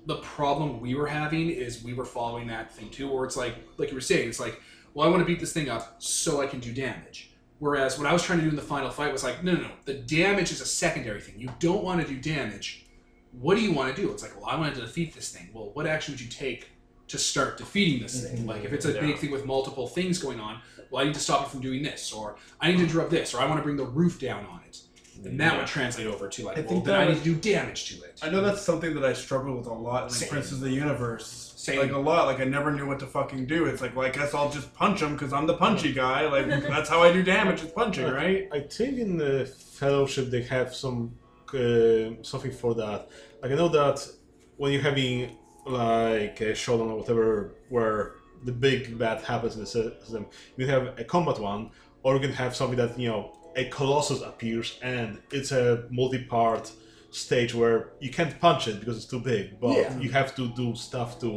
the 0.05 0.17
problem 0.17 0.79
we 0.79 0.95
were 0.95 1.07
having 1.07 1.49
is 1.49 1.83
we 1.83 1.93
were 1.93 2.05
following 2.05 2.47
that 2.47 2.73
thing 2.73 2.89
too, 2.89 3.07
where 3.11 3.25
it's 3.25 3.37
like 3.37 3.55
like 3.77 3.89
you 3.89 3.95
were 3.95 4.01
saying, 4.01 4.29
it's 4.29 4.39
like, 4.39 4.61
well, 4.93 5.07
I 5.07 5.11
want 5.11 5.21
to 5.21 5.25
beat 5.25 5.39
this 5.39 5.53
thing 5.53 5.69
up 5.69 5.95
so 5.99 6.41
I 6.41 6.47
can 6.47 6.59
do 6.59 6.71
damage. 6.73 7.31
Whereas 7.59 7.97
what 7.97 8.07
I 8.07 8.13
was 8.13 8.23
trying 8.23 8.39
to 8.39 8.43
do 8.45 8.49
in 8.49 8.55
the 8.55 8.61
final 8.61 8.89
fight 8.89 9.11
was 9.11 9.23
like, 9.23 9.43
no, 9.43 9.53
no, 9.53 9.61
no, 9.63 9.71
the 9.85 9.93
damage 9.95 10.51
is 10.51 10.61
a 10.61 10.65
secondary 10.65 11.19
thing. 11.21 11.35
You 11.37 11.49
don't 11.59 11.83
want 11.83 12.01
to 12.01 12.07
do 12.07 12.19
damage. 12.19 12.85
What 13.33 13.55
do 13.55 13.61
you 13.61 13.73
want 13.73 13.93
to 13.95 14.01
do? 14.01 14.11
It's 14.11 14.23
like, 14.23 14.35
well, 14.39 14.49
I 14.49 14.55
want 14.55 14.73
to 14.75 14.81
defeat 14.81 15.13
this 15.13 15.29
thing. 15.31 15.49
Well, 15.53 15.71
what 15.73 15.85
action 15.85 16.13
would 16.13 16.21
you 16.21 16.29
take 16.29 16.69
to 17.09 17.17
start 17.17 17.57
defeating 17.57 18.01
this 18.01 18.23
thing? 18.23 18.45
Like, 18.47 18.63
if 18.63 18.71
it's 18.73 18.85
a 18.85 18.93
Yeah. 18.93 19.01
big 19.01 19.17
thing 19.17 19.29
with 19.31 19.45
multiple 19.45 19.87
things 19.87 20.17
going 20.19 20.39
on, 20.39 20.61
well, 20.89 21.01
I 21.03 21.05
need 21.05 21.13
to 21.15 21.19
stop 21.19 21.45
it 21.45 21.49
from 21.51 21.59
doing 21.61 21.83
this, 21.83 22.11
or 22.13 22.37
I 22.61 22.71
need 22.71 22.77
to 22.77 22.83
interrupt 22.83 23.11
this, 23.11 23.33
or 23.33 23.41
I 23.41 23.45
want 23.45 23.59
to 23.59 23.63
bring 23.63 23.77
the 23.77 23.85
roof 23.85 24.19
down 24.19 24.45
on 24.45 24.61
it. 24.67 24.79
And 25.25 25.39
that 25.39 25.57
would 25.57 25.67
translate 25.67 26.07
over 26.07 26.27
to 26.29 26.45
like, 26.45 26.57
I 26.57 26.61
well, 26.61 26.69
think 26.69 26.85
then 26.85 26.93
that 26.93 27.01
I 27.01 27.05
need 27.05 27.13
was- 27.15 27.23
to 27.23 27.35
do 27.35 27.35
damage 27.53 27.85
to 27.89 28.03
it. 28.03 28.19
I 28.21 28.29
know 28.29 28.41
that's 28.41 28.61
something 28.61 28.93
that 28.95 29.03
I 29.03 29.13
struggled 29.13 29.57
with 29.57 29.67
a 29.67 29.73
lot 29.73 30.03
in 30.03 30.09
like, 30.09 30.11
Same. 30.17 30.29
Princes 30.29 30.53
of 30.53 30.59
the 30.61 30.69
Universe. 30.71 31.53
Same. 31.57 31.79
Like 31.79 31.91
a 31.91 31.97
lot. 31.97 32.25
Like 32.25 32.39
I 32.39 32.45
never 32.45 32.71
knew 32.71 32.87
what 32.87 32.99
to 32.99 33.05
fucking 33.07 33.45
do. 33.45 33.65
It's 33.65 33.81
like, 33.81 33.95
well, 33.95 34.07
I 34.07 34.11
guess 34.11 34.33
I'll 34.33 34.49
just 34.49 34.73
punch 34.73 35.01
him 35.01 35.13
because 35.13 35.33
I'm 35.33 35.45
the 35.45 35.55
punchy 35.57 35.91
guy. 35.93 36.27
Like 36.27 36.47
that's 36.73 36.89
how 36.89 37.01
I 37.01 37.11
do 37.11 37.21
damage. 37.21 37.63
Is 37.63 37.71
punching, 37.71 38.07
right? 38.07 38.47
I 38.51 38.61
think 38.61 38.97
in 38.97 39.17
the 39.17 39.45
Fellowship 39.45 40.29
they 40.29 40.43
have 40.43 40.73
some 40.73 41.15
uh, 41.53 42.21
something 42.21 42.51
for 42.51 42.73
that. 42.75 43.09
Like 43.41 43.51
I 43.51 43.55
know 43.55 43.67
that 43.69 44.07
when 44.57 44.71
you're 44.71 44.81
having 44.81 45.37
like 45.65 46.39
a 46.41 46.55
showdown 46.55 46.89
or 46.91 46.97
whatever, 46.97 47.55
where 47.69 48.13
the 48.45 48.51
big 48.51 48.97
bad 48.97 49.21
happens 49.21 49.55
in 49.55 49.61
the 49.61 49.67
system, 49.67 50.25
you 50.57 50.65
have 50.67 50.97
a 50.97 51.03
combat 51.03 51.39
one, 51.39 51.71
or 52.03 52.15
you 52.15 52.21
can 52.21 52.31
have 52.31 52.55
something 52.55 52.77
that 52.77 52.97
you 52.97 53.09
know 53.09 53.35
a 53.59 53.63
colossus 53.77 54.21
appears 54.31 54.67
and 54.81 55.07
it's 55.37 55.51
a 55.51 55.65
multi-part 55.99 56.71
stage 57.11 57.51
where 57.61 57.77
you 57.99 58.11
can't 58.17 58.33
punch 58.39 58.67
it 58.67 58.79
because 58.79 58.95
it's 58.99 59.09
too 59.15 59.19
big, 59.33 59.59
but 59.59 59.73
Yeah. 59.77 59.97
you 60.03 60.09
have 60.19 60.29
to 60.39 60.43
do 60.61 60.67
stuff 60.75 61.19
to. 61.21 61.29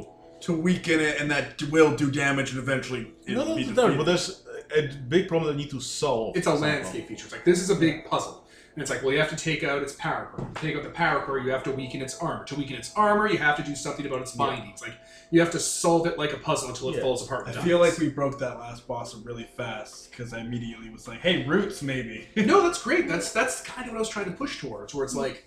To 0.48 0.52
weaken 0.68 0.98
it, 1.08 1.14
and 1.20 1.30
that 1.34 1.62
will 1.74 1.92
do 2.02 2.10
damage, 2.10 2.50
and 2.52 2.58
eventually 2.66 3.02
No, 3.28 3.44
no, 3.44 3.54
be 3.54 3.64
no, 3.80 3.96
but 3.98 4.06
there's 4.10 4.28
a 4.76 4.82
big 5.14 5.28
problem 5.28 5.46
that 5.48 5.54
you 5.56 5.64
need 5.64 5.70
to 5.78 5.80
solve. 5.80 6.36
It's 6.38 6.48
a 6.48 6.54
landscape 6.66 7.06
feature. 7.08 7.26
It's 7.26 7.32
like 7.36 7.44
this 7.44 7.60
is 7.64 7.70
a 7.70 7.76
big 7.86 7.94
puzzle. 8.10 8.36
And 8.74 8.80
it's 8.82 8.90
like, 8.90 9.02
well, 9.02 9.12
you 9.14 9.20
have 9.24 9.28
to 9.36 9.40
take 9.50 9.62
out 9.70 9.82
its 9.87 9.94
power 10.06 10.24
core. 10.32 10.48
To 10.54 10.61
take 10.66 10.74
out 10.78 10.82
the 10.82 10.94
power 11.04 11.20
core, 11.24 11.38
you 11.44 11.50
have 11.56 11.62
to 11.68 11.72
weaken 11.80 12.00
its 12.06 12.14
armor. 12.18 12.44
To 12.50 12.54
weaken 12.61 12.76
its 12.76 12.90
armor, 12.96 13.26
you 13.32 13.38
have 13.48 13.56
to 13.61 13.62
do 13.70 13.74
something 13.85 14.04
about 14.08 14.20
its 14.24 14.32
bindings. 14.32 14.80
Like 14.87 14.96
you 15.33 15.40
have 15.40 15.51
to 15.51 15.59
solve 15.59 16.07
it 16.07 16.18
like 16.18 16.35
a 16.35 16.37
puzzle 16.37 16.68
until 16.68 16.90
it 16.90 16.97
Yeah. 16.97 17.01
falls 17.01 17.25
apart. 17.25 17.49
I 17.49 17.53
and 17.53 17.62
feel 17.62 17.79
like 17.79 17.97
we 17.97 18.11
broke 18.11 18.38
that 18.40 18.59
last 18.61 18.87
boss 18.87 19.14
really 19.16 19.49
fast 19.57 20.11
because 20.11 20.35
I 20.35 20.40
immediately 20.40 20.90
was 20.90 21.09
like, 21.09 21.21
"Hey, 21.21 21.47
roots, 21.47 21.81
maybe." 21.83 22.29
no, 22.37 22.62
that's 22.62 22.83
great. 22.83 23.09
That's 23.09 23.33
that's 23.33 23.62
kind 23.62 23.87
of 23.88 23.92
what 23.92 23.97
I 23.97 24.01
was 24.01 24.11
trying 24.11 24.27
to 24.27 24.33
push 24.33 24.61
towards. 24.61 24.95
Where 24.95 25.07
it's 25.07 25.14
like, 25.14 25.47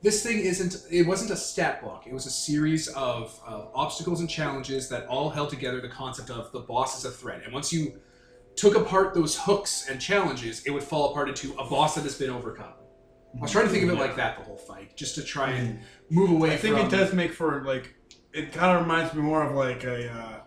this 0.00 0.22
thing 0.22 0.38
isn't. 0.38 0.76
It 0.90 1.06
wasn't 1.06 1.32
a 1.32 1.36
stat 1.36 1.82
block. 1.82 2.06
It 2.06 2.14
was 2.14 2.24
a 2.24 2.30
series 2.30 2.88
of 2.88 3.38
uh, 3.46 3.66
obstacles 3.74 4.20
and 4.20 4.30
challenges 4.30 4.88
that 4.88 5.06
all 5.06 5.28
held 5.28 5.50
together 5.50 5.82
the 5.82 5.90
concept 5.90 6.30
of 6.30 6.50
the 6.52 6.60
boss 6.60 6.98
is 6.98 7.04
a 7.04 7.10
threat. 7.10 7.42
And 7.44 7.52
once 7.52 7.70
you 7.70 8.00
took 8.56 8.74
apart 8.74 9.12
those 9.12 9.36
hooks 9.36 9.86
and 9.86 10.00
challenges, 10.00 10.64
it 10.64 10.70
would 10.70 10.82
fall 10.82 11.10
apart 11.10 11.28
into 11.28 11.52
a 11.58 11.68
boss 11.68 11.94
that 11.96 12.04
has 12.04 12.16
been 12.18 12.30
overcome. 12.30 12.72
I 13.36 13.42
was 13.42 13.52
trying 13.52 13.66
to 13.66 13.70
think 13.70 13.84
of 13.84 13.90
it 13.90 13.98
like 13.98 14.16
that 14.16 14.38
the 14.38 14.44
whole 14.44 14.56
fight, 14.56 14.96
just 14.96 15.14
to 15.16 15.22
try 15.22 15.50
and 15.50 15.80
move 16.08 16.30
away. 16.30 16.54
I 16.54 16.56
think 16.56 16.76
from, 16.76 16.86
it 16.86 16.90
does 16.90 17.12
make 17.12 17.34
for 17.34 17.62
like 17.64 17.94
it 18.32 18.52
kind 18.52 18.76
of 18.76 18.82
reminds 18.82 19.14
me 19.14 19.22
more 19.22 19.42
of 19.42 19.54
like 19.54 19.84
a 19.84 20.10
uh, 20.10 20.40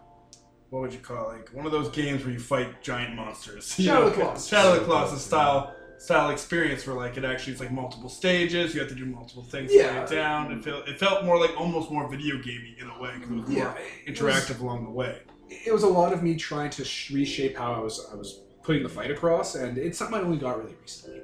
what 0.70 0.82
would 0.82 0.94
you 0.94 1.00
call 1.00 1.32
it? 1.32 1.38
like 1.38 1.50
one 1.54 1.66
of 1.66 1.72
those 1.72 1.90
games 1.90 2.24
where 2.24 2.34
you 2.34 2.40
fight 2.40 2.82
giant 2.82 3.16
monsters. 3.16 3.74
Shadow 3.80 4.08
of 4.08 4.16
the 4.16 4.22
Colossus. 4.22 4.48
Shadow 4.48 4.74
of 4.74 4.80
the 4.80 4.86
Colossus 4.86 5.24
style 5.26 5.74
style 5.98 6.30
experience 6.30 6.86
where 6.88 6.96
like 6.96 7.18
it 7.18 7.26
actually 7.26 7.54
is 7.54 7.60
like 7.60 7.72
multiple 7.72 8.10
stages. 8.10 8.74
You 8.74 8.80
have 8.82 8.90
to 8.90 8.96
do 8.96 9.06
multiple 9.06 9.44
things 9.44 9.72
Yeah. 9.74 9.88
to 9.88 9.94
lay 9.98 10.04
it 10.04 10.10
down. 10.10 10.52
It 10.52 10.64
felt 10.64 10.88
it 10.88 11.00
felt 11.00 11.26
more 11.26 11.40
like 11.40 11.60
almost 11.60 11.92
more 11.92 12.08
video 12.08 12.38
gamey 12.38 12.76
in 12.80 12.88
a 12.90 13.00
way 13.02 13.12
because 13.16 13.30
it 13.32 13.36
was 13.36 13.50
more 13.50 13.58
Yeah, 13.58 13.74
it 14.06 14.20
was- 14.22 14.36
interactive 14.36 14.60
along 14.62 14.86
the 14.86 14.92
way. 14.92 15.20
it 15.50 15.74
was 15.74 15.84
a 15.84 15.88
lot 15.88 16.14
of 16.14 16.22
me 16.22 16.36
trying 16.36 16.70
to 16.70 16.84
reshape 17.14 17.58
how 17.58 17.74
I 17.74 17.80
was 17.80 18.08
I 18.12 18.16
was 18.16 18.42
putting 18.62 18.84
the 18.84 18.90
fight 18.90 19.10
across, 19.10 19.56
and 19.56 19.80
it's 19.80 19.98
something 19.98 20.20
I 20.20 20.22
only 20.22 20.38
got 20.38 20.60
really 20.60 20.76
recently. 20.80 21.22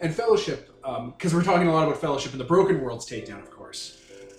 And 0.00 0.14
Fellowship, 0.14 0.70
because 1.16 1.34
we're 1.34 1.42
talking 1.42 1.66
a 1.66 1.72
lot 1.72 1.88
about 1.88 2.00
Fellowship 2.00 2.30
and 2.32 2.40
the 2.40 2.44
Broken 2.44 2.80
Worlds 2.82 3.04
takedown, 3.10 3.42
of 3.42 3.50
course. 3.50 3.53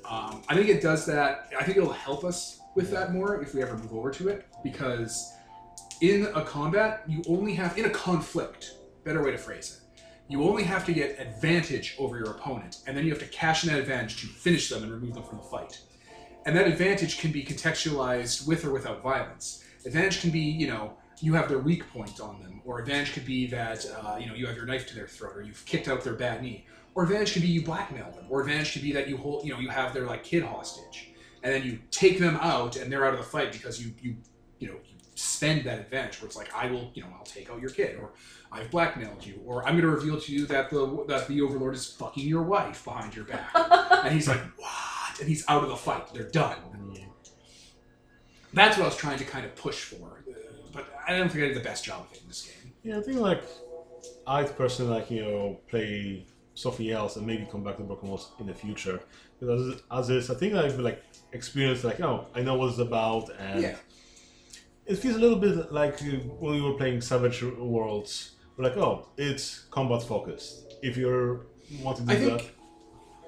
Um, 0.07 0.41
I 0.47 0.55
think 0.55 0.69
it 0.69 0.81
does 0.81 1.05
that. 1.07 1.51
I 1.57 1.63
think 1.63 1.77
it'll 1.77 1.91
help 1.91 2.23
us 2.23 2.59
with 2.75 2.91
that 2.91 3.13
more 3.13 3.41
if 3.41 3.53
we 3.55 3.61
ever 3.61 3.77
move 3.77 3.93
over 3.93 4.11
to 4.11 4.27
it, 4.27 4.45
because 4.63 5.33
in 6.01 6.27
a 6.35 6.43
combat, 6.43 7.03
you 7.07 7.23
only 7.27 7.53
have 7.55 7.77
in 7.77 7.85
a 7.85 7.89
conflict. 7.89 8.75
Better 9.03 9.23
way 9.23 9.31
to 9.31 9.37
phrase 9.37 9.81
it. 9.81 10.01
You 10.27 10.43
only 10.43 10.63
have 10.63 10.85
to 10.87 10.93
get 10.93 11.19
advantage 11.19 11.95
over 11.99 12.17
your 12.17 12.31
opponent, 12.31 12.79
and 12.87 12.97
then 12.97 13.05
you 13.05 13.11
have 13.11 13.19
to 13.19 13.27
cash 13.27 13.63
in 13.63 13.71
that 13.71 13.79
advantage 13.79 14.21
to 14.21 14.27
finish 14.27 14.69
them 14.69 14.83
and 14.83 14.91
remove 14.91 15.13
them 15.13 15.23
from 15.23 15.37
the 15.37 15.43
fight. 15.43 15.79
And 16.45 16.55
that 16.55 16.67
advantage 16.67 17.19
can 17.19 17.31
be 17.31 17.43
contextualized 17.43 18.47
with 18.47 18.65
or 18.65 18.71
without 18.71 19.01
violence. 19.01 19.63
Advantage 19.85 20.21
can 20.21 20.31
be, 20.31 20.39
you 20.39 20.67
know, 20.67 20.93
you 21.21 21.33
have 21.33 21.47
their 21.47 21.59
weak 21.59 21.87
point 21.91 22.19
on 22.19 22.41
them, 22.41 22.61
or 22.65 22.79
advantage 22.79 23.13
could 23.13 23.25
be 23.25 23.47
that, 23.47 23.85
uh, 23.85 24.17
you 24.19 24.27
know, 24.27 24.33
you 24.33 24.45
have 24.47 24.55
your 24.55 24.65
knife 24.65 24.87
to 24.87 24.95
their 24.95 25.07
throat, 25.07 25.33
or 25.35 25.41
you've 25.43 25.65
kicked 25.65 25.87
out 25.87 26.03
their 26.03 26.13
bad 26.13 26.41
knee, 26.41 26.65
or 26.95 27.03
advantage 27.03 27.33
could 27.33 27.41
be 27.41 27.49
you 27.49 27.61
blackmail 27.61 28.09
them, 28.11 28.25
or 28.29 28.41
advantage 28.41 28.73
could 28.73 28.81
be 28.81 28.93
that 28.93 29.07
you 29.07 29.17
hold, 29.17 29.45
you 29.45 29.53
know, 29.53 29.59
you 29.59 29.69
have 29.69 29.93
their 29.93 30.05
like 30.05 30.23
kid 30.23 30.43
hostage, 30.43 31.11
and 31.43 31.53
then 31.53 31.63
you 31.63 31.79
take 31.91 32.19
them 32.19 32.37
out, 32.41 32.77
and 32.77 32.91
they're 32.91 33.05
out 33.05 33.13
of 33.13 33.19
the 33.19 33.25
fight 33.25 33.51
because 33.51 33.83
you, 33.83 33.93
you, 34.01 34.15
you 34.59 34.67
know, 34.69 34.75
you 34.75 34.95
spend 35.15 35.65
that 35.65 35.79
advantage 35.79 36.21
where 36.21 36.27
it's 36.27 36.37
like, 36.37 36.53
I 36.55 36.67
will, 36.71 36.91
you 36.93 37.03
know, 37.03 37.09
I'll 37.15 37.25
take 37.25 37.51
out 37.51 37.59
your 37.59 37.69
kid, 37.69 37.97
or 37.99 38.13
I've 38.51 38.71
blackmailed 38.71 39.25
you, 39.25 39.41
or 39.45 39.63
I'm 39.67 39.73
going 39.73 39.81
to 39.81 39.89
reveal 39.89 40.19
to 40.19 40.31
you 40.31 40.45
that 40.47 40.69
the 40.69 41.05
that 41.07 41.27
the 41.27 41.41
Overlord 41.41 41.75
is 41.75 41.85
fucking 41.85 42.25
your 42.27 42.43
wife 42.43 42.83
behind 42.85 43.15
your 43.15 43.25
back, 43.25 43.51
and 44.05 44.13
he's 44.13 44.27
like, 44.27 44.41
what? 44.57 45.19
And 45.19 45.27
he's 45.27 45.45
out 45.47 45.63
of 45.63 45.69
the 45.69 45.75
fight. 45.75 46.13
They're 46.13 46.29
done. 46.29 46.57
That's 48.55 48.77
what 48.77 48.83
I 48.83 48.87
was 48.87 48.95
trying 48.95 49.17
to 49.17 49.25
kind 49.25 49.45
of 49.45 49.53
push 49.55 49.83
for, 49.83 50.23
uh, 50.29 50.33
but 50.71 50.87
I 51.05 51.17
don't 51.17 51.29
think 51.29 51.43
I 51.43 51.47
did 51.49 51.57
the 51.57 51.63
best 51.63 51.83
job 51.83 52.05
of 52.05 52.13
it 52.13 52.21
in 52.21 52.27
this 52.29 52.43
game. 52.43 52.71
Yeah, 52.83 52.99
I 52.99 53.01
think 53.01 53.19
like 53.19 53.43
I'd 54.25 54.55
personally 54.57 54.93
like 54.93 55.11
you 55.11 55.23
know 55.23 55.59
play 55.67 56.25
something 56.55 56.89
else 56.89 57.15
and 57.17 57.27
maybe 57.27 57.47
come 57.51 57.63
back 57.63 57.77
to 57.77 57.83
Broken 57.83 58.09
Worlds 58.09 58.31
in 58.39 58.47
the 58.47 58.53
future. 58.53 58.99
Because 59.39 59.75
as, 59.75 59.81
as 59.91 60.09
is, 60.09 60.29
I 60.31 60.35
think 60.35 60.53
I've 60.55 60.79
like 60.79 61.03
experienced 61.33 61.83
like 61.83 61.99
oh 62.01 62.27
I 62.33 62.41
know 62.41 62.55
what 62.55 62.69
it's 62.69 62.79
about 62.79 63.29
and 63.37 63.61
Yeah. 63.61 63.75
it 64.85 64.95
feels 64.95 65.15
a 65.17 65.19
little 65.19 65.37
bit 65.37 65.71
like 65.71 65.95
uh, 66.01 66.05
when 66.39 66.53
we 66.55 66.61
were 66.61 66.73
playing 66.73 67.01
Savage 67.01 67.43
Worlds. 67.43 68.31
We're 68.57 68.63
like 68.65 68.77
oh 68.77 69.09
it's 69.17 69.65
combat 69.69 70.01
focused. 70.03 70.73
If 70.81 70.95
you're 70.97 71.45
want 71.81 71.97
to 71.97 72.03
do 72.03 72.11
I 72.13 72.15
that. 72.29 72.45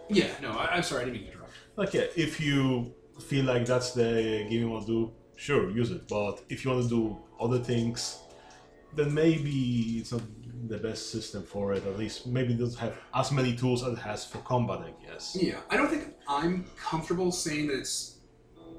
Yeah, 0.10 0.30
no, 0.42 0.52
I, 0.52 0.76
I'm 0.76 0.84
sorry, 0.84 1.02
I 1.02 1.06
didn't 1.06 1.18
mean 1.20 1.26
to 1.28 1.32
interrupt. 1.34 1.54
like 1.76 1.94
yeah, 1.94 2.06
if 2.16 2.40
you 2.40 2.94
feel 3.30 3.46
like 3.46 3.66
that's 3.66 3.92
the 3.92 4.46
game 4.50 4.52
you 4.62 4.70
want 4.70 4.86
to 4.86 4.92
do, 4.92 5.12
sure, 5.36 5.70
use 5.72 5.92
it. 5.92 6.08
But 6.08 6.44
if 6.50 6.64
you 6.64 6.72
want 6.72 6.84
to 6.84 6.90
do 6.90 7.18
other 7.42 7.60
things, 7.60 8.20
then 8.96 9.14
maybe 9.14 9.98
it's 10.00 10.12
not 10.14 10.22
the 10.68 10.78
best 10.78 11.12
system 11.12 11.44
for 11.44 11.74
it. 11.74 11.86
At 11.86 11.98
least 11.98 12.28
maybe 12.28 12.54
it 12.54 12.60
doesn't 12.60 12.80
have 12.80 12.98
as 13.14 13.32
many 13.32 13.56
tools 13.56 13.84
as 13.84 13.94
it 13.94 14.00
has 14.00 14.26
for 14.26 14.40
combat, 14.40 14.80
I 14.80 15.06
guess. 15.06 15.38
Yeah, 15.40 15.60
I 15.70 15.78
don't 15.78 15.90
think 15.90 16.16
I'm 16.28 16.66
comfortable 16.78 17.32
saying 17.32 17.68
that 17.68 17.80
it's 17.80 18.18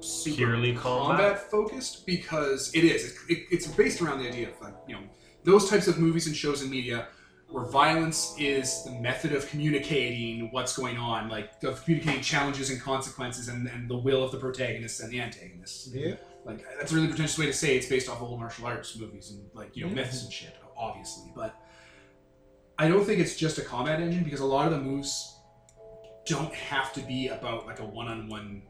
super 0.01 0.37
Purely 0.37 0.73
combat? 0.73 1.17
combat 1.17 1.51
focused 1.51 2.05
because 2.05 2.71
it 2.73 2.83
is. 2.83 3.05
It, 3.05 3.33
it, 3.33 3.47
it's 3.51 3.67
based 3.67 4.01
around 4.01 4.19
the 4.19 4.27
idea 4.27 4.49
of 4.49 4.61
like 4.61 4.75
you 4.87 4.95
know 4.95 5.01
those 5.43 5.69
types 5.69 5.87
of 5.87 5.97
movies 5.97 6.27
and 6.27 6.35
shows 6.35 6.61
and 6.61 6.71
media 6.71 7.07
where 7.51 7.65
violence 7.65 8.35
is 8.37 8.83
the 8.83 8.91
method 8.91 9.33
of 9.33 9.49
communicating 9.49 10.51
what's 10.51 10.77
going 10.77 10.97
on, 10.97 11.29
like 11.29 11.51
of 11.63 11.83
communicating 11.83 12.21
challenges 12.21 12.69
and 12.69 12.79
consequences 12.79 13.47
and, 13.47 13.67
and 13.67 13.89
the 13.89 13.97
will 13.97 14.23
of 14.23 14.31
the 14.31 14.37
protagonists 14.37 14.99
and 14.99 15.11
the 15.11 15.19
antagonists. 15.19 15.89
Yeah. 15.91 16.15
Like 16.45 16.63
that's 16.77 16.91
a 16.91 16.95
really 16.95 17.07
pretentious 17.07 17.37
way 17.37 17.47
to 17.47 17.53
say 17.53 17.75
it's 17.75 17.87
based 17.87 18.07
off 18.07 18.21
old 18.21 18.39
martial 18.39 18.65
arts 18.65 18.97
movies 18.97 19.31
and 19.31 19.49
like 19.53 19.75
you 19.75 19.85
know 19.85 19.93
myths 19.93 20.23
and 20.23 20.31
shit, 20.31 20.55
obviously. 20.77 21.31
But 21.35 21.55
I 22.79 22.87
don't 22.87 23.03
think 23.03 23.19
it's 23.19 23.35
just 23.35 23.57
a 23.57 23.61
combat 23.61 23.99
engine 23.99 24.23
because 24.23 24.39
a 24.39 24.45
lot 24.45 24.65
of 24.65 24.71
the 24.71 24.79
moves 24.79 25.35
don't 26.25 26.53
have 26.53 26.93
to 26.93 27.01
be 27.01 27.27
about 27.27 27.67
like 27.67 27.81
a 27.81 27.85
one-on-one 27.85 28.61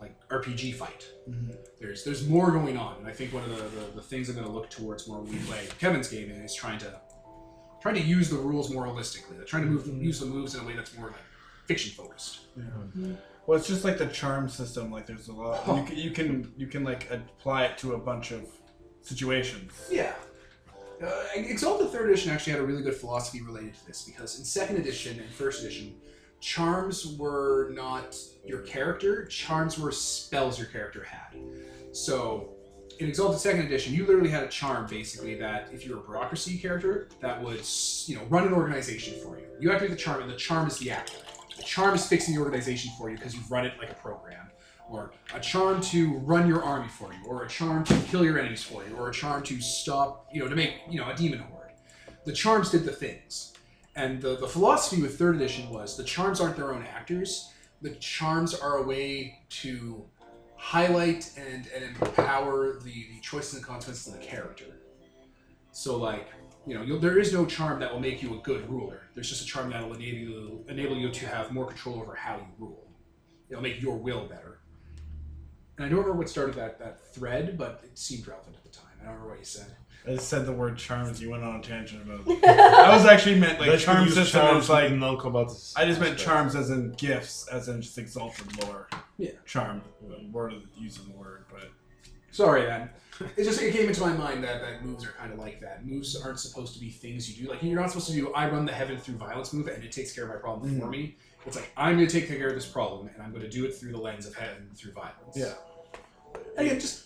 like 0.00 0.16
RPG 0.28 0.74
fight. 0.74 1.06
Mm-hmm. 1.28 1.50
There's 1.78 2.02
there's 2.02 2.26
more 2.26 2.50
going 2.50 2.78
on, 2.78 2.96
and 2.96 3.06
I 3.06 3.12
think 3.12 3.34
one 3.34 3.44
of 3.44 3.50
the, 3.50 3.62
the, 3.78 3.96
the 3.96 4.02
things 4.02 4.30
I'm 4.30 4.36
going 4.36 4.46
to 4.46 4.52
look 4.52 4.70
towards 4.70 5.06
more 5.06 5.20
when 5.20 5.32
we 5.32 5.38
play 5.40 5.68
Kevin's 5.78 6.08
game 6.08 6.30
is 6.30 6.54
trying 6.54 6.78
to 6.78 6.98
trying 7.82 7.96
to 7.96 8.00
use 8.00 8.30
the 8.30 8.38
rules 8.38 8.72
more 8.72 8.86
holistically. 8.86 9.36
Like 9.36 9.46
trying 9.46 9.64
to 9.64 9.70
move 9.70 9.84
mm-hmm. 9.84 10.02
use 10.02 10.18
the 10.18 10.26
moves 10.26 10.54
in 10.54 10.62
a 10.62 10.64
way 10.66 10.74
that's 10.74 10.96
more 10.96 11.08
like 11.08 11.20
fiction 11.66 11.92
focused. 11.92 12.56
Mm-hmm. 12.58 13.14
Well, 13.46 13.58
it's 13.58 13.68
just 13.68 13.84
like 13.84 13.98
the 13.98 14.06
charm 14.06 14.48
system. 14.48 14.90
Like 14.90 15.06
there's 15.06 15.28
a 15.28 15.34
lot. 15.34 15.66
You 15.66 15.82
can, 15.86 15.96
you 15.96 16.10
can 16.10 16.52
you 16.56 16.66
can 16.68 16.84
like 16.84 17.10
apply 17.10 17.64
it 17.64 17.76
to 17.78 17.92
a 17.94 17.98
bunch 17.98 18.30
of 18.30 18.46
situations. 19.02 19.72
Yeah. 19.90 20.14
Uh, 21.02 21.22
Exalted 21.36 21.90
Third 21.90 22.10
Edition 22.10 22.32
actually 22.32 22.52
had 22.52 22.60
a 22.60 22.64
really 22.64 22.82
good 22.82 22.94
philosophy 22.94 23.40
related 23.40 23.74
to 23.74 23.86
this 23.86 24.02
because 24.02 24.38
in 24.38 24.44
Second 24.44 24.78
Edition 24.78 25.18
and 25.20 25.30
First 25.30 25.62
Edition, 25.62 25.94
charms 26.40 27.16
were 27.16 27.70
not 27.72 28.16
your 28.44 28.62
character. 28.62 29.26
Charms 29.26 29.78
were 29.78 29.92
spells 29.92 30.58
your 30.58 30.66
character 30.68 31.04
had. 31.04 31.40
So 31.92 32.50
in 32.98 33.08
Exalted 33.08 33.38
Second 33.38 33.66
Edition, 33.66 33.94
you 33.94 34.06
literally 34.06 34.30
had 34.30 34.42
a 34.42 34.48
charm 34.48 34.86
basically 34.88 35.36
that 35.36 35.68
if 35.72 35.86
you're 35.86 35.98
a 35.98 36.02
bureaucracy 36.02 36.58
character, 36.58 37.08
that 37.20 37.40
would 37.42 37.62
you 38.06 38.16
know 38.16 38.24
run 38.24 38.46
an 38.46 38.52
organization 38.52 39.14
for 39.22 39.38
you. 39.38 39.46
You 39.60 39.70
activate 39.70 39.90
the 39.90 40.02
charm, 40.02 40.22
and 40.22 40.30
the 40.30 40.36
charm 40.36 40.66
is 40.66 40.78
the 40.78 40.90
actor. 40.90 41.18
The 41.56 41.62
charm 41.62 41.94
is 41.94 42.06
fixing 42.06 42.34
the 42.34 42.40
organization 42.40 42.90
for 42.98 43.08
you 43.08 43.16
because 43.16 43.34
you've 43.34 43.50
run 43.50 43.66
it 43.66 43.74
like 43.78 43.90
a 43.90 43.94
program 43.94 44.50
or 44.90 45.12
a 45.34 45.40
charm 45.40 45.80
to 45.80 46.14
run 46.18 46.48
your 46.48 46.62
army 46.62 46.88
for 46.88 47.12
you, 47.12 47.18
or 47.26 47.44
a 47.44 47.48
charm 47.48 47.84
to 47.84 47.94
kill 48.10 48.24
your 48.24 48.38
enemies 48.38 48.62
for 48.62 48.84
you, 48.84 48.96
or 48.96 49.10
a 49.10 49.12
charm 49.12 49.42
to 49.44 49.60
stop, 49.60 50.28
you 50.32 50.40
know, 50.40 50.48
to 50.48 50.56
make, 50.56 50.74
you 50.88 50.98
know, 50.98 51.08
a 51.10 51.14
demon 51.14 51.40
horde. 51.40 51.72
The 52.24 52.32
charms 52.32 52.70
did 52.70 52.84
the 52.84 52.92
things. 52.92 53.52
And 53.96 54.22
the, 54.22 54.36
the 54.36 54.46
philosophy 54.46 55.02
with 55.02 55.18
third 55.18 55.36
edition 55.36 55.70
was 55.70 55.96
the 55.96 56.04
charms 56.04 56.40
aren't 56.40 56.56
their 56.56 56.72
own 56.72 56.84
actors. 56.84 57.52
The 57.82 57.90
charms 57.96 58.54
are 58.54 58.76
a 58.76 58.82
way 58.82 59.40
to 59.50 60.04
highlight 60.56 61.30
and, 61.36 61.68
and 61.74 61.84
empower 61.84 62.80
the, 62.80 62.90
the 62.90 63.20
choices 63.22 63.54
and 63.54 63.64
consequences 63.64 64.06
of 64.12 64.20
the 64.20 64.26
character. 64.26 64.66
So 65.72 65.96
like, 65.96 66.28
you 66.66 66.74
know, 66.74 66.98
there 66.98 67.18
is 67.18 67.32
no 67.32 67.46
charm 67.46 67.80
that 67.80 67.92
will 67.92 68.00
make 68.00 68.22
you 68.22 68.38
a 68.38 68.42
good 68.42 68.68
ruler. 68.68 69.02
There's 69.14 69.28
just 69.28 69.42
a 69.42 69.46
charm 69.46 69.70
that 69.70 69.82
will 69.82 69.94
enable 69.94 70.18
you, 70.18 70.64
enable 70.68 70.96
you 70.96 71.10
to 71.10 71.26
have 71.26 71.50
more 71.50 71.66
control 71.66 72.00
over 72.00 72.14
how 72.14 72.36
you 72.36 72.46
rule. 72.58 72.88
It'll 73.48 73.62
make 73.62 73.80
your 73.80 73.96
will 73.96 74.26
better. 74.26 74.57
And 75.78 75.86
I 75.86 75.88
don't 75.88 75.98
remember 75.98 76.18
what 76.18 76.28
started 76.28 76.56
that, 76.56 76.78
that 76.80 77.00
thread, 77.14 77.56
but 77.56 77.80
it 77.84 77.96
seemed 77.96 78.26
relevant 78.26 78.56
at 78.56 78.64
the 78.64 78.76
time. 78.76 78.86
I 79.00 79.04
don't 79.04 79.14
remember 79.14 79.30
what 79.30 79.38
you 79.38 79.44
said. 79.44 79.68
I 80.06 80.14
just 80.14 80.28
said 80.28 80.44
the 80.44 80.52
word 80.52 80.76
charms. 80.76 81.22
You 81.22 81.30
went 81.30 81.44
on 81.44 81.56
a 81.56 81.62
tangent 81.62 82.02
about. 82.02 82.20
I 82.44 82.94
was 82.94 83.04
actually 83.04 83.38
meant 83.38 83.60
like 83.60 83.68
Let's 83.70 83.84
charm 83.84 84.08
system 84.08 84.40
charms 84.40 84.64
is 84.64 84.70
like. 84.70 84.90
in 84.90 84.98
non-combat 84.98 85.48
I 85.76 85.84
just 85.84 86.00
meant 86.00 86.14
aspect. 86.14 86.18
charms 86.18 86.56
as 86.56 86.70
in 86.70 86.92
gifts, 86.92 87.46
as 87.48 87.68
in 87.68 87.80
just 87.80 87.96
exalted 87.96 88.64
lore. 88.64 88.88
Yeah. 89.18 89.30
Charm. 89.46 89.82
the 90.06 90.28
Word 90.32 90.52
of 90.52 90.62
using 90.76 91.08
the 91.08 91.16
word, 91.16 91.44
but 91.50 91.70
Sorry, 92.30 92.66
then. 92.66 92.90
It 93.36 93.44
just 93.44 93.60
it 93.60 93.74
came 93.74 93.88
into 93.88 94.00
my 94.00 94.12
mind 94.12 94.44
that, 94.44 94.60
that 94.60 94.84
moves 94.84 95.04
are 95.04 95.12
kind 95.18 95.32
of 95.32 95.38
like 95.38 95.60
that. 95.60 95.84
Moves 95.84 96.14
aren't 96.14 96.38
supposed 96.38 96.74
to 96.74 96.80
be 96.80 96.88
things 96.88 97.28
you 97.28 97.44
do. 97.44 97.50
Like 97.50 97.62
you're 97.62 97.78
not 97.78 97.90
supposed 97.90 98.06
to 98.08 98.12
do. 98.12 98.32
I 98.32 98.48
run 98.48 98.64
the 98.64 98.72
heaven 98.72 98.96
through 98.96 99.16
violence 99.16 99.52
move, 99.52 99.66
and 99.66 99.82
it 99.82 99.90
takes 99.90 100.12
care 100.12 100.24
of 100.24 100.30
my 100.30 100.36
problem 100.36 100.78
for 100.78 100.86
mm. 100.86 100.90
me. 100.90 101.16
It's 101.44 101.56
like 101.56 101.72
I'm 101.76 101.96
going 101.96 102.06
to 102.06 102.20
take 102.20 102.28
care 102.28 102.48
of 102.48 102.54
this 102.54 102.66
problem, 102.66 103.10
and 103.12 103.22
I'm 103.22 103.30
going 103.30 103.42
to 103.42 103.50
do 103.50 103.64
it 103.64 103.74
through 103.74 103.92
the 103.92 103.98
lens 103.98 104.26
of 104.26 104.34
heaven 104.36 104.70
through 104.76 104.92
violence. 104.92 105.34
Yeah. 105.34 105.54
And 106.58 106.66
again, 106.66 106.80
just 106.80 107.04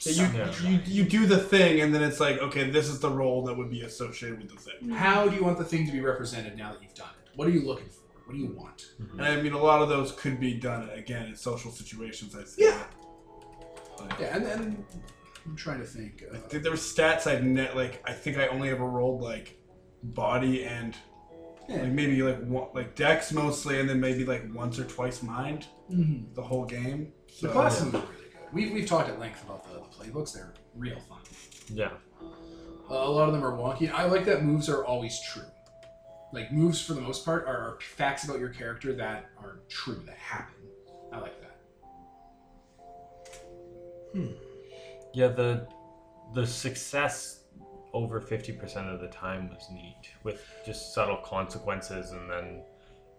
Yeah, 0.00 0.52
you, 0.62 0.68
you 0.68 0.80
you 0.86 1.04
do 1.04 1.26
the 1.26 1.38
thing, 1.38 1.80
and 1.80 1.94
then 1.94 2.02
it's 2.02 2.20
like, 2.20 2.38
okay, 2.38 2.70
this 2.70 2.88
is 2.88 2.98
the 3.00 3.10
role 3.10 3.44
that 3.44 3.56
would 3.56 3.70
be 3.70 3.82
associated 3.82 4.38
with 4.42 4.50
the 4.50 4.56
thing. 4.56 4.90
how 4.90 5.28
do 5.28 5.36
you 5.36 5.42
want 5.44 5.58
the 5.58 5.64
thing 5.64 5.86
to 5.86 5.92
be 5.92 6.00
represented 6.00 6.56
now 6.56 6.72
that 6.72 6.82
you've 6.82 6.94
done 6.94 7.08
it? 7.22 7.36
What 7.36 7.46
are 7.48 7.50
you 7.50 7.62
looking 7.66 7.88
for? 7.88 8.02
What 8.26 8.32
do 8.34 8.38
you 8.38 8.48
want? 8.56 8.92
And 9.12 9.22
I 9.22 9.40
mean, 9.40 9.52
a 9.52 9.58
lot 9.58 9.82
of 9.82 9.88
those 9.88 10.10
could 10.12 10.40
be 10.40 10.54
done 10.54 10.90
again 10.90 11.26
in 11.26 11.36
social 11.36 11.70
situations. 11.70 12.34
I 12.34 12.42
think. 12.42 12.56
Yeah. 12.58 12.82
Like, 14.00 14.18
Yeah, 14.20 14.36
and 14.36 14.44
then 14.44 14.84
I'm 15.46 15.56
trying 15.56 15.78
to 15.80 15.86
think. 15.86 16.24
I 16.32 16.36
Uh, 16.36 16.40
think 16.48 16.62
there 16.64 16.72
were 16.72 16.78
stats 16.78 17.26
I'd 17.26 17.44
net 17.44 17.76
like. 17.76 18.02
I 18.04 18.12
think 18.12 18.36
I 18.38 18.48
only 18.48 18.68
ever 18.70 18.84
rolled 18.84 19.22
like 19.22 19.56
body 20.02 20.64
and 20.64 20.94
Yeah. 21.68 21.82
like 21.82 21.92
maybe 21.92 22.22
like 22.22 22.40
one, 22.44 22.68
like 22.74 22.94
dex 22.96 23.32
mostly, 23.32 23.78
and 23.80 23.88
then 23.88 24.00
maybe 24.00 24.24
like 24.24 24.42
once 24.54 24.78
or 24.78 24.84
twice 24.84 25.22
mind 25.22 25.66
mhm. 25.90 26.34
the 26.34 26.42
whole 26.42 26.64
game. 26.64 27.12
The 27.40 27.48
So, 27.48 27.52
classes 27.52 27.82
are 27.82 27.90
really 27.98 28.02
good. 28.02 28.25
We've, 28.56 28.72
we've 28.72 28.88
talked 28.88 29.10
at 29.10 29.20
length 29.20 29.44
about 29.44 29.64
the, 29.64 29.74
the 29.74 30.10
playbooks. 30.10 30.32
They're 30.32 30.54
real 30.74 30.98
fun. 31.00 31.18
Yeah. 31.68 31.90
Uh, 32.90 32.94
a 32.94 33.10
lot 33.10 33.28
of 33.28 33.34
them 33.34 33.44
are 33.44 33.52
wonky. 33.52 33.92
I 33.92 34.06
like 34.06 34.24
that 34.24 34.44
moves 34.44 34.70
are 34.70 34.82
always 34.82 35.20
true. 35.20 35.44
Like 36.32 36.50
moves 36.50 36.80
for 36.80 36.94
the 36.94 37.02
most 37.02 37.22
part 37.22 37.46
are 37.46 37.76
facts 37.82 38.24
about 38.24 38.40
your 38.40 38.48
character 38.48 38.94
that 38.94 39.26
are 39.36 39.58
true 39.68 40.02
that 40.06 40.16
happen. 40.16 40.54
I 41.12 41.18
like 41.18 41.38
that. 41.42 41.58
Hmm. 44.14 44.32
Yeah, 45.12 45.28
the 45.28 45.68
the 46.32 46.46
success 46.46 47.40
over 47.92 48.22
50% 48.22 48.92
of 48.92 49.02
the 49.02 49.08
time 49.08 49.50
was 49.50 49.68
neat 49.70 50.10
with 50.22 50.42
just 50.64 50.94
subtle 50.94 51.18
consequences 51.18 52.12
and 52.12 52.30
then 52.30 52.62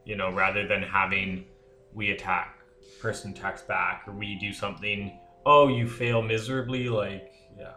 you 0.04 0.16
know 0.16 0.32
rather 0.32 0.68
than 0.68 0.82
having 0.82 1.46
we 1.94 2.12
attack 2.12 2.60
person 3.00 3.32
attacks 3.32 3.62
back 3.62 4.04
or 4.08 4.14
we 4.14 4.36
do 4.36 4.52
something 4.52 5.20
oh 5.48 5.70
you 5.70 5.88
fail 5.88 6.22
miserably 6.22 6.90
like 6.90 7.34
yeah 7.58 7.72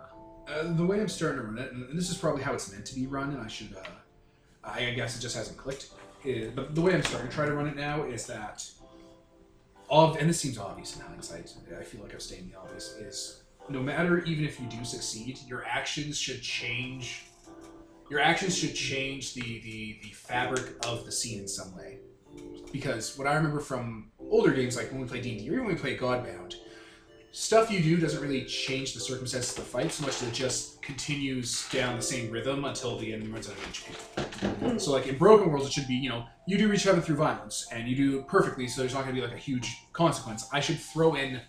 Uh, 0.48 0.72
the 0.72 0.84
way 0.84 1.00
I'm 1.00 1.08
starting 1.08 1.38
to 1.38 1.44
run 1.46 1.58
it, 1.58 1.72
and 1.72 1.96
this 1.96 2.10
is 2.10 2.16
probably 2.16 2.42
how 2.42 2.52
it's 2.52 2.70
meant 2.72 2.84
to 2.86 2.94
be 2.94 3.06
run, 3.06 3.30
and 3.30 3.40
I 3.40 3.46
should, 3.46 3.72
uh, 3.74 4.68
I 4.68 4.90
guess 4.90 5.16
it 5.16 5.20
just 5.20 5.36
hasn't 5.36 5.56
clicked. 5.56 5.90
Is, 6.24 6.50
but 6.52 6.74
the 6.74 6.80
way 6.80 6.92
I'm 6.92 7.02
starting 7.02 7.30
to 7.30 7.34
try 7.34 7.46
to 7.46 7.54
run 7.54 7.68
it 7.68 7.76
now 7.76 8.02
is 8.02 8.26
that, 8.26 8.68
of, 9.88 10.16
and 10.16 10.28
this 10.28 10.40
seems 10.40 10.58
obvious 10.58 10.96
in 10.96 11.02
hindsight. 11.02 11.54
I 11.78 11.84
feel 11.84 12.02
like 12.02 12.12
I'm 12.12 12.20
stating 12.20 12.50
the 12.50 12.58
obvious. 12.58 12.96
Is 12.98 13.44
no 13.68 13.80
matter 13.80 14.18
even 14.24 14.44
if 14.44 14.60
you 14.60 14.66
do 14.66 14.84
succeed, 14.84 15.38
your 15.46 15.64
actions 15.64 16.18
should 16.18 16.42
change. 16.42 17.26
Your 18.10 18.20
actions 18.20 18.58
should 18.58 18.74
change 18.74 19.34
the 19.34 19.60
the, 19.60 20.00
the 20.02 20.10
fabric 20.10 20.66
of 20.84 21.04
the 21.06 21.12
scene 21.12 21.38
in 21.38 21.48
some 21.48 21.74
way. 21.76 22.00
Because 22.72 23.16
what 23.16 23.26
I 23.28 23.34
remember 23.34 23.60
from 23.60 24.10
older 24.18 24.52
games, 24.52 24.76
like 24.76 24.90
when 24.90 25.00
we 25.00 25.06
played 25.06 25.22
D&D 25.22 25.48
or 25.48 25.52
even 25.54 25.64
when 25.66 25.74
we 25.74 25.80
played 25.80 25.98
Godbound, 25.98 26.54
stuff 27.32 27.70
you 27.70 27.80
do 27.80 27.96
doesn't 27.96 28.20
really 28.20 28.44
change 28.44 28.92
the 28.94 29.00
circumstances 29.00 29.50
of 29.56 29.64
the 29.64 29.70
fight 29.70 29.92
so 29.92 30.04
much 30.04 30.18
that 30.18 30.28
it 30.28 30.34
just 30.34 30.82
continues 30.82 31.68
down 31.70 31.94
the 31.96 32.02
same 32.02 32.30
rhythm 32.30 32.64
until 32.64 32.98
the 32.98 33.12
enemy 33.12 33.30
runs 33.30 33.48
out 33.48 33.54
of 33.54 33.62
HP. 33.72 34.80
So 34.80 34.92
like 34.92 35.06
in 35.06 35.16
Broken 35.16 35.50
Worlds, 35.50 35.66
it 35.68 35.72
should 35.72 35.86
be, 35.86 35.94
you 35.94 36.08
know, 36.08 36.24
you 36.46 36.58
do 36.58 36.68
reach 36.68 36.82
heaven 36.82 37.00
through 37.02 37.16
violence, 37.16 37.68
and 37.72 37.88
you 37.88 37.94
do 37.94 38.18
it 38.18 38.26
perfectly, 38.26 38.66
so 38.66 38.80
there's 38.80 38.94
not 38.94 39.04
going 39.04 39.14
to 39.14 39.20
be 39.20 39.26
like 39.26 39.34
a 39.36 39.40
huge 39.40 39.72
consequence. 39.92 40.48
I 40.52 40.58
should 40.60 40.80
throw 40.80 41.14
in 41.14 41.40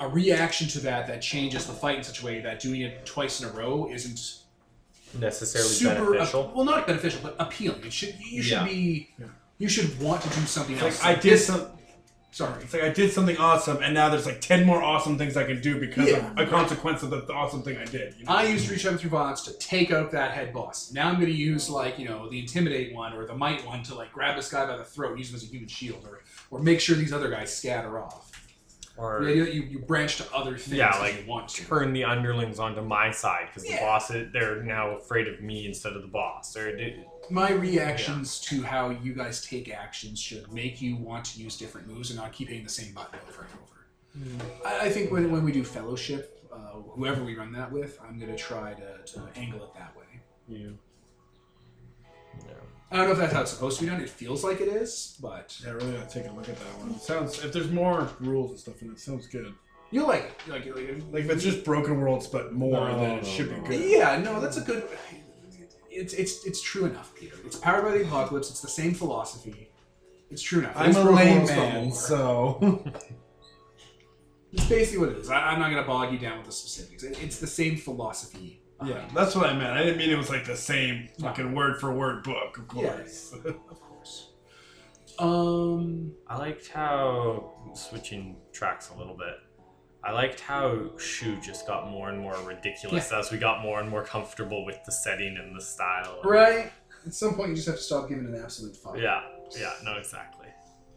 a 0.00 0.08
reaction 0.08 0.68
to 0.68 0.80
that 0.80 1.06
that 1.06 1.22
changes 1.22 1.64
the 1.66 1.72
fight 1.72 1.96
in 1.98 2.04
such 2.04 2.22
a 2.22 2.26
way 2.26 2.40
that 2.40 2.60
doing 2.60 2.82
it 2.82 3.06
twice 3.06 3.40
in 3.40 3.48
a 3.48 3.52
row 3.52 3.88
isn't 3.90 4.42
necessarily 5.18 5.70
super 5.70 6.12
beneficial 6.12 6.52
well, 6.54 6.64
not 6.66 6.86
beneficial, 6.86 7.20
but 7.22 7.34
appealing. 7.38 7.82
It 7.84 7.92
should 7.92 8.14
you 8.20 8.42
should 8.42 8.52
Yeah. 8.58 8.64
be 8.66 9.14
you 9.58 9.68
should 9.70 9.98
want 9.98 10.20
to 10.20 10.28
do 10.28 10.44
something 10.44 10.74
It's 10.74 10.84
else. 10.84 11.02
like 11.02 11.16
I 11.16 11.20
did 11.20 11.32
this- 11.32 11.46
some. 11.46 11.68
Sorry. 12.36 12.62
It's 12.62 12.74
like 12.74 12.82
I 12.82 12.90
did 12.90 13.12
something 13.12 13.38
awesome, 13.38 13.78
and 13.82 13.94
now 13.94 14.10
there's 14.10 14.26
like 14.26 14.42
ten 14.42 14.66
more 14.66 14.82
awesome 14.82 15.16
things 15.16 15.38
I 15.38 15.44
can 15.44 15.62
do 15.62 15.80
because 15.80 16.10
Yeah. 16.10 16.32
of 16.32 16.38
a 16.38 16.46
consequence 16.46 17.02
of 17.02 17.08
the, 17.08 17.22
the 17.22 17.32
awesome 17.32 17.62
thing 17.62 17.78
I 17.78 17.86
did. 17.86 18.14
You 18.18 18.26
know? 18.26 18.32
I 18.32 18.42
used 18.42 18.68
reach 18.68 18.82
heaven 18.82 18.98
through 18.98 19.08
violence 19.08 19.40
to 19.44 19.54
take 19.54 19.90
out 19.90 20.10
that 20.10 20.32
head 20.32 20.52
boss. 20.52 20.92
Now 20.92 21.08
I'm 21.08 21.14
going 21.14 21.32
to 21.32 21.32
use 21.32 21.70
like 21.70 21.98
you 21.98 22.06
know 22.06 22.28
the 22.28 22.38
intimidate 22.38 22.94
one 22.94 23.14
or 23.14 23.24
the 23.24 23.34
might 23.34 23.64
one 23.66 23.82
to 23.84 23.94
like 23.94 24.12
grab 24.12 24.36
this 24.36 24.50
guy 24.50 24.66
by 24.66 24.76
the 24.76 24.84
throat 24.84 25.12
and 25.12 25.18
use 25.18 25.30
him 25.30 25.36
as 25.36 25.44
a 25.44 25.46
human 25.46 25.66
shield, 25.66 26.04
or 26.04 26.20
or 26.50 26.58
make 26.62 26.78
sure 26.78 26.94
these 26.94 27.14
other 27.14 27.30
guys 27.30 27.56
scatter 27.56 27.98
off. 27.98 28.30
Or 28.96 29.22
The 29.22 29.28
idea 29.30 29.44
that 29.44 29.54
you, 29.54 29.62
you 29.62 29.78
branch 29.80 30.16
to 30.16 30.34
other 30.34 30.56
things 30.56 30.76
Yeah, 30.78 30.96
like, 30.98 31.20
you 31.22 31.26
want 31.30 31.48
to. 31.50 31.64
turn 31.66 31.92
the 31.92 32.04
underlings 32.04 32.58
onto 32.58 32.80
my 32.80 33.10
side 33.10 33.48
because 33.48 33.68
Yeah. 33.68 33.76
the 33.76 33.80
boss 33.82 34.10
is, 34.10 34.32
they're 34.32 34.62
now 34.62 34.96
afraid 34.96 35.28
of 35.28 35.40
me 35.40 35.66
instead 35.66 35.92
of 35.94 36.02
the 36.02 36.08
boss 36.08 36.56
or 36.56 36.76
do- 36.76 37.04
My 37.30 37.50
reactions 37.52 38.40
to 38.42 38.62
how 38.62 38.90
you 38.90 39.12
guys 39.12 39.44
take 39.44 39.68
actions 39.72 40.20
should 40.20 40.52
make 40.52 40.80
you 40.80 40.96
want 40.96 41.24
to 41.26 41.42
use 41.42 41.56
different 41.56 41.86
moves 41.88 42.10
and 42.10 42.18
not 42.18 42.32
keep 42.32 42.48
hitting 42.48 42.64
the 42.64 42.70
same 42.70 42.92
button 42.94 43.18
over 43.28 43.42
and 43.42 43.50
over. 43.62 44.66
I, 44.66 44.86
I 44.86 44.90
think 44.90 45.12
when, 45.12 45.30
when 45.30 45.44
we 45.44 45.52
do 45.52 45.62
fellowship, 45.64 46.32
uh, 46.52 46.56
whoever 46.94 47.22
we 47.22 47.34
run 47.36 47.52
that 47.52 47.70
with, 47.70 47.98
I'm 48.06 48.18
going 48.18 48.30
to 48.30 48.38
try 48.38 48.72
to, 48.74 48.98
to 49.12 49.28
angle 49.36 49.62
it 49.64 49.74
that 49.74 49.94
way. 49.96 50.04
you 50.48 50.78
I 52.90 52.96
don't 52.98 53.06
know 53.06 53.12
if 53.12 53.18
that's 53.18 53.32
how 53.32 53.40
it's 53.42 53.50
supposed 53.50 53.78
to 53.80 53.84
be 53.84 53.90
done. 53.90 54.00
It 54.00 54.08
feels 54.08 54.44
like 54.44 54.60
it 54.60 54.68
is, 54.68 55.16
but 55.20 55.56
Yeah, 55.62 55.70
I 55.70 55.72
really 55.74 55.92
gotta 55.92 56.08
take 56.08 56.30
a 56.30 56.32
look 56.32 56.48
at 56.48 56.56
that 56.56 56.78
one. 56.78 56.92
It 56.92 57.00
sounds 57.02 57.42
if 57.44 57.52
there's 57.52 57.70
more 57.70 58.08
rules 58.20 58.50
and 58.52 58.60
stuff 58.60 58.80
in 58.82 58.88
it, 58.90 58.92
it 58.92 59.00
sounds 59.00 59.26
good. 59.26 59.52
you'll 59.90 60.06
like 60.06 60.22
it. 60.46 60.50
Like, 60.50 60.66
like, 60.66 61.02
Like 61.12 61.24
if 61.24 61.30
it's 61.30 61.42
just 61.42 61.64
Broken 61.64 62.00
Worlds 62.00 62.26
but 62.28 62.52
more, 62.52 62.88
No, 62.88 63.00
then 63.00 63.10
it 63.18 63.22
no, 63.24 63.28
should 63.28 63.50
no. 63.50 63.60
be 63.62 63.68
good. 63.76 63.90
Yeah, 63.90 64.18
no, 64.22 64.40
that's 64.40 64.56
a 64.56 64.60
good. 64.60 64.88
It's 65.90 66.12
it's 66.14 66.44
it's 66.46 66.60
true 66.62 66.84
enough, 66.84 67.12
Peter. 67.14 67.34
It's 67.44 67.56
powered 67.56 67.84
by 67.84 67.92
the 67.98 68.02
apocalypse. 68.04 68.50
It's 68.50 68.60
the 68.60 68.68
same 68.68 68.94
philosophy. 68.94 69.70
It's 70.30 70.42
true 70.42 70.60
enough. 70.60 70.74
I'm 70.76 70.90
It's 70.90 70.98
a 70.98 71.02
Broken 71.02 71.26
Worlds, 71.36 71.50
but 71.50 71.58
layman, 71.58 71.84
more. 71.86 71.94
so 71.94 72.92
It's 74.52 74.68
basically 74.68 74.98
what 75.06 75.08
it 75.16 75.18
is. 75.18 75.30
I, 75.30 75.38
I'm 75.50 75.58
not 75.58 75.70
gonna 75.70 75.86
bog 75.86 76.12
you 76.12 76.18
down 76.18 76.38
with 76.38 76.46
the 76.46 76.52
specifics. 76.52 77.02
It, 77.02 77.22
it's 77.22 77.38
the 77.40 77.46
same 77.46 77.76
philosophy. 77.76 78.60
Yeah, 78.84 79.08
that's 79.14 79.34
what 79.34 79.46
I 79.46 79.54
meant. 79.54 79.72
I 79.72 79.82
didn't 79.82 79.98
mean 79.98 80.10
it 80.10 80.18
was 80.18 80.28
like 80.28 80.44
the 80.44 80.56
same 80.56 81.08
fucking 81.20 81.54
word 81.54 81.80
for 81.80 81.92
word 81.92 82.22
book, 82.22 82.58
of 82.58 82.68
course. 82.68 83.32
Yeah. 83.32 83.40
course. 83.40 83.54
of 83.70 83.80
course. 83.80 84.28
Um, 85.18 86.12
I 86.28 86.36
liked 86.36 86.68
how 86.68 87.54
switching 87.74 88.36
tracks 88.52 88.90
a 88.90 88.98
little 88.98 89.16
bit. 89.16 89.36
I 90.04 90.12
liked 90.12 90.40
how 90.40 90.96
Shu 90.98 91.40
just 91.40 91.66
got 91.66 91.90
more 91.90 92.10
and 92.10 92.20
more 92.20 92.36
ridiculous 92.44 93.10
as 93.12 93.32
we 93.32 93.38
got 93.38 93.62
more 93.62 93.80
and 93.80 93.88
more 93.88 94.04
comfortable 94.04 94.64
with 94.64 94.78
the 94.84 94.92
setting 94.92 95.36
and 95.36 95.56
the 95.56 95.60
style. 95.60 96.20
right. 96.22 96.70
At 97.04 97.14
some 97.14 97.34
point, 97.34 97.50
you 97.50 97.54
just 97.56 97.68
have 97.68 97.76
to 97.76 97.82
stop 97.82 98.08
giving 98.08 98.26
an 98.26 98.40
absolute 98.42 98.76
fuck. 98.76 98.98
Yeah, 98.98 99.22
yeah, 99.56 99.72
no, 99.84 99.94
exactly. 99.94 100.46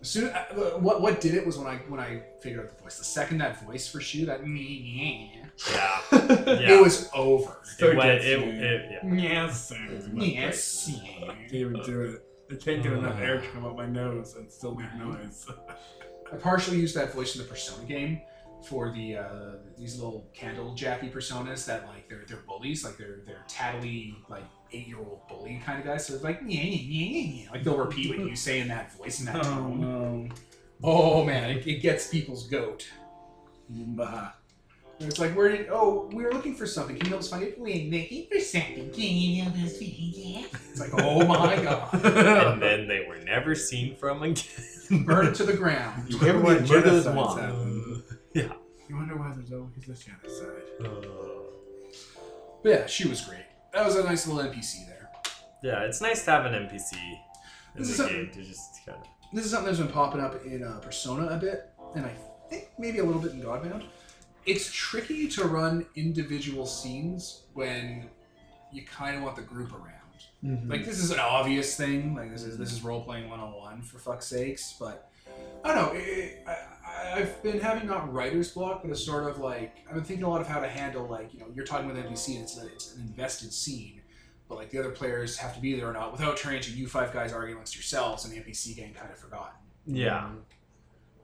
As 0.01 0.09
soon 0.09 0.29
uh, 0.29 0.45
what 0.79 1.01
what 1.01 1.21
did 1.21 1.35
it 1.35 1.45
was 1.45 1.57
when 1.57 1.67
I 1.67 1.77
when 1.87 1.99
I 1.99 2.23
figured 2.41 2.61
out 2.61 2.75
the 2.75 2.81
voice. 2.81 2.97
The 2.97 3.03
second 3.03 3.39
that 3.39 3.61
voice 3.63 3.87
for 3.87 3.99
Shu, 3.99 4.25
that 4.25 4.43
Yeah, 5.67 6.01
it 6.11 6.81
was 6.81 7.09
over. 7.13 7.57
So 7.77 7.89
it 7.89 7.97
went, 7.97 8.21
gets 8.21 8.25
it, 8.25 8.39
you. 8.39 8.45
it, 8.45 9.01
yeah. 9.03 9.13
Yes. 9.13 9.73
Yes. 10.15 10.91
Can't 11.19 11.53
even 11.53 11.81
do 11.83 12.01
it. 12.01 12.25
I 12.51 12.55
can't 12.55 12.81
get 12.81 12.93
enough 12.93 13.19
air 13.19 13.39
to 13.41 13.47
come 13.49 13.65
out 13.65 13.75
my 13.75 13.85
nose 13.85 14.35
and 14.35 14.51
still 14.51 14.75
make 14.75 14.93
noise. 14.95 15.47
I 16.33 16.35
partially 16.37 16.77
used 16.77 16.95
that 16.95 17.13
voice 17.13 17.35
in 17.35 17.41
the 17.41 17.47
Persona 17.47 17.85
game 17.85 18.21
for 18.67 18.91
the 18.91 19.17
uh, 19.17 19.51
these 19.77 19.95
little 19.95 20.29
candle 20.33 20.73
jacky 20.75 21.09
personas 21.09 21.65
that 21.65 21.87
like 21.87 22.09
they're 22.09 22.23
they're 22.27 22.43
bullies, 22.47 22.83
like 22.83 22.97
they're 22.97 23.19
they're 23.25 23.45
tattly 23.47 24.15
like 24.29 24.43
eight 24.71 24.87
year 24.87 24.97
old 24.97 25.27
bully 25.27 25.61
kind 25.65 25.79
of 25.79 25.85
guys. 25.85 26.05
So 26.05 26.15
it's 26.15 26.23
like 26.23 26.39
yeah 26.45 26.61
yeah 26.61 26.81
yeah 26.81 27.43
yeah, 27.43 27.51
like 27.51 27.63
they'll 27.63 27.77
repeat 27.77 28.17
what 28.17 28.27
you 28.27 28.35
say 28.35 28.59
in 28.59 28.67
that 28.69 28.93
voice 28.93 29.19
in 29.19 29.25
that 29.27 29.43
tone. 29.43 29.81
no. 29.81 30.29
Oh 30.83 31.25
man, 31.25 31.51
it, 31.51 31.67
it 31.67 31.81
gets 31.81 32.07
people's 32.07 32.47
goat. 32.47 32.87
Bah. 33.69 34.31
And 34.99 35.07
It's 35.07 35.17
like, 35.19 35.35
where 35.35 35.49
did? 35.49 35.67
Oh, 35.71 36.09
we 36.13 36.23
were 36.23 36.31
looking 36.31 36.55
for 36.55 36.65
something. 36.65 36.97
Can 36.97 37.05
you 37.05 37.09
help 37.12 37.21
us 37.21 37.29
find 37.29 37.43
it? 37.43 37.57
We're 37.57 37.89
looking 37.89 38.27
for 38.29 38.39
something. 38.39 38.89
Can 38.91 39.01
you 39.01 39.43
help 39.43 39.55
us 39.55 39.77
find 39.77 39.91
it? 39.93 40.49
It's 40.71 40.79
like, 40.79 40.91
oh 41.01 41.25
my 41.25 41.55
god, 41.63 41.93
and 42.05 42.62
then 42.62 42.88
they 42.88 43.05
were 43.07 43.17
never 43.19 43.55
seen 43.55 43.95
from 43.95 44.21
again. 44.23 44.43
burn 45.05 45.27
it 45.27 45.35
to 45.35 45.43
the 45.45 45.53
ground. 45.53 46.09
You 46.12 46.17
wonder 46.17 46.27
haven't 46.33 46.43
why 46.43 46.53
been 46.55 46.67
murdered 46.67 46.88
as 46.93 47.05
genocides 47.05 47.15
one. 47.15 47.39
happen. 47.39 48.03
yeah. 48.33 48.51
You 48.89 48.95
wonder 48.95 49.15
why 49.17 49.31
there's 49.35 49.51
always 49.53 49.85
this 49.88 50.03
genocide. 50.03 50.63
But 52.63 52.69
yeah, 52.69 52.85
she 52.88 53.07
was 53.07 53.21
great. 53.21 53.45
That 53.73 53.85
was 53.85 53.95
a 53.95 54.03
nice 54.03 54.27
little 54.27 54.51
NPC 54.51 54.85
there. 54.88 55.09
Yeah, 55.63 55.83
it's 55.83 56.01
nice 56.01 56.25
to 56.25 56.31
have 56.31 56.45
an 56.45 56.53
NPC 56.53 56.93
in 57.75 57.83
This 57.83 57.97
the 57.97 58.07
game 58.07 58.29
to 58.33 58.43
just 58.43 58.85
kind 58.85 58.97
of. 58.97 59.07
This 59.31 59.45
is 59.45 59.51
something 59.51 59.67
that's 59.67 59.77
been 59.79 59.89
popping 59.89 60.21
up 60.21 60.43
in 60.43 60.63
uh, 60.63 60.79
Persona 60.79 61.27
a 61.27 61.38
bit, 61.38 61.69
and 61.95 62.05
I 62.05 62.12
think 62.49 62.69
maybe 62.79 62.97
a 62.99 63.03
little 63.03 63.21
bit 63.21 63.31
in 63.33 63.41
Godbound. 63.41 63.83
It's 64.49 64.71
tricky 64.71 65.27
to 65.29 65.45
run 65.45 65.85
individual 65.95 66.65
scenes 66.65 67.43
when 67.53 68.09
you 68.71 68.83
kind 68.85 69.17
of 69.17 69.23
want 69.23 69.35
the 69.35 69.41
group 69.41 69.71
around. 69.73 69.95
Mm-hmm. 70.43 70.71
Like 70.71 70.85
this 70.85 70.99
is 70.99 71.12
an 71.12 71.19
obvious 71.19 71.75
thing. 71.75 72.15
Like 72.15 72.31
this 72.31 72.43
is 72.43 72.57
this 72.57 72.71
is 72.71 72.81
role 72.81 73.01
playing 73.03 73.29
101 73.29 73.81
for 73.83 73.99
fuck's 73.99 74.27
sakes. 74.27 74.75
But 74.79 75.09
I 75.63 75.73
don't 75.73 75.93
know. 75.93 75.99
It, 75.99 76.43
I, 76.47 76.51
I- 76.51 76.55
I've 77.15 77.41
been 77.43 77.59
having 77.59 77.88
not 77.88 78.12
writer's 78.12 78.51
block, 78.51 78.81
but 78.83 78.91
a 78.91 78.95
sort 78.95 79.29
of 79.29 79.39
like 79.39 79.77
I've 79.88 79.95
been 79.95 80.03
thinking 80.03 80.25
a 80.25 80.29
lot 80.29 80.41
of 80.41 80.47
how 80.47 80.59
to 80.59 80.67
handle 80.67 81.07
like 81.07 81.33
you 81.33 81.39
know 81.39 81.45
you're 81.55 81.65
talking 81.65 81.88
with 81.88 81.95
NPC 81.97 82.35
and 82.35 82.43
it's, 82.43 82.57
a, 82.62 82.65
it's 82.67 82.95
an 82.95 83.01
invested 83.01 83.53
scene, 83.53 84.01
but 84.49 84.57
like 84.57 84.69
the 84.69 84.79
other 84.79 84.91
players 84.91 85.38
have 85.38 85.55
to 85.55 85.62
be 85.62 85.75
there 85.75 85.88
or 85.89 85.93
not 85.93 86.12
without 86.12 86.35
turning 86.38 86.62
to 86.62 86.71
you 86.71 86.88
five 86.88 87.13
guys 87.13 87.31
arguing 87.31 87.53
amongst 87.55 87.75
yourselves 87.75 88.25
and 88.25 88.33
the 88.33 88.38
NPC 88.39 88.75
getting 88.75 88.93
kind 88.93 89.12
of 89.12 89.17
forgotten. 89.17 89.53
Yeah. 89.85 90.19
Mm-hmm. 90.19 90.35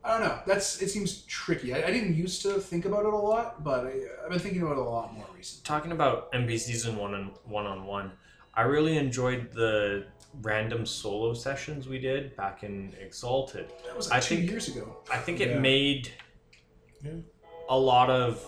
I 0.05 0.11
don't 0.19 0.27
know. 0.27 0.39
That's 0.45 0.81
it 0.81 0.89
seems 0.89 1.23
tricky. 1.23 1.73
I, 1.73 1.79
I 1.87 1.91
didn't 1.91 2.15
used 2.15 2.41
to 2.43 2.59
think 2.59 2.85
about 2.85 3.05
it 3.05 3.13
a 3.13 3.17
lot, 3.17 3.63
but 3.63 3.87
I, 3.87 3.93
I've 4.23 4.29
been 4.29 4.39
thinking 4.39 4.61
about 4.61 4.73
it 4.73 4.77
a 4.77 4.83
lot 4.83 5.13
more 5.13 5.25
recently. 5.35 5.63
Talking 5.65 5.91
about 5.91 6.31
NPCs 6.31 6.87
and 6.87 6.97
one 6.97 7.13
on 7.15 7.31
one 7.45 7.65
on 7.65 7.85
one, 7.85 8.11
I 8.53 8.61
really 8.61 8.97
enjoyed 8.97 9.51
the 9.51 10.05
random 10.41 10.85
solo 10.85 11.33
sessions 11.33 11.87
we 11.87 11.97
did 11.97 12.35
back 12.35 12.63
in 12.63 12.93
Exalted. 13.01 13.71
That 13.85 13.95
was 13.97 14.11
I 14.11 14.19
two 14.19 14.35
think- 14.37 14.49
years 14.51 14.67
ago. 14.67 14.97
I 15.11 15.17
think 15.17 15.39
it 15.41 15.49
Yeah. 15.49 15.59
made 15.59 16.11
Yeah. 17.03 17.11
a 17.69 17.77
lot 17.79 18.09
of 18.09 18.45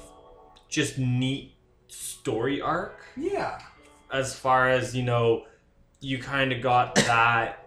just 0.69 0.97
neat 0.99 1.55
story 1.87 2.61
arc 2.61 3.03
Yeah. 3.15 3.59
as 4.11 4.35
far 4.35 4.69
as 4.69 4.95
you 4.95 5.01
know 5.03 5.45
you 6.01 6.19
kind 6.19 6.51
of 6.51 6.61
got 6.61 6.93
that 6.95 7.66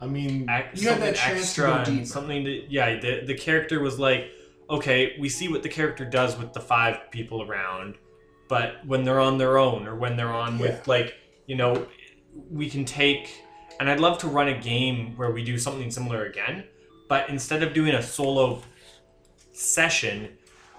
I 0.00 0.06
mean, 0.06 0.40
You 0.74 0.88
had 0.90 1.00
that 1.00 1.16
chance 1.16 1.54
to 1.54 1.62
extra 1.62 1.66
go 1.66 1.72
and 1.74 1.86
deeper. 1.86 2.06
something 2.06 2.44
to 2.44 2.50
yeah 2.68 3.00
the, 3.00 3.22
the 3.26 3.34
character 3.34 3.80
was 3.80 3.98
like 3.98 4.30
okay 4.68 5.16
we 5.18 5.28
see 5.28 5.48
what 5.48 5.62
the 5.62 5.68
character 5.68 6.04
does 6.04 6.36
with 6.38 6.52
the 6.52 6.60
five 6.60 7.10
people 7.10 7.42
around 7.42 7.94
but 8.48 8.84
when 8.86 9.04
they're 9.04 9.20
on 9.20 9.38
their 9.38 9.58
own 9.58 9.86
or 9.86 9.94
when 9.96 10.16
they're 10.16 10.32
on 10.32 10.54
Yeah. 10.58 10.62
with 10.62 10.86
like 10.88 11.14
you 11.46 11.56
know 11.56 11.86
we 12.50 12.68
can 12.68 12.84
take 12.84 13.42
and 13.80 13.88
i'd 13.88 14.00
love 14.00 14.18
to 14.18 14.28
run 14.28 14.48
a 14.48 14.58
game 14.60 15.16
where 15.16 15.30
we 15.30 15.42
do 15.44 15.56
something 15.58 15.90
similar 15.90 16.26
again 16.26 16.64
but 17.08 17.28
instead 17.30 17.62
of 17.62 17.72
doing 17.72 17.94
a 17.94 18.02
solo 18.02 18.60
session 19.52 20.28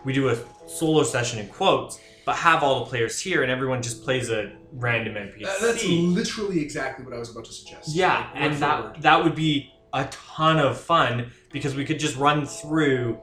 we 0.03 0.13
do 0.13 0.30
a 0.30 0.38
solo 0.67 1.03
session 1.03 1.39
in 1.39 1.47
quotes 1.47 1.99
but 2.27 2.35
have 2.35 2.61
all 2.61 2.81
the 2.81 2.85
players 2.87 3.17
here 3.21 3.41
and 3.41 3.49
everyone 3.49 3.81
just 3.81 4.03
plays 4.03 4.29
a 4.29 4.51
random 4.73 5.13
npc 5.15 5.39
That- 5.45 5.57
uh, 5.63 5.65
that's 5.67 5.85
literally 5.87 6.59
exactly 6.61 7.05
what 7.05 7.13
I 7.15 7.17
was 7.19 7.31
about 7.31 7.45
to 7.45 7.53
suggest. 7.53 7.95
yeah, 7.95 8.17
Like, 8.33 8.41
and 8.43 8.53
that 8.57 8.83
word. 8.83 9.01
that 9.01 9.23
would 9.23 9.33
be 9.33 9.73
a 9.93 10.03
ton 10.11 10.59
of 10.59 10.77
fun 10.79 11.31
because 11.53 11.73
we 11.73 11.85
could 11.85 11.99
just 11.99 12.17
run 12.17 12.45
through, 12.45 13.17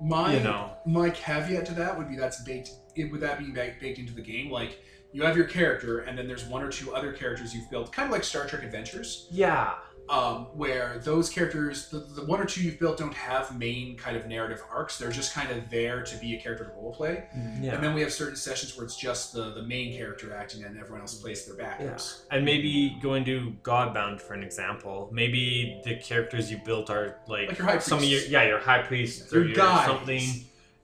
my 0.00 0.34
you 0.34 0.40
know. 0.40 0.70
my 0.86 1.10
caveat 1.10 1.66
to 1.66 1.74
that 1.74 1.96
would 1.98 2.08
be 2.08 2.16
that's 2.16 2.42
baked. 2.42 2.70
It, 2.96 3.12
would 3.12 3.20
that 3.20 3.38
be 3.38 3.50
baked, 3.50 3.80
baked 3.82 3.98
into 3.98 4.14
the 4.14 4.22
game? 4.22 4.50
Like 4.50 4.82
you 5.12 5.22
have 5.24 5.36
your 5.36 5.46
character, 5.46 6.00
and 6.00 6.16
then 6.16 6.26
there's 6.26 6.44
one 6.46 6.62
or 6.62 6.70
two 6.70 6.94
other 6.94 7.12
characters 7.12 7.54
you've 7.54 7.70
built, 7.70 7.92
kind 7.92 8.06
of 8.06 8.12
like 8.12 8.24
Star 8.24 8.46
Trek 8.46 8.62
Adventures. 8.62 9.28
Yeah. 9.30 9.74
Um, 10.10 10.46
where 10.54 10.98
those 11.04 11.28
characters, 11.28 11.88
the, 11.90 11.98
the 11.98 12.24
one 12.24 12.40
or 12.40 12.44
two 12.46 12.62
you've 12.62 12.78
built, 12.78 12.98
don't 12.98 13.14
have 13.14 13.58
main 13.58 13.96
kind 13.96 14.16
of 14.16 14.26
narrative 14.26 14.62
arcs. 14.72 14.98
They're 14.98 15.10
just 15.10 15.34
kind 15.34 15.50
of 15.50 15.68
there 15.70 16.02
to 16.02 16.16
be 16.16 16.34
a 16.36 16.40
character 16.40 16.64
to 16.64 16.70
role 16.72 16.92
play. 16.94 17.24
Yeah. 17.60 17.74
And 17.74 17.84
then 17.84 17.94
we 17.94 18.00
have 18.00 18.12
certain 18.12 18.36
sessions 18.36 18.76
where 18.76 18.84
it's 18.84 18.96
just 18.96 19.32
the, 19.32 19.50
the 19.54 19.62
main 19.62 19.96
character 19.96 20.32
acting 20.34 20.64
and 20.64 20.78
everyone 20.78 21.02
else 21.02 21.14
plays 21.14 21.44
their 21.46 21.56
backups. 21.56 22.22
And 22.30 22.44
maybe 22.44 22.98
going 23.02 23.24
to 23.26 23.54
Godbound 23.62 24.20
for 24.20 24.34
an 24.34 24.42
example. 24.42 25.10
Maybe 25.12 25.80
the 25.84 25.96
characters 25.96 26.50
you 26.50 26.58
built 26.64 26.90
are 26.90 27.18
like, 27.28 27.48
Like 27.48 27.58
your 27.58 27.66
high 27.66 27.78
some 27.78 27.98
of 27.98 28.04
your 28.04 28.22
yeah 28.22 28.44
your 28.44 28.58
high 28.60 28.82
priests 28.82 29.32
Your 29.32 29.42
or 29.42 29.44
your 29.46 29.56
guides. 29.56 29.86
something, 29.86 30.22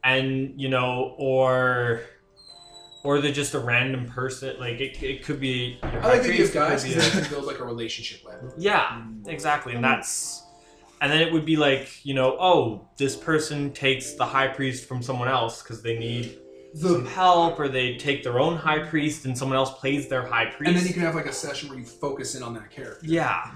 and 0.02 0.60
you 0.60 0.68
know 0.68 1.14
or 1.18 2.02
or 3.04 3.20
they're 3.20 3.30
just 3.32 3.54
a 3.54 3.60
random 3.60 4.06
person. 4.06 4.58
Like 4.58 4.80
it, 4.80 5.00
it 5.02 5.22
could 5.24 5.38
be 5.38 5.78
your 5.82 6.02
I 6.02 6.08
like 6.08 6.22
the 6.22 6.30
idea 6.32 6.44
of 6.44 6.50
it 6.50 6.54
guys 6.54 6.82
because 6.82 7.06
a- 7.14 7.20
can 7.20 7.30
build 7.30 7.44
like 7.44 7.60
a 7.60 7.64
relationship 7.64 8.24
with. 8.24 8.54
Yeah, 8.58 9.04
exactly. 9.26 9.74
And 9.74 9.84
that's 9.84 10.42
and 11.00 11.12
then 11.12 11.20
it 11.20 11.32
would 11.32 11.44
be 11.44 11.56
like, 11.56 12.04
you 12.04 12.14
know, 12.14 12.36
oh, 12.40 12.88
this 12.96 13.14
person 13.14 13.72
takes 13.72 14.14
the 14.14 14.24
high 14.24 14.48
priest 14.48 14.88
from 14.88 15.02
someone 15.02 15.28
else 15.28 15.62
because 15.62 15.82
they 15.82 15.98
need 15.98 16.38
some 16.74 17.06
help, 17.06 17.60
or 17.60 17.68
they 17.68 17.96
take 17.96 18.24
their 18.24 18.40
own 18.40 18.56
high 18.56 18.80
priest 18.80 19.26
and 19.26 19.36
someone 19.38 19.56
else 19.56 19.70
plays 19.78 20.08
their 20.08 20.26
high 20.26 20.46
priest. 20.46 20.68
and 20.68 20.76
then 20.76 20.86
you 20.86 20.92
can 20.92 21.02
have 21.02 21.14
like 21.14 21.26
a 21.26 21.32
session 21.32 21.68
where 21.68 21.78
you 21.78 21.84
focus 21.84 22.34
in 22.34 22.42
on 22.42 22.52
that 22.54 22.68
character. 22.70 23.06
yeah, 23.06 23.52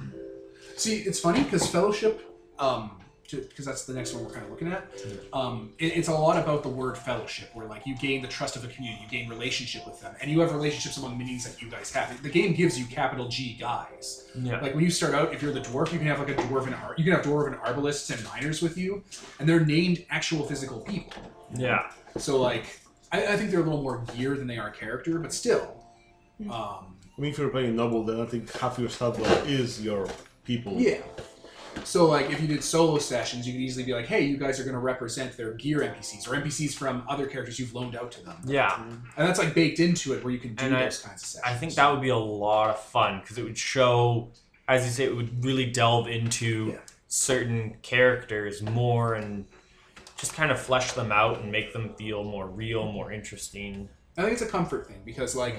See, 0.77 0.99
it's 0.99 1.19
funny 1.19 1.43
because 1.43 1.67
Fellowship, 1.69 2.23
um, 2.61 2.98
because 3.31 3.65
that's 3.65 3.85
the 3.85 3.93
next 3.93 4.15
one 4.15 4.25
we're 4.25 4.31
kind 4.31 4.45
of 4.45 4.51
looking 4.51 4.69
at. 4.73 4.87
Um, 5.33 5.73
it, 5.79 5.97
it's 5.97 6.09
a 6.09 6.13
lot 6.13 6.37
about 6.43 6.63
the 6.63 6.69
word 6.69 6.97
fellowship, 6.97 7.51
where 7.55 7.67
like 7.67 7.87
you 7.87 7.97
gain 7.97 8.23
the 8.23 8.29
trust 8.29 8.57
of 8.57 8.65
a 8.65 8.69
community, 8.69 9.03
you 9.05 9.09
gain 9.11 9.29
relationship 9.29 9.87
with 9.87 10.01
them, 10.01 10.15
and 10.21 10.31
you 10.31 10.41
have 10.41 10.53
relationships 10.53 10.97
among 10.97 11.19
minions 11.19 11.45
that 11.45 11.61
you 11.63 11.71
guys 11.71 11.93
have. 11.93 12.23
The 12.23 12.31
game 12.31 12.55
gives 12.55 12.79
you 12.79 12.87
capital 12.87 13.29
G 13.29 13.55
guys. 13.59 14.29
yeah, 14.41 14.61
Like 14.61 14.75
when 14.75 14.83
you 14.85 14.91
start 14.91 15.15
out, 15.15 15.33
if 15.35 15.43
you're 15.43 15.53
the 15.53 15.61
dwarf, 15.61 15.93
you 15.93 15.99
can 15.99 16.07
have 16.09 16.19
like 16.19 16.31
a 16.31 16.35
dwarven 16.35 16.73
ar- 16.83 16.95
you 16.97 17.05
can 17.05 17.13
have 17.13 17.25
dwarven 17.25 17.61
arbalists 17.63 18.11
and 18.15 18.23
miners 18.25 18.63
with 18.63 18.77
you, 18.79 19.03
and 19.39 19.49
they're 19.49 19.65
named 19.65 20.05
actual 20.11 20.45
physical 20.45 20.81
people. 20.81 21.23
yeah, 21.55 21.91
So 22.17 22.41
like, 22.41 22.81
I, 23.13 23.27
I 23.27 23.37
think 23.37 23.51
they're 23.51 23.61
a 23.61 23.65
little 23.65 23.83
more 23.83 24.05
gear 24.17 24.37
than 24.37 24.47
they 24.47 24.59
are 24.59 24.71
character, 24.71 25.19
but 25.19 25.33
still. 25.33 25.75
Um, 26.43 26.51
I 26.51 27.21
mean, 27.21 27.33
if 27.33 27.39
you're 27.39 27.49
playing 27.49 27.75
noble, 27.75 28.05
then 28.05 28.21
I 28.21 28.27
think 28.27 28.53
half 28.59 28.79
your 28.79 28.89
sub 28.91 29.19
is 29.47 29.83
your 29.83 30.07
people. 30.45 30.75
Yeah. 30.79 30.99
So 31.85 32.07
like 32.07 32.31
if 32.31 32.41
you 32.41 32.47
did 32.49 32.63
solo 32.63 32.99
sessions, 32.99 33.47
you 33.47 33.53
could 33.55 33.63
easily 33.63 33.85
be 33.85 33.93
like, 33.95 34.07
hey, 34.07 34.25
you 34.25 34.37
guys 34.37 34.59
are 34.61 34.65
going 34.65 34.75
to 34.75 34.81
represent 34.81 35.37
their 35.37 35.53
gear 35.55 35.81
NPCs 35.81 36.29
or 36.29 36.37
NPCs 36.41 36.75
from 36.75 37.03
other 37.09 37.27
characters 37.27 37.59
you've 37.59 37.75
loaned 37.75 37.97
out 37.97 38.11
to 38.13 38.25
them, 38.25 38.37
yeah. 38.45 38.83
and 38.83 39.01
that's 39.29 39.39
like 39.39 39.55
baked 39.55 39.81
into 39.81 40.13
it 40.15 40.23
where 40.25 40.33
you 40.33 40.39
can 40.39 40.55
do 40.55 40.65
And 40.65 40.77
I- 40.77 40.85
those 40.85 41.01
kinds 41.01 41.23
of 41.23 41.29
sessions. 41.29 41.45
I 41.45 41.55
think 41.59 41.75
that 41.75 41.91
would 41.91 42.03
be 42.03 42.09
a 42.11 42.17
lot 42.17 42.71
of 42.71 42.81
fun 42.81 43.21
because 43.21 43.39
it 43.39 43.45
would 43.45 43.59
show, 43.59 44.31
as 44.67 44.85
you 44.85 44.91
say, 44.91 45.05
it 45.05 45.17
would 45.17 45.45
really 45.45 45.67
delve 45.67 46.09
into 46.09 46.71
Yeah. 46.73 46.79
certain 47.09 47.77
characters 47.83 48.63
more 48.63 49.15
and 49.15 49.47
just 50.17 50.35
kind 50.35 50.51
of 50.51 50.59
flesh 50.61 50.93
them 50.93 51.13
out 51.13 51.41
and 51.41 51.51
make 51.53 51.73
them 51.73 51.95
feel 51.95 52.25
more 52.25 52.47
real, 52.47 52.91
more 52.91 53.13
interesting. 53.13 53.89
I 54.17 54.23
think 54.23 54.33
it's 54.33 54.43
a 54.43 54.47
comfort 54.47 54.89
thing 54.89 55.01
because 55.05 55.37
like 55.37 55.55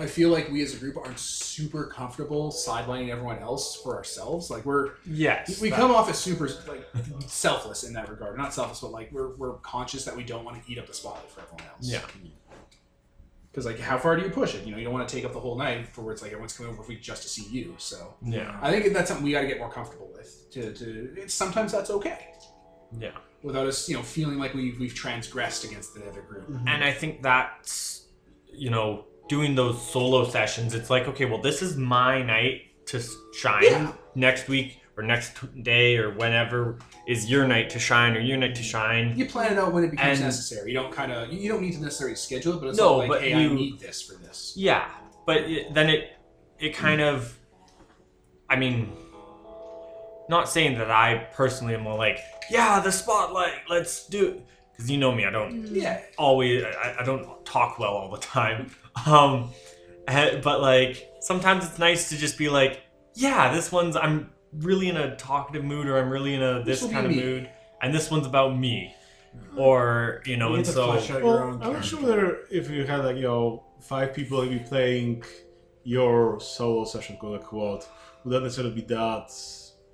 I 0.00 0.06
feel 0.06 0.30
like 0.30 0.50
we 0.50 0.62
as 0.62 0.74
a 0.74 0.78
group 0.78 0.96
aren't 0.96 1.18
super 1.18 1.84
comfortable 1.86 2.50
sidelining 2.50 3.10
everyone 3.10 3.38
else 3.38 3.76
for 3.82 3.96
ourselves. 3.96 4.50
Like 4.50 4.64
we're 4.64 4.92
Yes. 5.06 5.60
we 5.60 5.70
come 5.70 5.90
off 5.90 6.08
as 6.08 6.18
super 6.18 6.48
like 6.66 6.84
selfless 7.26 7.84
in 7.84 7.92
that 7.92 8.08
regard. 8.08 8.36
Not 8.38 8.54
selfless, 8.54 8.80
but 8.80 8.90
like 8.92 9.12
we're 9.12 9.36
we're 9.36 9.54
conscious 9.58 10.04
that 10.06 10.16
we 10.16 10.24
don't 10.24 10.44
want 10.44 10.62
to 10.64 10.72
eat 10.72 10.78
up 10.78 10.86
the 10.86 10.94
spotlight 10.94 11.30
for 11.30 11.40
everyone 11.42 11.64
else. 11.74 11.86
Yeah. 11.90 12.00
Because 13.52 13.66
like, 13.66 13.80
how 13.80 13.98
far 13.98 14.16
do 14.16 14.22
you 14.22 14.30
push 14.30 14.54
it? 14.54 14.64
You 14.64 14.72
know, 14.72 14.78
you 14.78 14.84
don't 14.84 14.92
want 14.94 15.08
to 15.08 15.14
take 15.14 15.24
up 15.24 15.32
the 15.32 15.40
whole 15.40 15.56
night 15.58 15.88
for 15.88 16.02
where 16.02 16.12
it's 16.12 16.22
like 16.22 16.30
everyone's 16.30 16.56
coming 16.56 16.72
over 16.72 16.82
for 16.84 16.92
just 16.94 17.22
to 17.24 17.28
see 17.28 17.46
you. 17.50 17.74
So 17.78 18.14
Yeah. 18.22 18.56
I 18.62 18.70
think 18.70 18.92
that's 18.94 19.08
something 19.08 19.24
we 19.24 19.32
got 19.32 19.40
to 19.42 19.48
get 19.48 19.58
more 19.58 19.70
comfortable 19.70 20.08
with. 20.14 20.50
To, 20.52 20.72
to 20.72 21.12
it's, 21.16 21.34
sometimes 21.34 21.72
that's 21.72 21.90
okay 21.90 22.28
Yeah. 22.96 23.10
without 23.42 23.66
us, 23.66 23.88
you 23.88 23.96
know, 23.96 24.02
feeling 24.02 24.38
like 24.38 24.54
we've 24.54 24.78
we've 24.78 24.94
transgressed 24.94 25.64
against 25.64 25.94
the 25.94 26.08
other 26.08 26.22
group. 26.22 26.48
And 26.66 26.82
I 26.84 26.92
think 26.92 27.22
that's, 27.22 28.06
you 28.52 28.70
know, 28.70 29.04
doing 29.30 29.54
those 29.54 29.80
solo 29.80 30.28
sessions, 30.28 30.74
it's 30.74 30.90
like, 30.90 31.06
okay, 31.06 31.24
well, 31.24 31.40
this 31.40 31.62
is 31.62 31.76
my 31.76 32.20
night 32.20 32.62
to 32.86 33.00
shine. 33.32 33.62
Yeah. 33.62 33.92
Next 34.16 34.48
week 34.48 34.80
or 34.96 35.04
next 35.04 35.62
day 35.62 35.96
or 35.96 36.10
whenever 36.10 36.80
is 37.06 37.30
your 37.30 37.46
night 37.46 37.70
to 37.70 37.78
shine 37.78 38.16
or 38.16 38.20
your 38.20 38.36
night 38.36 38.56
to 38.56 38.62
shine. 38.62 39.16
You 39.16 39.26
plan 39.26 39.52
it 39.52 39.58
out 39.58 39.72
when 39.72 39.84
it 39.84 39.92
becomes 39.92 40.18
And- 40.18 40.26
necessary. 40.26 40.72
You 40.72 40.78
don't 40.80 40.92
kind 40.92 41.12
of 41.12 41.32
you 41.32 41.48
don't 41.48 41.62
need 41.62 41.74
to 41.74 41.80
necessarily 41.80 42.16
schedule 42.16 42.54
it, 42.54 42.60
but 42.60 42.70
it's 42.70 42.78
No, 42.78 42.96
like, 42.96 43.08
but 43.08 43.22
hey, 43.22 43.34
I 43.34 43.46
need 43.46 43.78
this 43.78 44.02
for 44.02 44.14
this. 44.14 44.52
Yeah, 44.56 44.90
but 45.26 45.36
it, 45.38 45.72
then 45.74 45.88
it 45.88 46.16
it 46.58 46.74
hmm. 46.74 46.82
kind 46.82 47.00
of, 47.00 47.38
I 48.48 48.56
mean, 48.56 48.92
not 50.28 50.48
saying 50.48 50.76
that 50.78 50.90
I 50.90 51.28
personally 51.32 51.74
am 51.74 51.86
like, 51.86 52.18
yeah, 52.50 52.80
the 52.80 52.90
spotlight, 52.90 53.52
let's 53.68 54.08
do, 54.08 54.42
because 54.72 54.90
you 54.90 54.98
know 54.98 55.12
me, 55.12 55.24
I 55.24 55.30
don't 55.30 55.68
Yeah, 55.68 56.00
always, 56.18 56.64
I, 56.64 56.96
I 56.98 57.04
don't 57.04 57.44
talk 57.46 57.78
well 57.78 57.92
all 57.92 58.10
the 58.10 58.18
time, 58.18 58.72
um, 59.06 59.50
eh, 60.08 60.40
but 60.42 60.60
like 60.60 61.08
sometimes 61.20 61.66
it's 61.66 61.78
nice 61.78 62.08
to 62.10 62.16
just 62.16 62.38
be 62.38 62.48
like, 62.48 62.80
yeah, 63.14 63.52
this 63.52 63.70
one's 63.72 63.96
I'm 63.96 64.30
really 64.52 64.88
in 64.88 64.96
a 64.96 65.16
talkative 65.16 65.64
mood 65.64 65.86
or 65.86 65.98
I'm 65.98 66.10
really 66.10 66.34
in 66.34 66.42
a 66.42 66.62
This 66.64 66.80
this 66.80 66.90
kind 66.92 67.06
of 67.06 67.12
me. 67.12 67.22
mood, 67.22 67.50
and 67.82 67.94
this 67.94 68.10
one's 68.10 68.26
about 68.26 68.58
me, 68.58 68.94
or 69.56 70.22
you 70.26 70.36
know, 70.36 70.50
You 70.50 70.56
and 70.56 70.66
so. 70.66 70.92
flesh 70.92 71.10
out 71.10 71.22
your 71.22 71.26
Well, 71.26 71.38
own 71.38 71.62
I'm 71.62 71.72
not 71.72 71.84
sure 71.84 72.00
character. 72.00 72.26
whether 72.26 72.38
if 72.50 72.70
you 72.70 72.84
had 72.86 73.04
like 73.04 73.16
you 73.16 73.22
know 73.22 73.64
five 73.80 74.14
people 74.14 74.42
maybe 74.44 74.58
playing 74.60 75.24
your 75.84 76.40
solo 76.40 76.84
session, 76.84 77.16
quote 77.16 77.40
unquote, 77.40 77.88
would 78.24 78.32
that 78.34 78.42
necessarily 78.42 78.74
be 78.74 78.82
that 78.82 79.30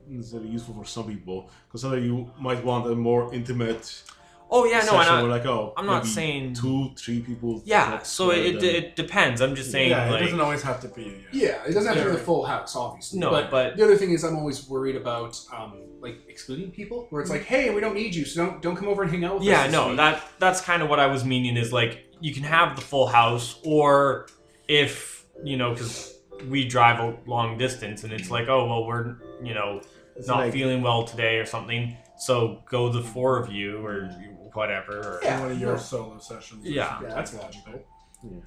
necessarily 0.09 0.49
useful 0.49 0.75
for 0.75 0.85
some 0.85 1.07
people? 1.07 1.51
Because 1.69 1.83
some 1.83 1.93
of 1.93 2.05
you 2.05 2.31
might 2.39 2.65
want 2.65 2.87
a 2.91 2.95
more 2.95 3.33
intimate 3.35 4.03
Oh 4.49 4.65
yeah, 4.65 4.79
no, 4.79 4.85
session 4.85 5.01
and 5.01 5.09
I, 5.11 5.23
where 5.23 5.31
like 5.31 5.47
oh, 5.47 5.73
I'm 5.77 5.87
not 5.87 6.07
saying- 6.07 6.55
two, 6.55 6.91
three 6.97 7.21
people. 7.21 7.63
Yeah, 7.65 8.03
so 8.03 8.31
it, 8.31 8.45
together, 8.53 8.67
it, 8.67 8.75
it 8.77 8.97
depends. 8.97 9.41
I'm 9.41 9.55
just 9.57 9.73
saying, 9.73 9.91
yeah, 9.91 10.15
it 10.15 10.21
doesn't 10.21 10.41
always 10.41 10.63
have 10.63 10.81
to 10.83 10.89
be. 10.89 11.25
yeah. 11.33 11.65
It 11.65 11.73
doesn't 11.75 11.87
have 11.87 11.97
to 11.97 12.03
be 12.05 12.11
Yeah. 12.11 12.17
the 12.17 12.23
full 12.23 12.45
house, 12.47 12.77
obviously. 12.77 13.19
No, 13.19 13.31
but, 13.31 13.51
but- 13.51 13.77
the 13.77 13.83
other 13.85 13.97
thing 13.97 14.11
is, 14.13 14.23
I'm 14.25 14.37
always 14.37 14.69
worried 14.69 14.95
about 14.97 15.37
um, 15.53 15.75
like 16.01 16.19
excluding 16.29 16.71
people, 16.71 17.07
where 17.11 17.21
it's 17.23 17.31
like, 17.31 17.43
hey, 17.45 17.75
we 17.75 17.81
don't 17.81 17.95
need 17.95 18.15
you, 18.15 18.25
so 18.25 18.47
don't 18.47 18.63
don't 18.63 18.77
come 18.77 18.87
over 18.89 19.03
and 19.03 19.11
hang 19.11 19.25
out 19.25 19.35
with 19.35 19.43
us. 19.43 19.49
yeah, 19.49 19.67
no, 19.69 19.89
week. 19.89 19.97
that 19.97 20.23
that's 20.39 20.61
kind 20.61 20.81
of 20.83 20.89
what 20.89 21.01
I 21.01 21.07
was 21.09 21.25
meaning. 21.25 21.57
Is 21.57 21.73
like 21.73 22.07
you 22.21 22.33
can 22.33 22.45
have 22.45 22.77
the 22.77 22.83
full 22.83 23.07
house, 23.09 23.59
or 23.65 24.29
if 24.69 25.27
you 25.45 25.57
know, 25.57 25.73
because 25.73 26.15
we 26.49 26.67
drive 26.69 27.01
a 27.01 27.17
long 27.27 27.59
distance, 27.59 28.05
and 28.05 28.13
it's 28.13 28.31
like, 28.31 28.47
oh 28.49 28.67
well, 28.69 28.87
we're 28.87 29.17
you 29.43 29.55
know 29.55 29.81
It's 30.15 30.29
not 30.29 30.39
like- 30.39 30.53
feeling 30.53 30.83
well 30.83 31.03
today 31.05 31.39
or 31.39 31.47
something, 31.47 31.97
so 32.17 32.63
go 32.71 32.91
the 32.91 33.03
four 33.03 33.39
of 33.39 33.51
you 33.53 33.85
or 33.85 34.11
whatever. 34.57 34.99
Or, 34.99 35.21
Yeah. 35.23 35.41
one 35.41 35.53
of 35.53 35.61
your 35.61 35.73
no. 35.73 35.79
solo 35.79 36.19
sessions. 36.19 36.65
Yeah. 36.65 37.01
Yeah, 37.03 37.09
that's 37.09 37.35
logical. 37.35 37.85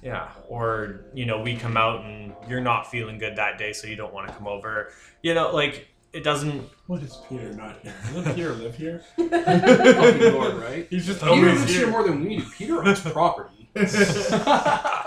Yeah, 0.02 0.28
or 0.48 1.06
you 1.14 1.24
know, 1.24 1.40
we 1.40 1.56
come 1.56 1.76
out 1.76 2.04
and 2.04 2.34
you're 2.48 2.60
not 2.60 2.90
feeling 2.90 3.16
good 3.18 3.36
that 3.36 3.56
day, 3.56 3.72
so 3.72 3.86
you 3.86 3.96
don't 3.96 4.12
want 4.12 4.28
to 4.28 4.34
come 4.34 4.46
over. 4.46 4.90
You 5.22 5.32
know, 5.32 5.52
like 5.54 5.88
it 6.12 6.22
doesn't. 6.22 6.68
What 6.86 7.02
is 7.02 7.16
Peter 7.28 7.52
not 7.54 7.78
here? 7.82 7.94
Doesn't 8.12 8.34
Peter 8.34 8.52
live 8.52 8.74
here? 8.76 9.02
Fucking 9.16 10.34
Lord, 10.34 10.54
right? 10.56 10.86
He's 10.90 11.06
just 11.06 11.20
Peter 11.20 11.32
always 11.32 11.60
lives 11.60 11.70
here 11.70 11.80
here. 11.82 11.90
more 11.90 12.02
than 12.02 12.22
we 12.22 12.36
do. 12.38 12.44
Peter 12.58 12.82
owns 12.84 13.00
property. 13.00 13.70
Uh, 13.76 15.06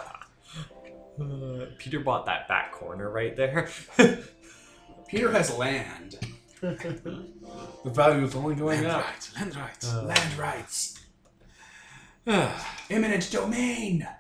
Peter 1.78 2.00
bought 2.00 2.26
that 2.26 2.48
back 2.48 2.72
corner 2.72 3.10
right 3.12 3.36
there. 3.36 3.70
Peter 5.08 5.32
has 5.32 5.56
land. 5.56 6.18
The 7.84 7.89
value 7.89 8.26
is 8.26 8.36
only 8.36 8.56
going 8.56 8.84
Land 8.84 8.88
up. 8.88 9.06
rights, 9.06 9.36
land 9.36 9.56
rights, 9.56 9.94
Uh. 9.94 10.04
land 10.04 10.38
rights. 10.38 11.00
Eminent 12.89 13.30
domain. 13.32 14.08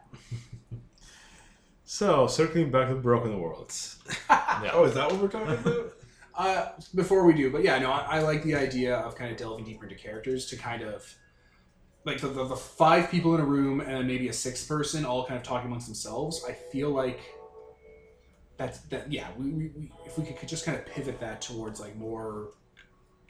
So 1.85 2.25
circling 2.25 2.71
back 2.71 2.89
to 2.89 2.95
Broken 2.95 3.39
Worlds. 3.39 3.99
Oh, 4.73 4.85
is 4.85 4.93
that 4.95 5.11
what 5.11 5.21
we're 5.21 5.27
talking 5.27 5.53
about? 5.53 5.93
Uh, 6.35 6.69
before 6.95 7.25
we 7.25 7.33
do, 7.35 7.51
but 7.51 7.63
yeah, 7.63 7.77
no, 7.77 7.91
I, 7.91 8.17
I 8.17 8.19
like 8.21 8.41
the 8.41 8.55
idea 8.55 8.95
of 8.95 9.15
kind 9.15 9.29
of 9.31 9.37
delving 9.37 9.65
deeper 9.65 9.83
into 9.85 9.93
characters 9.95 10.47
to 10.47 10.55
kind 10.57 10.81
of 10.81 11.05
like 12.05 12.19
the, 12.21 12.27
the, 12.27 12.45
the 12.45 12.55
five 12.55 13.11
people 13.11 13.35
in 13.35 13.41
a 13.41 13.45
room 13.45 13.81
and 13.81 14.07
maybe 14.07 14.27
a 14.29 14.33
sixth 14.33 14.67
person 14.67 15.05
all 15.05 15.27
kind 15.27 15.37
of 15.37 15.43
talking 15.43 15.67
amongst 15.67 15.85
themselves. 15.85 16.43
I 16.49 16.53
feel 16.53 16.89
like 16.89 17.19
that's 18.57 18.79
that. 18.89 19.11
Yeah, 19.11 19.27
we, 19.37 19.49
we, 19.51 19.67
we 19.77 19.91
if 20.07 20.17
we 20.17 20.25
could, 20.25 20.37
could 20.37 20.49
just 20.49 20.65
kind 20.65 20.75
of 20.75 20.87
pivot 20.87 21.19
that 21.19 21.39
towards 21.39 21.79
like 21.79 21.95
more 21.97 22.49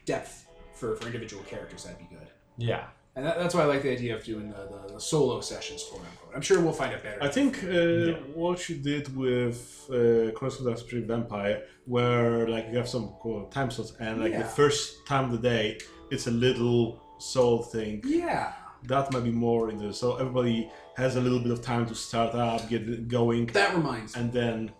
depth 0.05 0.47
for, 0.73 0.95
for 0.95 1.05
individual 1.07 1.43
characters, 1.43 1.83
that'd 1.83 1.97
be 1.99 2.07
good. 2.15 2.27
yeah. 2.57 2.85
And 3.15 3.23
that, 3.27 3.37
that's 3.37 3.53
why 3.53 3.61
I 3.61 3.65
like 3.65 3.83
the 3.83 3.91
idea 3.91 4.15
of 4.15 4.23
doing 4.23 4.49
the, 4.49 4.55
the, 4.87 4.93
the 4.95 4.99
solo 4.99 5.39
sessions, 5.39 5.83
quote 5.87 6.01
unquote. 6.01 6.35
I'm 6.35 6.41
sure 6.41 6.59
we'll 6.59 6.73
find 6.73 6.91
it 6.93 7.03
better. 7.03 7.21
I 7.21 7.27
think 7.29 7.63
uh, 7.63 8.19
what 8.33 8.67
you 8.69 8.75
did 8.77 9.15
with 9.15 9.85
uh, 9.91 10.31
Chronicles 10.35 10.59
of 10.61 10.65
the 10.65 10.75
Spirit 10.77 11.05
Vampire, 11.05 11.61
where 11.85 12.47
like 12.49 12.69
you 12.71 12.77
have 12.77 12.89
some 12.89 13.13
cool 13.21 13.43
time 13.51 13.69
slots, 13.69 13.93
and 13.99 14.19
like 14.19 14.31
Yeah. 14.31 14.39
the 14.41 14.49
first 14.49 15.05
time 15.05 15.25
of 15.25 15.31
the 15.31 15.37
day, 15.47 15.77
it's 16.09 16.25
a 16.25 16.31
little 16.31 16.99
soul 17.19 17.61
thing. 17.61 18.01
Yeah. 18.03 18.53
That 18.87 19.13
might 19.13 19.23
be 19.23 19.31
more 19.31 19.69
in 19.69 19.77
the 19.77 19.93
so 19.93 20.15
everybody 20.17 20.71
has 20.97 21.15
a 21.15 21.21
little 21.21 21.39
bit 21.39 21.51
of 21.51 21.61
time 21.61 21.85
to 21.85 21.95
start 21.95 22.33
up, 22.33 22.67
get 22.67 23.07
going, 23.07 23.45
That 23.53 23.75
reminds 23.75 24.15
me. 24.15 24.21
and 24.21 24.33
then 24.33 24.71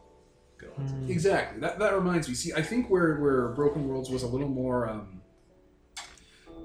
go. 0.77 0.83
Exactly. 1.07 1.59
That, 1.62 1.79
that 1.79 1.95
reminds 1.95 2.27
me. 2.27 2.36
See, 2.36 2.53
I 2.53 2.62
think 2.62 2.89
where 2.89 3.15
where 3.17 3.49
Broken 3.49 3.88
Worlds 3.88 4.09
was 4.09 4.23
a 4.23 4.27
little 4.27 4.49
more 4.49 4.89
um, 4.89 5.21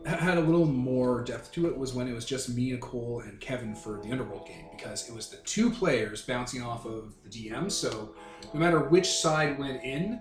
had 0.04 0.38
a 0.38 0.40
little 0.40 0.64
more 0.64 1.22
depth 1.22 1.52
to 1.52 1.66
it 1.66 1.76
was 1.76 1.92
when 1.92 2.08
it 2.08 2.14
was 2.14 2.24
just 2.24 2.48
me, 2.48 2.72
Nicole, 2.72 3.20
and 3.20 3.40
Kevin 3.40 3.74
for 3.74 4.00
the 4.02 4.10
Underworld 4.10 4.46
game 4.46 4.66
because 4.74 5.08
it 5.08 5.14
was 5.14 5.28
the 5.28 5.36
two 5.38 5.70
players 5.70 6.22
bouncing 6.22 6.62
off 6.62 6.86
of 6.86 7.14
the 7.24 7.28
DM. 7.28 7.70
So 7.70 8.14
no 8.54 8.60
matter 8.60 8.80
which 8.80 9.08
side 9.08 9.58
went 9.58 9.82
in, 9.82 10.20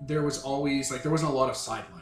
there 0.00 0.22
was 0.22 0.42
always 0.42 0.90
like 0.90 1.02
there 1.02 1.12
wasn't 1.12 1.30
a 1.30 1.34
lot 1.34 1.50
of 1.50 1.56
sidelining. 1.56 2.00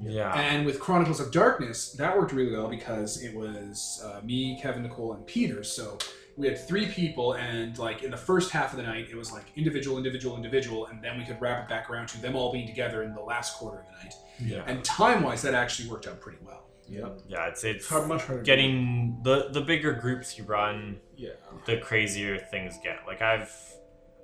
Yeah. 0.00 0.34
And 0.34 0.66
with 0.66 0.80
Chronicles 0.80 1.20
of 1.20 1.30
Darkness, 1.30 1.92
that 1.92 2.16
worked 2.16 2.32
really 2.32 2.52
well 2.52 2.68
because 2.68 3.22
it 3.22 3.34
was 3.34 4.02
uh, 4.04 4.20
me, 4.24 4.58
Kevin, 4.60 4.82
Nicole, 4.82 5.12
and 5.12 5.24
Peter. 5.26 5.62
So 5.62 5.98
we 6.36 6.46
had 6.48 6.58
three 6.66 6.86
people, 6.86 7.34
and 7.34 7.76
like 7.78 8.02
in 8.02 8.10
the 8.10 8.16
first 8.16 8.50
half 8.50 8.72
of 8.72 8.76
the 8.78 8.82
night, 8.82 9.08
it 9.10 9.16
was 9.16 9.30
like 9.32 9.44
individual, 9.56 9.98
individual, 9.98 10.36
individual, 10.36 10.86
and 10.86 11.02
then 11.02 11.18
we 11.18 11.24
could 11.24 11.40
wrap 11.40 11.64
it 11.64 11.68
back 11.68 11.90
around 11.90 12.06
to 12.08 12.20
them 12.22 12.34
all 12.36 12.52
being 12.52 12.66
together 12.66 13.02
in 13.02 13.14
the 13.14 13.20
last 13.20 13.56
quarter 13.58 13.80
of 13.80 13.84
the 13.86 14.04
night. 14.04 14.14
Yeah. 14.40 14.62
And 14.66 14.82
time 14.84 15.22
wise, 15.22 15.42
that 15.42 15.54
actually 15.54 15.88
worked 15.90 16.06
out 16.06 16.20
pretty 16.20 16.38
well. 16.42 16.64
Yep. 16.88 17.20
Yeah, 17.28 17.46
it's 17.48 17.64
it's 17.64 17.76
It's 17.84 17.88
hard, 17.88 18.08
much 18.08 18.22
harder. 18.24 18.42
getting 18.42 19.20
the 19.22 19.48
the 19.50 19.60
bigger 19.60 19.92
groups 19.92 20.36
you 20.38 20.44
run, 20.44 20.98
Yeah. 21.16 21.30
the 21.66 21.76
crazier 21.78 22.38
things 22.38 22.78
get. 22.82 23.00
Like 23.06 23.22
I've, 23.22 23.52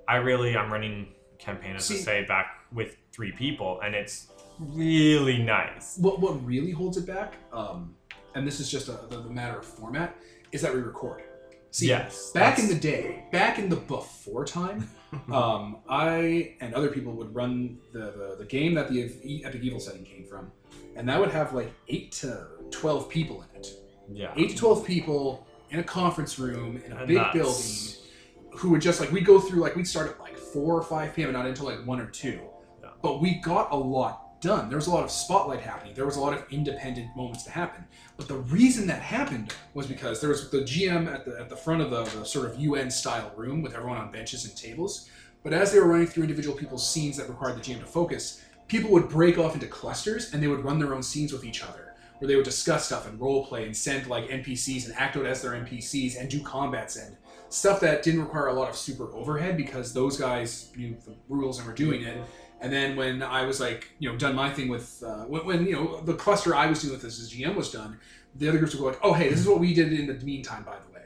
I 0.07 0.17
really 0.17 0.57
I'm 0.57 0.71
running 0.71 1.13
campaign 1.37 1.75
as 1.75 1.89
I 1.89 1.95
See- 1.95 2.01
say 2.01 2.25
back 2.25 2.65
with 2.73 2.97
three 3.11 3.31
people, 3.31 3.79
and 3.81 3.95
it's 3.95 4.27
really 4.59 5.37
nice. 5.41 5.97
What 5.99 6.19
what 6.19 6.43
really 6.45 6.71
holds 6.71 6.97
it 6.97 7.05
back, 7.07 7.35
um, 7.53 7.95
and 8.35 8.45
this 8.45 8.59
is 8.59 8.69
just 8.69 8.87
a, 8.89 8.99
the, 9.09 9.21
the 9.21 9.29
matter 9.29 9.57
of 9.59 9.65
format, 9.65 10.15
is 10.51 10.61
that 10.61 10.73
we 10.73 10.81
record. 10.81 11.23
See, 11.71 11.87
Yes, 11.87 12.31
back 12.31 12.57
in 12.59 12.67
the 12.67 12.75
day, 12.75 13.25
back 13.31 13.59
in 13.59 13.69
the 13.69 13.75
before 13.75 14.43
time, 14.45 14.89
um, 15.31 15.77
I 15.87 16.55
and 16.61 16.73
other 16.73 16.89
people 16.89 17.13
would 17.13 17.33
run 17.33 17.77
the, 17.93 17.99
the, 18.11 18.35
the 18.39 18.45
game 18.45 18.73
that 18.75 18.89
the 18.89 19.03
Epic 19.45 19.61
Evil 19.61 19.79
setting 19.79 20.03
came 20.03 20.25
from, 20.25 20.51
and 20.95 21.07
that 21.07 21.19
would 21.19 21.29
have 21.31 21.53
like 21.53 21.71
eight 21.87 22.11
to 22.13 22.47
twelve 22.71 23.07
people 23.09 23.43
in 23.53 23.59
it. 23.59 23.67
Yeah. 24.11 24.33
Eight 24.35 24.49
to 24.51 24.55
twelve 24.55 24.85
people 24.85 25.45
in 25.69 25.79
a 25.79 25.83
conference 25.83 26.39
room 26.39 26.81
in 26.85 26.91
a 26.91 26.97
And 26.97 27.07
big 27.07 27.17
that's- 27.17 27.33
building, 27.35 28.59
who 28.59 28.71
would 28.71 28.81
just 28.81 28.99
like 28.99 29.11
we'd 29.11 29.25
go 29.25 29.39
through 29.39 29.61
like 29.61 29.75
we'd 29.75 29.87
start 29.87 30.09
at 30.09 30.19
like 30.19 30.35
four 30.37 30.73
or 30.75 30.81
five 30.81 31.13
p.m. 31.15 31.29
and 31.29 31.37
not 31.37 31.45
until 31.45 31.65
like 31.65 31.85
one 31.85 31.99
or 32.01 32.07
two, 32.07 32.39
Yeah. 32.81 32.89
but 33.03 33.21
we 33.21 33.35
got 33.35 33.71
a 33.71 33.75
lot 33.77 34.28
done. 34.41 34.69
There 34.69 34.77
was 34.77 34.87
a 34.87 34.91
lot 34.91 35.03
of 35.03 35.11
spotlight 35.11 35.61
happening. 35.61 35.93
There 35.93 36.05
was 36.05 36.15
a 36.15 36.21
lot 36.21 36.33
of 36.33 36.45
independent 36.51 37.15
moments 37.15 37.43
to 37.43 37.51
happen. 37.51 37.85
But 38.17 38.27
the 38.27 38.37
reason 38.37 38.87
that 38.87 39.01
happened 39.01 39.53
was 39.73 39.87
because 39.87 40.21
there 40.21 40.29
was 40.29 40.49
the 40.49 40.61
GM 40.61 41.13
at 41.13 41.25
the 41.25 41.39
at 41.39 41.49
the 41.49 41.55
front 41.55 41.81
of 41.81 41.89
the, 41.89 42.03
the 42.17 42.25
sort 42.25 42.49
of 42.49 42.59
UN 42.59 42.89
style 42.89 43.31
room 43.35 43.61
with 43.61 43.75
everyone 43.75 43.97
on 43.97 44.11
benches 44.11 44.45
and 44.45 44.55
tables. 44.55 45.09
But 45.43 45.53
as 45.53 45.71
they 45.71 45.79
were 45.79 45.87
running 45.87 46.07
through 46.07 46.23
individual 46.23 46.55
people's 46.55 46.89
scenes 46.89 47.17
that 47.17 47.29
required 47.29 47.57
the 47.57 47.61
GM 47.61 47.79
to 47.79 47.85
focus, 47.85 48.43
people 48.67 48.91
would 48.91 49.09
break 49.09 49.37
off 49.37 49.53
into 49.53 49.67
clusters 49.67 50.33
and 50.33 50.43
they 50.43 50.47
would 50.47 50.63
run 50.63 50.79
their 50.79 50.93
own 50.93 51.03
scenes 51.03 51.31
with 51.31 51.45
each 51.45 51.63
other, 51.63 51.93
where 52.19 52.27
they 52.27 52.35
would 52.35 52.45
discuss 52.45 52.85
stuff 52.85 53.07
and 53.07 53.19
role 53.19 53.45
play 53.45 53.65
and 53.65 53.75
send 53.75 54.07
like 54.07 54.27
NPCs 54.27 54.85
and 54.85 54.95
act 54.95 55.17
out 55.17 55.25
as 55.25 55.41
their 55.41 55.51
NPCs 55.51 56.19
and 56.19 56.29
do 56.29 56.41
combats 56.41 56.97
and 56.97 57.15
stuff 57.49 57.79
that 57.79 58.03
didn't 58.03 58.21
require 58.21 58.47
a 58.47 58.53
lot 58.53 58.69
of 58.69 58.75
super 58.75 59.11
overhead 59.13 59.57
because 59.57 59.93
those 59.93 60.17
guys 60.17 60.71
knew 60.75 60.95
the 61.05 61.15
rules 61.27 61.57
and 61.57 61.67
were 61.67 61.73
doing 61.73 62.03
it. 62.03 62.17
And 62.61 62.71
then 62.73 62.95
when 62.95 63.23
I 63.23 63.45
was 63.45 63.59
like, 63.59 63.89
you 63.99 64.09
know, 64.09 64.17
done 64.17 64.35
my 64.35 64.49
thing 64.49 64.67
with 64.67 65.01
uh, 65.05 65.23
when, 65.25 65.45
when 65.45 65.65
you 65.65 65.73
know 65.73 66.01
the 66.01 66.13
cluster 66.13 66.53
I 66.55 66.67
was 66.67 66.81
doing 66.81 66.93
with 66.93 67.01
this 67.01 67.19
as 67.21 67.31
GM 67.33 67.55
was 67.55 67.71
done, 67.71 67.99
the 68.35 68.49
other 68.49 68.57
groups 68.57 68.73
would 68.75 68.81
go 68.81 68.87
like, 68.87 68.99
oh 69.01 69.13
hey, 69.13 69.29
this 69.29 69.39
is 69.39 69.47
what 69.47 69.59
we 69.59 69.73
did 69.73 69.93
in 69.93 70.07
the 70.07 70.13
meantime, 70.25 70.63
by 70.63 70.75
the 70.85 70.93
way. 70.93 71.05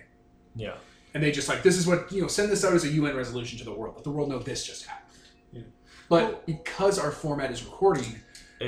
Yeah. 0.55 0.75
And 1.13 1.21
they 1.23 1.31
just 1.31 1.47
like, 1.47 1.61
this 1.61 1.77
is 1.77 1.85
what 1.85 2.11
you 2.11 2.21
know, 2.21 2.27
send 2.27 2.51
this 2.51 2.65
out 2.65 2.73
as 2.73 2.83
a 2.85 2.89
UN 2.89 3.15
resolution 3.15 3.59
to 3.59 3.65
the 3.65 3.71
world. 3.73 3.95
Let 3.95 4.03
the 4.03 4.09
world 4.11 4.29
know 4.29 4.39
this 4.39 4.65
just 4.65 4.85
happened. 4.87 5.19
Yeah. 5.51 5.61
But 6.09 6.45
because 6.47 6.97
our 6.97 7.11
format 7.11 7.51
is 7.51 7.63
recording, 7.63 8.15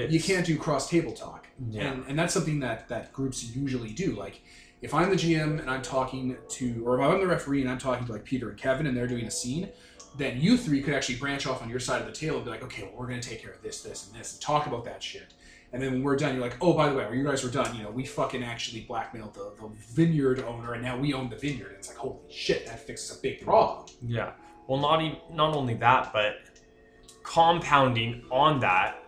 you 0.09 0.19
can't 0.21 0.45
do 0.45 0.57
cross 0.57 0.89
table 0.89 1.13
talk 1.13 1.47
Yeah. 1.69 1.91
and 1.91 2.05
and 2.09 2.19
that's 2.19 2.33
something 2.33 2.59
that 2.59 2.89
that 2.89 3.13
groups 3.13 3.55
usually 3.55 3.93
do 3.93 4.11
like 4.13 4.41
if 4.81 4.93
i'm 4.93 5.09
the 5.09 5.15
gm 5.15 5.57
and 5.61 5.69
i'm 5.69 5.81
talking 5.81 6.35
to 6.49 6.83
or 6.85 6.99
if 6.99 7.05
i'm 7.07 7.19
the 7.21 7.27
referee 7.27 7.61
and 7.61 7.69
i'm 7.71 7.77
talking 7.77 8.05
to 8.05 8.11
like 8.11 8.25
peter 8.25 8.49
and 8.49 8.57
kevin 8.59 8.87
and 8.87 8.97
they're 8.97 9.07
doing 9.07 9.23
a 9.25 9.31
scene 9.31 9.69
then 10.17 10.39
you 10.39 10.57
three 10.57 10.81
could 10.81 10.93
actually 10.93 11.15
branch 11.15 11.45
off 11.47 11.61
on 11.61 11.69
your 11.69 11.79
side 11.79 12.01
of 12.01 12.07
the 12.07 12.13
table 12.13 12.37
and 12.37 12.45
be 12.45 12.51
like 12.51 12.63
okay 12.63 12.83
well 12.83 12.93
we're 12.97 13.07
going 13.07 13.19
to 13.19 13.29
take 13.29 13.41
care 13.41 13.51
of 13.51 13.61
this 13.61 13.81
this 13.81 14.07
and 14.07 14.19
this 14.19 14.33
and 14.33 14.41
talk 14.41 14.67
about 14.67 14.85
that 14.85 15.01
shit 15.01 15.33
and 15.73 15.81
then 15.81 15.93
when 15.93 16.03
we're 16.03 16.15
done 16.15 16.33
you're 16.35 16.43
like 16.43 16.57
oh 16.61 16.73
by 16.73 16.87
the 16.89 16.95
way 16.95 17.05
when 17.05 17.17
you 17.17 17.23
guys 17.25 17.43
were 17.43 17.49
done 17.49 17.75
you 17.75 17.83
know 17.83 17.89
we 17.89 18.05
fucking 18.05 18.43
actually 18.43 18.81
blackmailed 18.81 19.33
the, 19.33 19.51
the 19.59 19.69
vineyard 19.93 20.39
owner 20.43 20.73
and 20.73 20.83
now 20.83 20.97
we 20.97 21.13
own 21.13 21.29
the 21.29 21.35
vineyard 21.35 21.67
and 21.67 21.77
it's 21.77 21.87
like 21.89 21.97
holy 21.97 22.17
shit 22.29 22.65
that 22.65 22.79
fixes 22.79 23.17
a 23.17 23.21
big 23.21 23.41
problem 23.41 23.85
Yeah. 24.01 24.31
Well, 24.67 24.79
not 24.79 25.01
even, 25.01 25.17
not 25.31 25.55
only 25.55 25.75
that, 25.75 26.11
but 26.11 26.37
compounding 27.23 28.23
on 28.31 28.59
that 28.61 29.03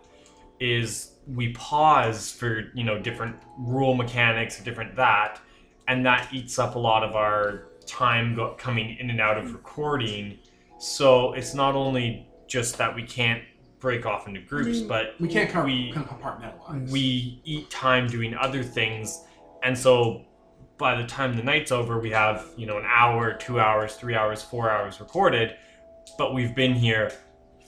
is 0.60 1.14
we 1.28 1.52
pause 1.54 2.32
for 2.32 2.72
you 2.74 2.84
know 2.84 3.00
different 3.00 3.36
rule 3.58 3.96
mechanics, 3.96 4.62
different 4.64 4.96
that, 4.96 5.40
and 5.88 6.06
that 6.06 6.32
eats 6.34 6.60
up 6.60 6.76
a 6.76 6.80
lot 6.80 7.04
of 7.04 7.16
our 7.16 7.70
time 7.86 8.36
go- 8.36 8.56
coming 8.58 8.98
in 9.00 9.10
and 9.10 9.20
out 9.22 9.38
of 9.38 9.54
recording. 9.54 10.38
So 10.80 11.34
it's 11.34 11.54
not 11.54 11.76
only 11.76 12.28
just 12.48 12.78
that 12.78 12.94
we 12.96 13.04
can't 13.04 13.44
break 13.80 14.06
off 14.06 14.28
into 14.28 14.42
groups, 14.42 14.80
but 14.80 15.16
we 15.20 15.28
can't 15.28 15.50
com- 15.52 15.66
we 15.66 15.92
compartmentalize 15.94 16.90
we 16.90 17.42
eat 17.46 17.70
time 17.70 18.08
doing 18.08 18.34
other 18.36 18.64
things 18.64 19.24
and 19.64 19.78
so 19.78 20.26
by 20.80 21.00
the 21.00 21.06
time 21.08 21.36
the 21.36 21.44
night's 21.44 21.72
over 21.72 22.00
we 22.00 22.10
have 22.10 22.46
you 22.58 22.66
know 22.66 22.78
an 22.80 22.86
hour 22.88 23.34
two 23.34 23.60
hours 23.60 23.94
three 23.96 24.16
hours 24.16 24.42
four 24.42 24.72
hours 24.72 25.00
recorded 25.00 25.56
but 26.18 26.34
we've 26.34 26.56
been 26.56 26.74
here 26.74 27.12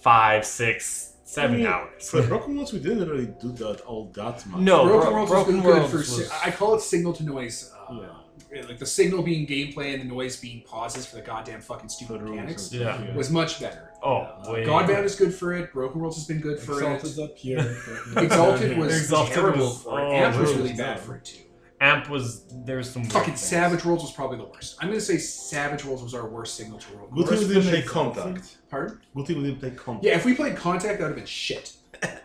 five 0.01 0.43
six 0.45 1.13
seven 1.25 1.55
I 1.55 1.57
mean, 1.59 1.67
hours 1.67 2.09
For 2.09 2.21
the 2.21 2.27
Broken 2.27 2.55
Worlds, 2.55 2.73
we 2.73 2.79
didn't 2.79 3.07
really 3.07 3.27
do 3.39 3.51
that 3.63 3.81
all 3.81 4.09
that 4.15 4.43
much. 4.47 4.61
No, 4.61 4.85
Broken 4.85 5.01
Bro- 5.01 5.13
Worlds 5.13 5.31
Broken 5.31 5.55
has 5.57 5.63
good 5.63 5.73
Worlds 5.75 5.91
for. 5.91 5.97
was- 6.21 6.31
I 6.43 6.49
call 6.49 6.73
it 6.75 6.81
signal 6.81 7.13
to 7.13 7.23
noise. 7.23 7.71
Uh, 7.87 7.93
Yeah. 8.01 8.07
Uh, 8.51 8.67
like 8.67 8.79
the 8.79 8.85
signal 8.85 9.21
being 9.21 9.45
gameplay 9.45 9.93
and 9.93 10.01
the 10.01 10.05
noise 10.05 10.37
being 10.37 10.61
pauses 10.63 11.05
for 11.05 11.17
the 11.17 11.21
goddamn 11.21 11.61
fucking 11.61 11.87
stupid 11.89 12.21
the 12.21 12.25
mechanics 12.25 12.71
and 12.71 12.81
Yeah. 12.81 12.97
stuff, 12.97 13.15
was 13.15 13.29
much 13.29 13.59
better. 13.59 13.91
oh 14.01 14.27
way 14.51 14.65
Godbound 14.65 15.03
is 15.03 15.15
good 15.15 15.33
for 15.33 15.53
it. 15.53 15.71
Broken 15.73 16.01
Worlds 16.01 16.17
has 16.17 16.25
been 16.25 16.39
good 16.39 16.59
for 16.59 16.73
Exalted's 16.73 17.17
it. 17.19 17.23
up 17.23 17.37
here. 17.37 17.59
Exalted 18.17 18.77
was 18.77 18.97
Exalted 18.99 19.33
terrible 19.35 19.65
was- 19.67 19.83
for 19.83 19.99
it. 19.99 20.03
oh, 20.03 20.11
Amp 20.13 20.37
was 20.39 20.49
really 20.51 20.61
really 20.63 20.69
bad 20.77 20.95
bad. 20.95 20.99
for 20.99 21.15
it 21.17 21.25
too. 21.25 21.43
amp 21.81 22.09
was 22.09 22.43
there's 22.65 22.89
some 22.89 23.03
Fucking 23.05 23.35
things. 23.35 23.39
Savage 23.39 23.85
Worlds 23.85 24.03
was 24.03 24.11
probably 24.11 24.37
the 24.37 24.45
worst. 24.45 24.77
I'm 24.81 24.87
gonna 24.89 24.99
say 24.99 25.17
Savage 25.17 25.85
Worlds 25.85 26.01
was 26.03 26.13
our 26.15 26.27
worst 26.27 26.55
signal 26.55 26.79
to 26.79 26.95
roll. 26.97 27.07
Good 27.07 27.27
thing 27.39 27.47
we 27.47 27.53
didn't 27.53 27.69
play 27.69 27.81
Contact. 27.83 28.57
Pardon? 28.69 28.99
Good 29.15 29.27
thing 29.27 29.37
we 29.37 29.43
didn't 29.43 29.59
play 29.59 29.71
Contact. 29.71 30.05
Yeah, 30.05 30.15
if 30.15 30.25
we 30.25 30.33
played 30.33 30.55
Contact, 30.55 30.97
that 30.99 31.05
would 31.05 31.09
have 31.09 31.15
been 31.15 31.25
shit. 31.25 31.73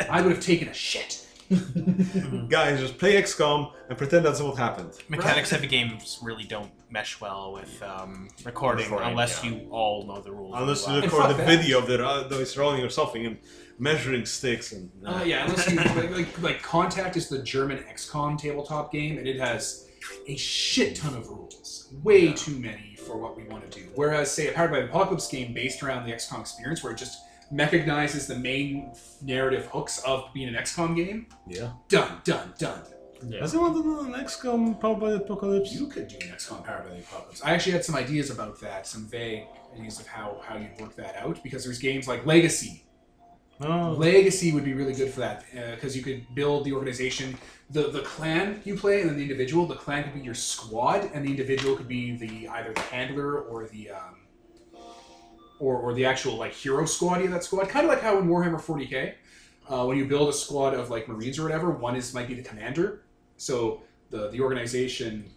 I 0.09 0.23
would 0.23 0.33
have 0.33 0.41
taken 0.45 0.69
a 0.69 0.75
shit. 0.75 1.24
Guys, 2.49 2.81
just 2.81 2.99
play 2.99 3.21
XCOM 3.21 3.73
and 3.89 3.99
pretend 3.99 4.25
that's 4.25 4.41
what 4.41 4.57
happened. 4.57 4.93
Mechanics 5.09 5.51
heavy 5.51 5.67
games 5.67 6.19
really 6.23 6.45
don't 6.45 6.71
mesh 6.91 7.21
well 7.21 7.53
with 7.53 7.83
um, 7.83 8.29
recording, 8.45 8.85
Recording, 8.85 9.11
unless 9.11 9.45
yeah. 9.45 9.51
you 9.51 9.69
all 9.71 10.07
know 10.07 10.21
the 10.21 10.33
rules. 10.33 10.55
Unless 10.57 10.87
you 10.87 10.95
really 10.95 11.09
well. 11.09 11.19
record 11.19 11.29
fuck 11.29 11.37
the 11.37 11.43
that. 11.45 11.59
video 11.59 11.79
of 11.79 11.87
the 11.87 12.07
uh, 12.07 12.29
though 12.29 12.41
it's 12.41 12.57
rolling 12.57 12.83
or 12.83 12.89
something 12.89 13.27
and 13.27 13.39
measuring 13.79 14.25
sticks 14.25 14.73
and. 14.73 14.91
Uh, 15.05 15.23
yeah, 15.25 15.45
unless 15.45 15.71
you 15.71 15.77
like, 15.77 16.11
like 16.11 16.43
like 16.43 16.63
Contact 16.63 17.17
is 17.17 17.29
the 17.29 17.43
German 17.43 17.79
XCOM 17.79 18.39
tabletop 18.39 18.93
game, 18.93 19.19
and 19.19 19.29
it 19.29 19.39
has 19.39 19.89
a 20.27 20.37
shit 20.37 20.97
ton 20.97 21.15
of 21.15 21.29
rules, 21.29 21.93
way 22.03 22.33
too 22.33 22.59
many 22.59 22.97
for 22.97 23.19
what 23.19 23.37
we 23.37 23.45
want 23.45 23.71
to 23.71 23.81
do. 23.81 23.87
Whereas, 23.95 24.31
say, 24.31 24.49
a 24.49 24.53
Powered 24.53 24.71
by 24.71 24.81
the 24.81 24.87
Apocalypse 24.87 25.29
game 25.29 25.53
based 25.53 25.83
around 25.83 26.07
the 26.07 26.13
XCOM 26.13 26.41
experience, 26.41 26.83
where 26.83 26.93
it 26.93 26.99
just 26.99 27.24
recognizes 27.53 28.27
the 28.27 28.37
main 28.37 28.93
narrative 29.23 29.67
hooks 29.67 30.03
of 30.05 30.33
being 30.35 30.49
an 30.49 30.55
XCOM 30.55 30.97
game, 30.97 31.27
Yeah. 31.47 31.73
done, 31.89 32.21
done, 32.25 32.55
done. 32.59 32.83
yeah. 33.29 33.41
Has 33.41 33.55
anyone 33.55 33.73
done 33.75 34.15
an 34.15 34.25
XCOM 34.25 34.81
Powered 34.81 35.01
by 35.01 35.11
the 35.11 35.17
Apocalypse? 35.17 35.73
You 35.73 35.87
could 35.87 36.09
do 36.09 36.17
an 36.23 36.33
XCOM 36.35 36.65
Powered 36.65 36.85
by 36.85 36.91
the 36.95 37.01
Apocalypse. 37.01 37.43
I 37.45 37.53
actually 37.53 37.73
had 37.73 37.85
some 37.85 37.95
ideas 37.97 38.31
about 38.31 38.61
that, 38.61 38.87
some 38.87 39.07
vague 39.07 39.45
ideas 39.75 40.01
of 40.01 40.07
how 40.07 40.41
how 40.47 40.57
you'd 40.57 40.79
work 40.81 40.95
that 40.97 41.17
out, 41.17 41.43
because 41.43 41.65
there's 41.65 41.79
games 41.79 42.07
like 42.09 42.25
Legacy 42.27 42.81
Oh. 43.61 43.93
Legacy 43.97 44.51
would 44.51 44.65
be 44.65 44.73
really 44.75 44.95
good 44.95 45.11
for 45.13 45.21
that 45.21 45.45
because 45.77 45.97
you 45.97 46.03
could 46.03 46.27
build 46.35 46.65
the 46.65 46.73
organization, 46.73 47.39
the 47.71 47.89
the 47.89 48.01
clan 48.03 48.61
you 48.65 48.75
play, 48.77 49.01
and 49.01 49.09
then 49.09 49.17
the 49.17 49.23
individual. 49.23 49.65
The 49.65 49.77
clan 49.77 50.03
could 50.03 50.15
be 50.15 50.21
your 50.21 50.35
squad, 50.35 51.09
and 51.15 51.25
the 51.25 51.31
individual 51.31 51.77
could 51.77 51.87
be 51.87 52.17
the 52.17 52.49
either 52.49 52.73
the 52.73 52.81
handler 52.81 53.43
or 53.43 53.67
the 53.69 53.91
um, 53.91 54.17
or 55.59 55.77
or 55.77 55.95
the 55.95 56.05
actual 56.05 56.37
like 56.37 56.53
hero 56.53 56.85
squad 56.85 57.23
of 57.23 57.31
that 57.31 57.45
squad. 57.45 57.69
Kind 57.69 57.87
of 57.87 57.91
like 57.91 58.03
how 58.03 58.19
in 58.19 58.29
Warhammer 58.29 58.61
40k, 58.61 59.15
uh, 59.69 59.85
when 59.87 59.97
you 59.97 60.07
build 60.07 60.29
a 60.29 60.33
squad 60.33 60.75
of 60.75 60.91
like 60.91 61.09
Marines 61.09 61.39
or 61.39 61.43
whatever, 61.43 61.71
one 61.71 61.97
is 61.97 62.13
might 62.15 62.29
be 62.29 62.35
the 62.35 62.43
commander. 62.43 63.03
So 63.37 63.83
the 64.11 64.31
the 64.31 64.41
organization 64.41 65.31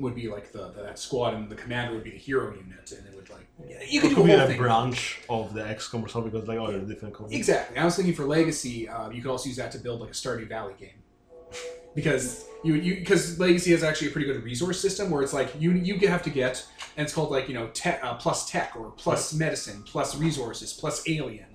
would 0.00 0.14
be 0.14 0.28
like 0.28 0.50
the, 0.52 0.70
the 0.70 0.82
that 0.82 0.98
squad, 0.98 1.34
and 1.34 1.48
the 1.48 1.54
commander 1.54 1.94
would 1.94 2.04
be 2.04 2.10
the 2.10 2.18
hero 2.18 2.54
unit, 2.54 2.90
and 2.92 3.06
it 3.06 3.14
would 3.14 3.30
like 3.30 3.46
you 3.88 4.00
could 4.00 4.12
It 4.12 4.14
do 4.14 4.22
could 4.22 4.30
a 4.30 4.46
be 4.48 4.54
a 4.54 4.56
branch 4.56 5.20
of 5.28 5.54
the 5.54 5.62
XCOM 5.62 6.04
or 6.04 6.08
something 6.08 6.30
because 6.30 6.48
like 6.48 6.58
oh, 6.58 6.70
they're 6.70 6.80
different 6.80 7.14
companies. 7.14 7.38
Exactly. 7.38 7.78
I 7.78 7.84
was 7.84 7.96
thinking 7.96 8.14
for 8.14 8.24
Legacy, 8.24 8.88
uh, 8.88 9.10
you 9.10 9.22
could 9.22 9.30
also 9.30 9.48
use 9.48 9.56
that 9.56 9.72
to 9.72 9.78
build 9.78 10.00
like 10.00 10.10
a 10.10 10.14
Stardew 10.14 10.48
Valley 10.48 10.74
game, 10.78 11.02
because 11.94 12.46
you 12.62 12.74
you 12.74 12.96
because 12.96 13.38
Legacy 13.38 13.70
has 13.72 13.82
actually 13.82 14.08
a 14.08 14.10
pretty 14.10 14.26
good 14.26 14.42
resource 14.42 14.80
system 14.80 15.10
where 15.10 15.22
it's 15.22 15.32
like 15.32 15.54
you 15.58 15.72
you 15.72 16.08
have 16.08 16.22
to 16.22 16.30
get 16.30 16.66
and 16.96 17.04
it's 17.04 17.14
called 17.14 17.30
like 17.30 17.48
you 17.48 17.54
know 17.54 17.68
tech 17.68 18.00
uh, 18.02 18.14
plus 18.14 18.50
tech 18.50 18.74
or 18.76 18.90
plus 18.92 19.32
medicine 19.34 19.82
plus 19.84 20.16
resources 20.16 20.72
plus 20.72 21.08
alien, 21.08 21.46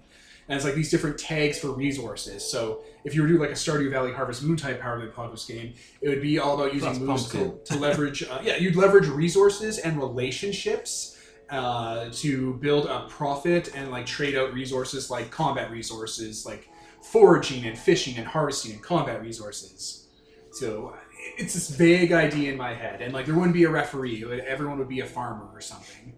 and 0.48 0.56
it's 0.56 0.66
like 0.66 0.76
these 0.76 0.92
different 0.92 1.18
tags 1.18 1.60
for 1.60 1.72
resources. 1.72 2.50
So 2.50 2.84
if 3.04 3.16
you 3.16 3.22
were 3.22 3.28
to 3.28 3.34
do 3.34 3.40
like 3.40 3.52
a 3.52 3.54
Stardew 3.54 3.90
Valley 3.90 4.14
Harvest 4.14 4.44
Moon 4.44 4.58
type 4.58 4.80
Power 4.82 4.96
of 4.96 5.02
the 5.02 5.08
Apocalypse 5.10 5.46
game, 5.46 5.74
it 6.02 6.10
would 6.10 6.22
be 6.22 6.40
all 6.40 6.56
about 6.56 6.74
using 6.74 7.06
Plus 7.06 7.34
moves 7.34 7.64
to, 7.64 7.74
to 7.74 7.80
leverage. 7.80 8.24
Uh, 8.24 8.40
yeah, 8.44 8.58
you'd 8.58 8.76
leverage 8.76 9.08
resources 9.08 9.80
and 9.80 9.98
relationships 9.98 11.18
uh, 11.50 12.10
to 12.12 12.54
build 12.56 12.88
up 12.88 13.10
profit 13.10 13.76
and 13.76 13.90
like 13.90 14.06
trade 14.06 14.36
out 14.36 14.54
resources 14.54 15.10
like 15.10 15.32
combat 15.32 15.72
resources, 15.72 16.46
like 16.46 16.70
foraging 17.02 17.66
and 17.66 17.78
fishing 17.78 18.18
and 18.18 18.28
harvesting 18.28 18.74
and 18.74 18.84
combat 18.84 19.22
resources. 19.22 20.09
So 20.52 20.96
it's 21.38 21.54
this 21.54 21.70
vague 21.70 22.12
idea 22.12 22.52
in 22.52 22.58
my 22.58 22.74
head, 22.74 23.02
and 23.02 23.14
like 23.14 23.26
there 23.26 23.36
wouldn't 23.36 23.54
be 23.54 23.64
a 23.64 23.70
referee; 23.70 24.26
everyone 24.46 24.78
would 24.80 24.90
be 24.90 25.02
a 25.02 25.06
farmer 25.06 25.50
or 25.54 25.62
something. 25.62 26.14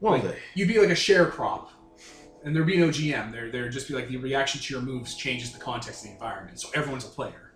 One 0.00 0.24
Like. 0.24 0.38
You'd 0.54 0.68
be 0.68 0.78
like 0.78 0.90
a 0.90 0.92
sharecrop, 0.92 1.68
and 2.44 2.54
there'd 2.54 2.66
be 2.66 2.76
no 2.76 2.88
GM. 2.88 3.32
There, 3.32 3.50
there'd 3.50 3.72
just 3.72 3.88
be 3.88 3.94
like 3.94 4.08
the 4.08 4.16
reaction 4.16 4.60
to 4.60 4.74
your 4.74 4.82
moves 4.82 5.14
changes 5.14 5.52
the 5.52 5.58
context 5.58 6.02
of 6.02 6.08
the 6.08 6.14
environment, 6.14 6.60
so 6.60 6.68
everyone's 6.74 7.04
a 7.04 7.08
player. 7.08 7.48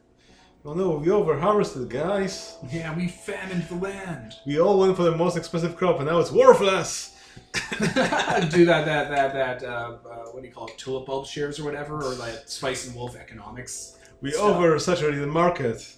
Well, 0.65 0.77
no, 0.77 0.91
we 0.91 1.11
over 1.11 1.37
harvested, 1.39 1.89
guys. 1.89 2.57
Yeah, 2.71 2.97
we 2.97 3.09
famined 3.09 3.69
the 3.69 3.75
land. 3.75 4.35
We 4.47 4.61
all 4.61 4.79
went 4.79 4.97
for 4.97 5.03
the 5.03 5.17
most 5.17 5.37
expensive 5.37 5.77
crop 5.77 5.99
and 5.99 6.07
now 6.07 6.21
it's 6.21 6.31
worthless. 6.31 7.17
do 7.53 8.65
that 8.67 8.85
that 8.85 9.11
that 9.11 9.33
that 9.33 9.63
uh, 9.65 9.67
uh, 9.67 10.25
what 10.31 10.43
do 10.43 10.49
you 10.49 10.55
call 10.55 10.67
it 10.67 10.79
tulip 10.79 11.07
bulb 11.07 11.27
shares 11.27 11.59
or 11.59 11.65
whatever 11.65 12.03
or 12.03 12.15
like 12.15 12.35
spice 12.47 12.87
and 12.87 12.95
wolf 12.95 13.17
economics 13.17 13.99
We 14.23 14.31
Stop. 14.33 14.57
oversaturated 14.57 15.21
the 15.21 15.27
market. 15.27 15.97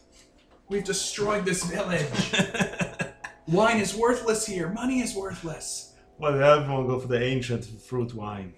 we've 0.69 0.85
destroyed 0.85 1.45
this 1.45 1.63
village 1.65 2.09
wine 3.47 3.79
is 3.81 3.95
worthless 3.95 4.47
here 4.47 4.69
money 4.71 5.01
is 5.01 5.15
worthless 5.15 5.93
Why 6.17 6.33
did 6.33 6.41
everyone 6.43 6.87
go 6.87 6.99
for 6.99 7.09
the 7.09 7.23
ancient 7.23 7.65
fruit 7.89 8.15
wine? 8.15 8.55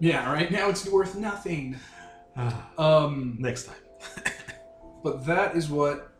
yeah 0.00 0.30
right 0.32 0.50
now 0.50 0.68
it's 0.68 0.86
worth 0.88 1.14
nothing 1.16 1.76
Ah, 2.36 2.70
um 2.78 3.36
Next 3.38 3.64
time. 3.66 3.76
but 5.04 5.24
that 5.26 5.56
is 5.56 5.68
what 5.68 6.12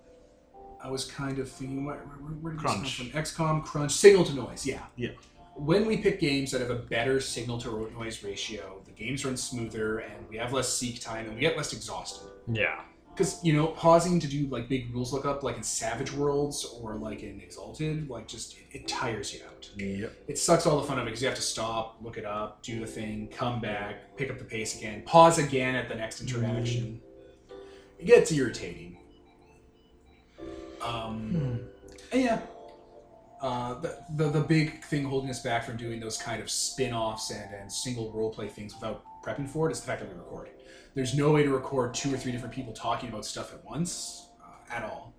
i 0.82 0.88
was 0.88 1.04
kind 1.04 1.38
of 1.40 1.48
thinking 1.48 1.84
where, 1.84 1.96
where, 1.98 2.34
where 2.42 2.52
did 2.52 2.60
Crunch. 2.60 2.82
this 2.82 2.96
come 2.96 3.10
from 3.10 3.22
xcom 3.22 3.64
crunch 3.64 3.92
signal 3.92 4.24
to 4.24 4.34
noise 4.34 4.64
yeah 4.64 4.84
Yeah. 4.96 5.10
When 5.56 5.86
we 5.86 5.96
pick 5.98 6.20
games 6.20 6.50
that 6.52 6.60
have 6.60 6.70
a 6.70 6.74
better 6.76 7.20
signal 7.20 7.58
to 7.58 7.90
noise 7.96 8.22
ratio 8.22 8.80
the 8.86 8.92
games 8.92 9.24
run 9.24 9.36
smoother 9.36 9.98
and 9.98 10.28
we 10.28 10.36
have 10.36 10.52
less 10.52 10.72
seek 10.72 11.00
time 11.00 11.26
and 11.26 11.34
we 11.34 11.40
get 11.40 11.56
less 11.56 11.72
exhausted. 11.72 12.28
Yeah. 12.50 12.80
because 13.10 13.38
you 13.44 13.52
know 13.52 13.66
pausing 13.68 14.18
to 14.20 14.26
do 14.26 14.46
like 14.46 14.68
big 14.68 14.94
rules 14.94 15.12
lookup 15.12 15.42
like 15.42 15.56
in 15.56 15.62
savage 15.62 16.12
worlds 16.12 16.64
or 16.80 16.94
like 16.94 17.22
in 17.22 17.40
exalted 17.40 18.08
like 18.08 18.26
just 18.26 18.56
it, 18.56 18.64
it 18.72 18.88
tires 18.88 19.34
you 19.34 19.40
out. 19.46 19.68
Yep. 19.76 20.12
it 20.28 20.38
sucks 20.38 20.66
all 20.66 20.80
the 20.80 20.86
fun 20.86 20.98
of 20.98 21.02
it 21.02 21.06
because 21.06 21.20
you 21.22 21.28
have 21.28 21.36
to 21.36 21.42
stop 21.42 21.96
look 22.02 22.16
it 22.16 22.24
up 22.24 22.62
do 22.62 22.80
the 22.80 22.86
thing 22.86 23.28
come 23.28 23.60
back 23.60 24.16
pick 24.16 24.30
up 24.30 24.38
the 24.38 24.44
pace 24.44 24.78
again 24.78 25.02
pause 25.04 25.38
again 25.38 25.74
at 25.74 25.88
the 25.88 25.94
next 25.94 26.20
interaction. 26.22 27.00
It 27.98 28.06
gets 28.06 28.32
irritating. 28.32 28.96
Um 30.82 31.60
and 32.12 32.22
yeah 32.22 32.40
uh, 33.40 33.74
the, 33.80 33.98
the 34.16 34.28
the 34.28 34.40
big 34.40 34.84
thing 34.84 35.04
holding 35.04 35.30
us 35.30 35.40
back 35.40 35.64
from 35.64 35.76
doing 35.76 35.98
those 36.00 36.16
kind 36.18 36.42
of 36.42 36.50
spin-offs 36.50 37.30
and, 37.30 37.54
and 37.54 37.72
single 37.72 38.12
roleplay 38.12 38.50
things 38.50 38.74
without 38.74 39.02
prepping 39.24 39.48
for 39.48 39.68
it 39.68 39.72
is 39.72 39.80
the 39.80 39.86
fact 39.86 40.00
that 40.00 40.08
we 40.12 40.18
record. 40.18 40.48
There's 40.94 41.14
no 41.14 41.30
way 41.32 41.42
to 41.44 41.50
record 41.50 41.94
two 41.94 42.12
or 42.12 42.16
three 42.16 42.32
different 42.32 42.54
people 42.54 42.72
talking 42.72 43.08
about 43.08 43.24
stuff 43.24 43.52
at 43.54 43.64
once 43.64 44.26
uh, 44.42 44.74
at 44.74 44.82
all. 44.82 45.14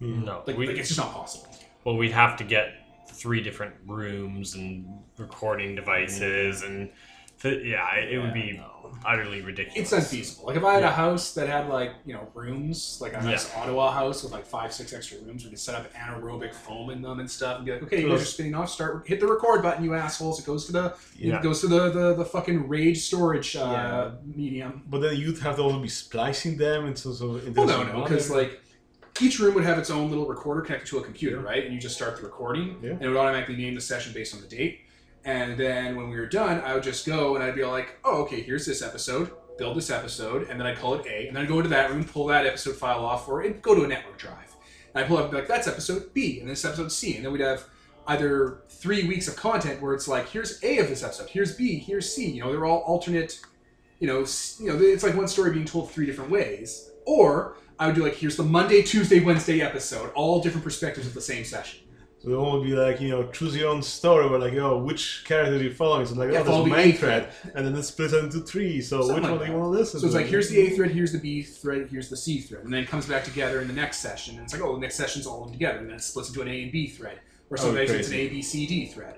No, 0.00 0.42
Like, 0.46 0.56
we, 0.56 0.66
like 0.66 0.76
it's 0.76 0.88
just 0.88 1.00
not 1.00 1.12
possible. 1.12 1.48
well, 1.84 1.96
we'd 1.96 2.12
have 2.12 2.36
to 2.38 2.44
get 2.44 2.74
three 3.08 3.40
different 3.42 3.74
rooms 3.86 4.54
and 4.54 4.86
recording 5.16 5.74
devices, 5.74 6.62
and 6.62 6.90
th- 7.44 7.64
yeah, 7.64 7.94
it, 7.96 8.12
it 8.14 8.18
would 8.18 8.34
be 8.34 8.60
utterly 9.06 9.42
ridiculous. 9.42 9.78
It's 9.80 9.92
unfeasible. 9.92 10.46
Like 10.46 10.56
if 10.56 10.64
I 10.64 10.74
had 10.74 10.82
a 10.82 10.90
house 10.90 11.34
that 11.34 11.46
had 11.48 11.68
like 11.68 11.92
you 12.06 12.14
know 12.14 12.26
rooms, 12.34 12.98
like 13.00 13.12
a 13.14 13.20
nice 13.22 13.54
Ottawa 13.54 13.92
house 13.92 14.22
with 14.22 14.32
like 14.32 14.46
five, 14.46 14.72
six 14.72 14.92
extra 14.92 15.18
rooms, 15.18 15.44
we 15.44 15.50
could 15.50 15.58
set 15.58 15.74
up 15.74 15.92
anechoic 15.92 16.54
foam 16.54 16.90
in 16.90 17.02
them 17.02 17.20
and 17.20 17.30
stuff, 17.30 17.56
and 17.58 17.66
be 17.66 17.72
like, 17.72 17.82
okay, 17.82 18.00
you 18.02 18.08
guys 18.08 18.22
are 18.22 18.24
spinning 18.24 18.54
off. 18.54 18.70
Start 18.70 19.06
hit 19.06 19.20
the 19.20 19.26
record 19.26 19.62
button, 19.62 19.84
you 19.84 19.94
assholes. 19.94 20.40
It 20.40 20.46
goes 20.46 20.66
to 20.66 20.72
the 20.72 20.94
Yeah. 21.16 21.36
it 21.38 21.42
goes 21.42 21.60
to 21.60 21.66
the 21.68 21.90
the, 21.90 22.14
the 22.14 22.24
fucking 22.24 22.66
RAID 22.68 22.96
storage 22.96 23.54
uh, 23.56 23.60
Yeah. 23.60 24.10
medium. 24.24 24.82
But 24.88 25.00
then 25.02 25.16
you'd 25.16 25.38
have 25.40 25.56
to 25.56 25.62
also 25.62 25.78
be 25.80 25.88
splicing 25.88 26.56
them 26.56 26.86
into 26.86 27.12
so. 27.14 27.36
into 27.36 27.52
Well, 27.52 27.66
no, 27.66 27.82
no, 27.84 28.02
because 28.04 28.30
like 28.30 28.60
each 29.20 29.38
room 29.38 29.54
would 29.54 29.64
have 29.64 29.78
its 29.78 29.90
own 29.90 30.08
little 30.08 30.26
recorder 30.26 30.60
connected 30.60 30.88
to 30.88 30.98
a 30.98 31.02
computer, 31.02 31.38
right? 31.38 31.64
And 31.64 31.72
you 31.74 31.80
just 31.80 31.94
start 31.94 32.16
the 32.16 32.22
recording, 32.24 32.78
Yeah. 32.82 32.90
and 32.92 33.02
it 33.02 33.08
would 33.08 33.16
automatically 33.16 33.56
name 33.56 33.74
the 33.76 33.80
session 33.80 34.12
based 34.12 34.34
on 34.34 34.40
the 34.40 34.48
date. 34.48 34.80
And 35.24 35.56
then 35.58 35.96
when 35.96 36.10
we 36.10 36.16
were 36.16 36.26
done, 36.26 36.60
I 36.60 36.74
would 36.74 36.82
just 36.82 37.06
go 37.06 37.34
and 37.34 37.44
I'd 37.44 37.54
be 37.54 37.64
like, 37.64 37.98
"Oh, 38.04 38.22
okay, 38.22 38.42
here's 38.42 38.66
this 38.66 38.82
episode. 38.82 39.30
Build 39.56 39.76
this 39.76 39.90
episode, 39.90 40.48
and 40.48 40.58
then 40.58 40.66
I'd 40.66 40.78
call 40.78 40.94
it 40.94 41.06
A, 41.06 41.28
and 41.28 41.36
then 41.36 41.44
I'd 41.44 41.48
go 41.48 41.58
into 41.58 41.70
that 41.70 41.90
room, 41.90 42.04
pull 42.04 42.26
that 42.26 42.46
episode 42.46 42.76
file 42.76 43.04
off 43.04 43.28
or 43.28 43.42
it, 43.42 43.62
go 43.62 43.74
to 43.74 43.84
a 43.84 43.86
network 43.86 44.18
drive, 44.18 44.54
and 44.94 45.04
I 45.04 45.06
pull 45.06 45.16
up 45.16 45.24
and 45.24 45.30
be 45.32 45.38
like, 45.38 45.48
"That's 45.48 45.68
episode 45.68 46.12
B, 46.12 46.40
and 46.40 46.50
this 46.50 46.64
episode 46.64 46.90
C," 46.92 47.16
and 47.16 47.24
then 47.24 47.32
we'd 47.32 47.40
have 47.40 47.64
either 48.06 48.62
three 48.68 49.06
weeks 49.06 49.28
of 49.28 49.36
content 49.36 49.80
where 49.80 49.94
it's 49.94 50.08
like, 50.08 50.28
"Here's 50.28 50.62
A 50.62 50.78
of 50.78 50.88
this 50.88 51.02
episode, 51.02 51.30
here's 51.30 51.54
B, 51.54 51.78
here's 51.78 52.12
C." 52.12 52.30
You 52.30 52.42
know, 52.42 52.50
they're 52.52 52.66
all 52.66 52.80
alternate 52.80 53.40
you 54.04 54.06
know, 54.06 54.26
you 54.58 54.66
know, 54.66 54.78
it's 54.80 55.02
like 55.02 55.16
one 55.16 55.28
story 55.28 55.52
being 55.52 55.64
told 55.64 55.90
three 55.90 56.06
different 56.06 56.30
ways. 56.30 56.90
Or 57.06 57.56
I 57.78 57.86
would 57.86 57.94
do 57.94 58.02
like, 58.02 58.14
here's 58.14 58.36
the 58.36 58.42
Monday, 58.42 58.82
Tuesday, 58.82 59.20
Wednesday 59.20 59.60
episode, 59.60 60.12
all 60.14 60.42
different 60.42 60.64
perspectives 60.64 61.06
of 61.06 61.14
the 61.14 61.20
same 61.20 61.44
session. 61.44 61.80
So 62.24 62.30
it 62.30 62.38
won't 62.38 62.64
be 62.64 62.72
like, 62.72 63.02
you 63.02 63.10
know, 63.10 63.26
choose 63.32 63.54
your 63.54 63.68
own 63.68 63.82
story, 63.82 64.26
but 64.30 64.40
like, 64.40 64.54
oh, 64.54 64.78
which 64.78 65.24
character 65.26 65.56
are 65.56 65.62
you 65.62 65.70
following? 65.74 66.06
So 66.06 66.14
like, 66.14 66.32
Yeah, 66.32 66.40
oh, 66.46 66.64
there's 66.64 66.70
main 66.70 66.88
A 66.88 66.92
thread, 66.92 67.28
and 67.54 67.66
then 67.66 67.76
it 67.76 67.82
splits 67.82 68.14
it 68.14 68.24
into 68.24 68.40
three. 68.40 68.80
So 68.80 69.02
Something 69.02 69.16
which 69.16 69.22
like 69.24 69.30
one 69.32 69.46
do 69.46 69.52
you 69.52 69.58
want 69.58 69.74
to 69.74 69.78
listen 69.78 70.00
So 70.00 70.06
it's 70.06 70.14
to? 70.14 70.20
like, 70.22 70.30
here's 70.30 70.48
the 70.48 70.58
A 70.60 70.70
thread, 70.70 70.90
here's 70.92 71.12
the 71.12 71.18
B 71.18 71.42
thread, 71.42 71.88
here's 71.90 72.08
the 72.08 72.16
C 72.16 72.40
thread, 72.40 72.64
and 72.64 72.72
then 72.72 72.82
it 72.82 72.88
comes 72.88 73.04
back 73.04 73.24
together 73.24 73.60
in 73.60 73.68
the 73.68 73.74
next 73.74 73.98
session. 73.98 74.36
And 74.36 74.44
it's 74.44 74.54
like, 74.54 74.62
oh, 74.62 74.74
the 74.74 74.80
next 74.80 74.94
session's 74.94 75.26
all 75.26 75.44
in 75.46 75.52
together, 75.52 75.78
and 75.80 75.88
then 75.90 75.96
it 75.96 76.02
splits 76.02 76.30
into 76.30 76.40
an 76.40 76.48
A 76.48 76.62
and 76.62 76.72
B 76.72 76.86
thread, 76.86 77.20
or 77.50 77.58
sometimes 77.58 77.90
it's 77.90 78.08
an. 78.08 78.14
A, 78.14 78.28
B, 78.28 78.40
C, 78.40 78.66
D 78.66 78.86
thread. 78.86 79.16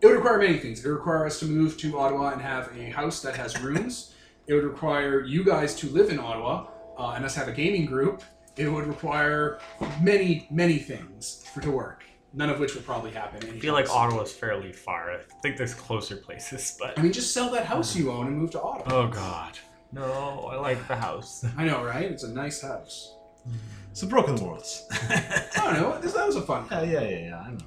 It 0.00 0.06
would 0.06 0.16
require 0.16 0.38
many 0.38 0.58
things. 0.58 0.84
It 0.84 0.88
would 0.88 0.96
require 0.96 1.26
us 1.26 1.38
to 1.38 1.44
move 1.46 1.76
to 1.78 1.98
Ottawa 2.00 2.30
and 2.32 2.42
have 2.42 2.72
a 2.76 2.90
house 2.90 3.22
that 3.22 3.36
has 3.36 3.60
rooms. 3.62 4.12
it 4.48 4.54
would 4.54 4.64
require 4.64 5.22
you 5.24 5.44
guys 5.44 5.76
to 5.76 5.88
live 5.90 6.10
in 6.10 6.18
Ottawa 6.18 6.66
uh, 6.98 7.12
and 7.14 7.24
us 7.24 7.36
have 7.36 7.46
a 7.46 7.52
gaming 7.52 7.86
group. 7.86 8.24
It 8.56 8.66
would 8.68 8.86
require 8.88 9.60
many, 10.02 10.48
many 10.50 10.78
things 10.78 11.44
for 11.54 11.60
to 11.60 11.70
work. 11.70 12.02
None 12.32 12.48
of 12.50 12.60
which 12.60 12.74
would 12.74 12.84
probably 12.86 13.10
happen. 13.10 13.48
I 13.48 13.58
feel 13.58 13.74
like 13.74 13.90
Ottawa's 13.90 14.32
fairly 14.32 14.72
far. 14.72 15.10
I 15.12 15.18
think 15.42 15.56
there's 15.56 15.74
closer 15.74 16.16
places, 16.16 16.76
but 16.78 16.96
I 16.98 17.02
mean, 17.02 17.12
just 17.12 17.34
sell 17.34 17.50
that 17.50 17.66
house 17.66 17.96
you 17.96 18.10
own 18.12 18.28
and 18.28 18.36
move 18.38 18.52
to 18.52 18.62
Ottawa. 18.62 18.94
oh 19.04 19.08
god, 19.08 19.58
no, 19.92 20.48
I 20.52 20.56
like 20.56 20.86
the 20.86 20.94
house. 20.96 21.44
I 21.58 21.64
know, 21.64 21.82
right? 21.84 22.04
It's 22.10 22.22
a 22.22 22.32
nice 22.32 22.62
house. 22.62 23.14
So 23.92 24.06
Broken 24.06 24.36
Worlds. 24.36 24.86
I 25.10 25.50
don't 25.56 25.74
know. 25.74 25.98
This, 26.00 26.12
that 26.12 26.24
was 26.24 26.36
a 26.36 26.42
fun. 26.42 26.64
yeah, 26.70 26.82
yeah, 26.82 27.00
yeah, 27.00 27.18
yeah, 27.18 27.40
I 27.40 27.50
know. 27.50 27.58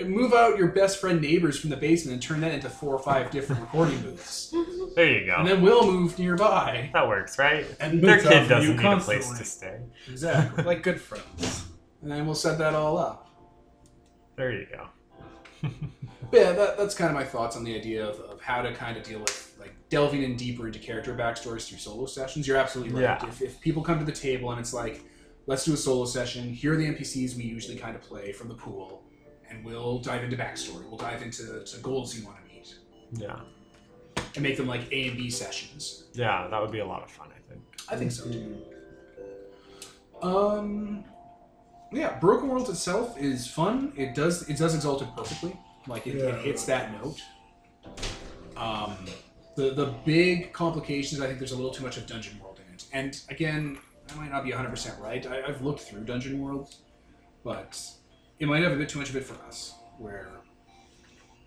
Uh, 0.00 0.04
move 0.06 0.32
out 0.34 0.58
your 0.58 0.66
best 0.72 0.98
friend 1.00 1.20
neighbors 1.20 1.56
from 1.60 1.70
the 1.70 1.76
basement 1.76 2.14
and 2.14 2.22
turn 2.22 2.40
that 2.40 2.50
into 2.52 2.68
four 2.68 2.96
or 2.96 2.98
five 2.98 3.30
different 3.30 3.60
recording 3.62 4.00
booths, 4.00 4.52
There 4.96 5.08
you 5.08 5.26
go. 5.26 5.36
and 5.36 5.46
then 5.46 5.62
we'll 5.62 5.88
move 5.90 6.18
nearby. 6.18 6.90
that 6.92 7.06
works, 7.06 7.38
right? 7.38 7.64
And 7.78 8.02
Their 8.02 8.16
boots 8.16 8.26
out 8.26 8.32
kid 8.32 8.48
doesn't 8.48 8.70
you 8.72 8.76
need 8.76 8.84
a 8.92 8.96
place 8.98 9.30
to 9.38 9.44
stay. 9.44 9.78
Exactly. 10.10 10.64
like 10.64 10.82
good 10.82 11.00
friends. 11.00 11.66
and 12.02 12.10
then 12.10 12.26
we'll 12.26 12.34
set 12.34 12.58
that 12.58 12.74
all 12.74 12.98
up. 12.98 13.27
There 14.38 14.52
you 14.52 14.66
go. 14.72 14.86
But 15.60 15.70
yeah, 16.32 16.52
that, 16.52 16.78
that's 16.78 16.94
kind 16.94 17.10
of 17.10 17.14
my 17.16 17.24
thoughts 17.24 17.56
on 17.56 17.64
the 17.64 17.74
idea 17.74 18.06
of, 18.06 18.18
of 18.20 18.40
how 18.40 18.62
to 18.62 18.72
kind 18.72 18.96
of 18.96 19.02
deal 19.02 19.18
with 19.18 19.54
like 19.58 19.74
delving 19.90 20.22
in 20.22 20.36
deeper 20.36 20.66
into 20.66 20.78
character 20.78 21.14
backstories 21.14 21.68
through 21.68 21.78
solo 21.78 22.06
sessions. 22.06 22.46
You're 22.48 22.56
absolutely 22.56 22.94
right. 22.94 23.20
Yeah. 23.22 23.28
If, 23.28 23.42
if 23.42 23.60
people 23.60 23.82
come 23.82 23.98
to 23.98 24.04
the 24.04 24.12
table 24.12 24.50
and 24.52 24.60
it's 24.60 24.72
like, 24.72 25.02
let's 25.46 25.64
do 25.64 25.74
a 25.74 25.76
solo 25.76 26.04
session. 26.04 26.44
Here 26.52 26.72
are 26.72 26.76
the 26.76 26.86
NPCs 26.86 27.36
we 27.36 27.42
usually 27.42 27.76
kind 27.76 27.96
of 27.96 28.02
play 28.02 28.30
from 28.32 28.48
the 28.48 28.54
pool, 28.54 29.02
and 29.50 29.64
we'll 29.64 29.98
dive 29.98 30.22
into 30.22 30.36
backstory. 30.36 30.86
We'll 30.88 30.98
dive 30.98 31.22
into 31.22 31.64
to 31.64 31.78
goals 31.82 32.16
you 32.16 32.24
want 32.24 32.36
to 32.46 32.54
meet, 32.54 32.76
Yeah, 33.14 33.40
and 34.36 34.42
make 34.42 34.56
them 34.56 34.68
like 34.68 34.82
A 34.92 35.08
and 35.08 35.16
B 35.16 35.30
sessions. 35.30 36.04
yeah, 36.12 36.46
that 36.48 36.60
would 36.62 36.70
be 36.70 36.78
a 36.80 36.86
lot 36.86 37.02
of 37.02 37.10
fun. 37.10 37.28
I 37.34 37.40
think. 37.50 37.62
I 37.88 37.96
think 37.96 38.12
so 38.12 38.30
too. 38.30 38.56
Um, 40.22 41.04
yeah, 41.92 42.18
Broken 42.18 42.48
Worlds 42.48 42.68
itself 42.70 43.18
is 43.18 43.46
fun. 43.46 43.92
It 43.96 44.14
does 44.14 44.48
it 44.48 44.56
does 44.58 44.74
Exalted 44.74 45.08
perfectly. 45.16 45.56
Like 45.86 46.06
it, 46.06 46.16
Yeah. 46.16 46.26
it 46.36 46.44
hits 46.44 46.64
that 46.66 46.92
note. 46.92 47.20
Um, 48.56 48.96
the 49.56 49.70
the 49.70 49.94
big 50.04 50.52
complications. 50.52 51.20
I 51.20 51.26
think 51.26 51.38
there's 51.38 51.52
a 51.52 51.56
little 51.56 51.70
too 51.72 51.84
much 51.84 51.96
of 51.96 52.06
Dungeon 52.06 52.38
World 52.40 52.60
in 52.66 52.74
it. 52.74 52.84
And 52.92 53.20
again, 53.28 53.78
I 54.12 54.16
might 54.16 54.30
not 54.30 54.44
be 54.44 54.50
100 54.50 54.68
percent 54.70 55.00
right. 55.00 55.26
I, 55.26 55.42
I've 55.42 55.62
looked 55.62 55.80
through 55.80 56.04
Dungeon 56.04 56.40
World, 56.40 56.74
but 57.44 57.80
it 58.38 58.46
might 58.46 58.62
have 58.62 58.72
a 58.72 58.76
bit 58.76 58.88
too 58.88 58.98
much 58.98 59.10
of 59.10 59.16
it 59.16 59.24
for 59.24 59.34
us. 59.46 59.74
Where 59.98 60.30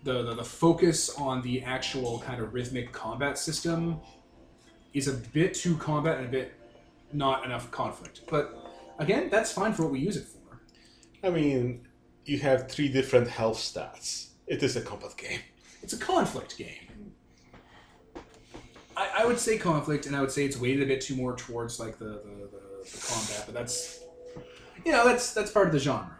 the, 0.04 0.22
the, 0.22 0.34
the 0.34 0.44
focus 0.44 1.10
on 1.16 1.42
the 1.42 1.62
actual 1.62 2.18
kind 2.20 2.42
of 2.42 2.52
rhythmic 2.52 2.92
combat 2.92 3.38
system 3.38 4.00
is 4.92 5.08
a 5.08 5.12
bit 5.14 5.54
too 5.54 5.76
combat 5.76 6.18
and 6.18 6.26
a 6.26 6.30
bit 6.30 6.52
not 7.12 7.44
enough 7.44 7.70
conflict. 7.70 8.22
But 8.28 8.61
again, 8.98 9.28
that's 9.30 9.52
fine 9.52 9.72
for 9.72 9.82
what 9.82 9.92
we 9.92 10.00
use 10.00 10.16
it 10.16 10.26
for. 10.26 10.60
I 11.26 11.30
mean, 11.30 11.86
you 12.24 12.38
have 12.38 12.70
three 12.70 12.88
different 12.88 13.28
health 13.28 13.58
stats. 13.58 14.28
It 14.46 14.62
is 14.62 14.76
a 14.76 14.80
combat 14.80 15.16
game. 15.16 15.40
It's 15.82 15.92
a 15.92 15.98
conflict 15.98 16.56
game. 16.56 17.12
I, 18.96 19.10
I 19.18 19.26
would 19.26 19.38
say 19.38 19.58
conflict, 19.58 20.06
and 20.06 20.14
I 20.14 20.20
would 20.20 20.30
say 20.30 20.44
it's 20.44 20.58
weighted 20.58 20.82
a 20.82 20.86
bit 20.86 21.00
too 21.00 21.16
more 21.16 21.34
towards 21.36 21.80
like 21.80 21.98
the, 21.98 22.04
the, 22.04 22.48
the, 22.50 22.90
the 22.90 23.06
combat, 23.08 23.42
but 23.46 23.54
that's 23.54 24.00
you 24.84 24.92
know 24.92 25.06
that's 25.06 25.32
that's 25.32 25.50
part 25.50 25.66
of 25.66 25.72
the 25.72 25.78
genre. 25.78 26.16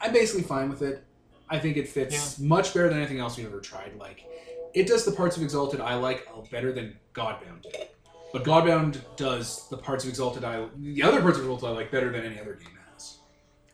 I'm 0.00 0.12
basically 0.12 0.42
fine 0.42 0.68
with 0.68 0.82
it. 0.82 1.04
I 1.48 1.58
think 1.58 1.76
it 1.76 1.88
fits 1.88 2.38
much 2.38 2.74
better 2.74 2.88
than 2.88 2.98
anything 2.98 3.20
else 3.20 3.36
we've 3.36 3.46
ever 3.46 3.60
tried. 3.60 3.96
Like, 3.98 4.26
it 4.74 4.86
does 4.86 5.04
the 5.04 5.12
parts 5.12 5.36
of 5.36 5.42
Exalted 5.42 5.80
I 5.80 5.94
like 5.94 6.26
uh, 6.32 6.42
better 6.50 6.72
than 6.72 6.98
Godbound 7.14 7.62
did. 7.62 7.88
But 8.32 8.44
Godbound 8.44 9.00
does 9.16 9.68
the 9.68 9.78
parts 9.78 10.04
of 10.04 10.10
Exalted 10.10 10.44
I 10.44 10.66
the 10.76 11.02
other 11.02 11.20
parts 11.20 11.38
of 11.38 11.44
Exalted 11.44 11.68
I 11.68 11.72
like 11.72 11.90
better 11.90 12.10
than 12.12 12.24
any 12.24 12.38
other 12.38 12.54
game 12.54 12.76
has. 12.92 13.18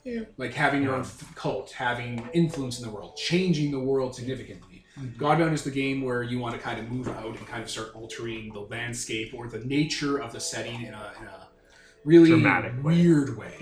Yeah. 0.04 0.20
Like 0.36 0.54
having 0.54 0.82
your 0.82 0.94
own 0.94 1.00
f- 1.00 1.34
cult, 1.34 1.72
having 1.72 2.28
influence 2.32 2.78
in 2.78 2.86
the 2.86 2.90
world, 2.92 3.16
changing 3.16 3.72
the 3.72 3.80
world 3.80 4.14
significantly. 4.14 4.84
Mm-hmm. 4.98 5.22
Godbound 5.22 5.52
is 5.54 5.64
the 5.64 5.72
game 5.72 6.02
where 6.02 6.22
you 6.22 6.38
want 6.38 6.54
to 6.54 6.60
kind 6.60 6.78
of 6.78 6.88
move 6.88 7.08
out 7.08 7.36
and 7.36 7.46
kind 7.48 7.62
of 7.62 7.68
start 7.68 7.96
altering 7.96 8.52
the 8.52 8.60
landscape 8.60 9.34
or 9.34 9.48
the 9.48 9.58
nature 9.60 10.18
of 10.18 10.32
the 10.32 10.38
setting 10.40 10.82
in 10.82 10.94
a, 10.94 11.12
in 11.20 11.26
a 11.26 11.48
really 12.04 12.28
Dramatic 12.28 12.74
way. 12.84 13.02
weird 13.02 13.36
way. 13.36 13.56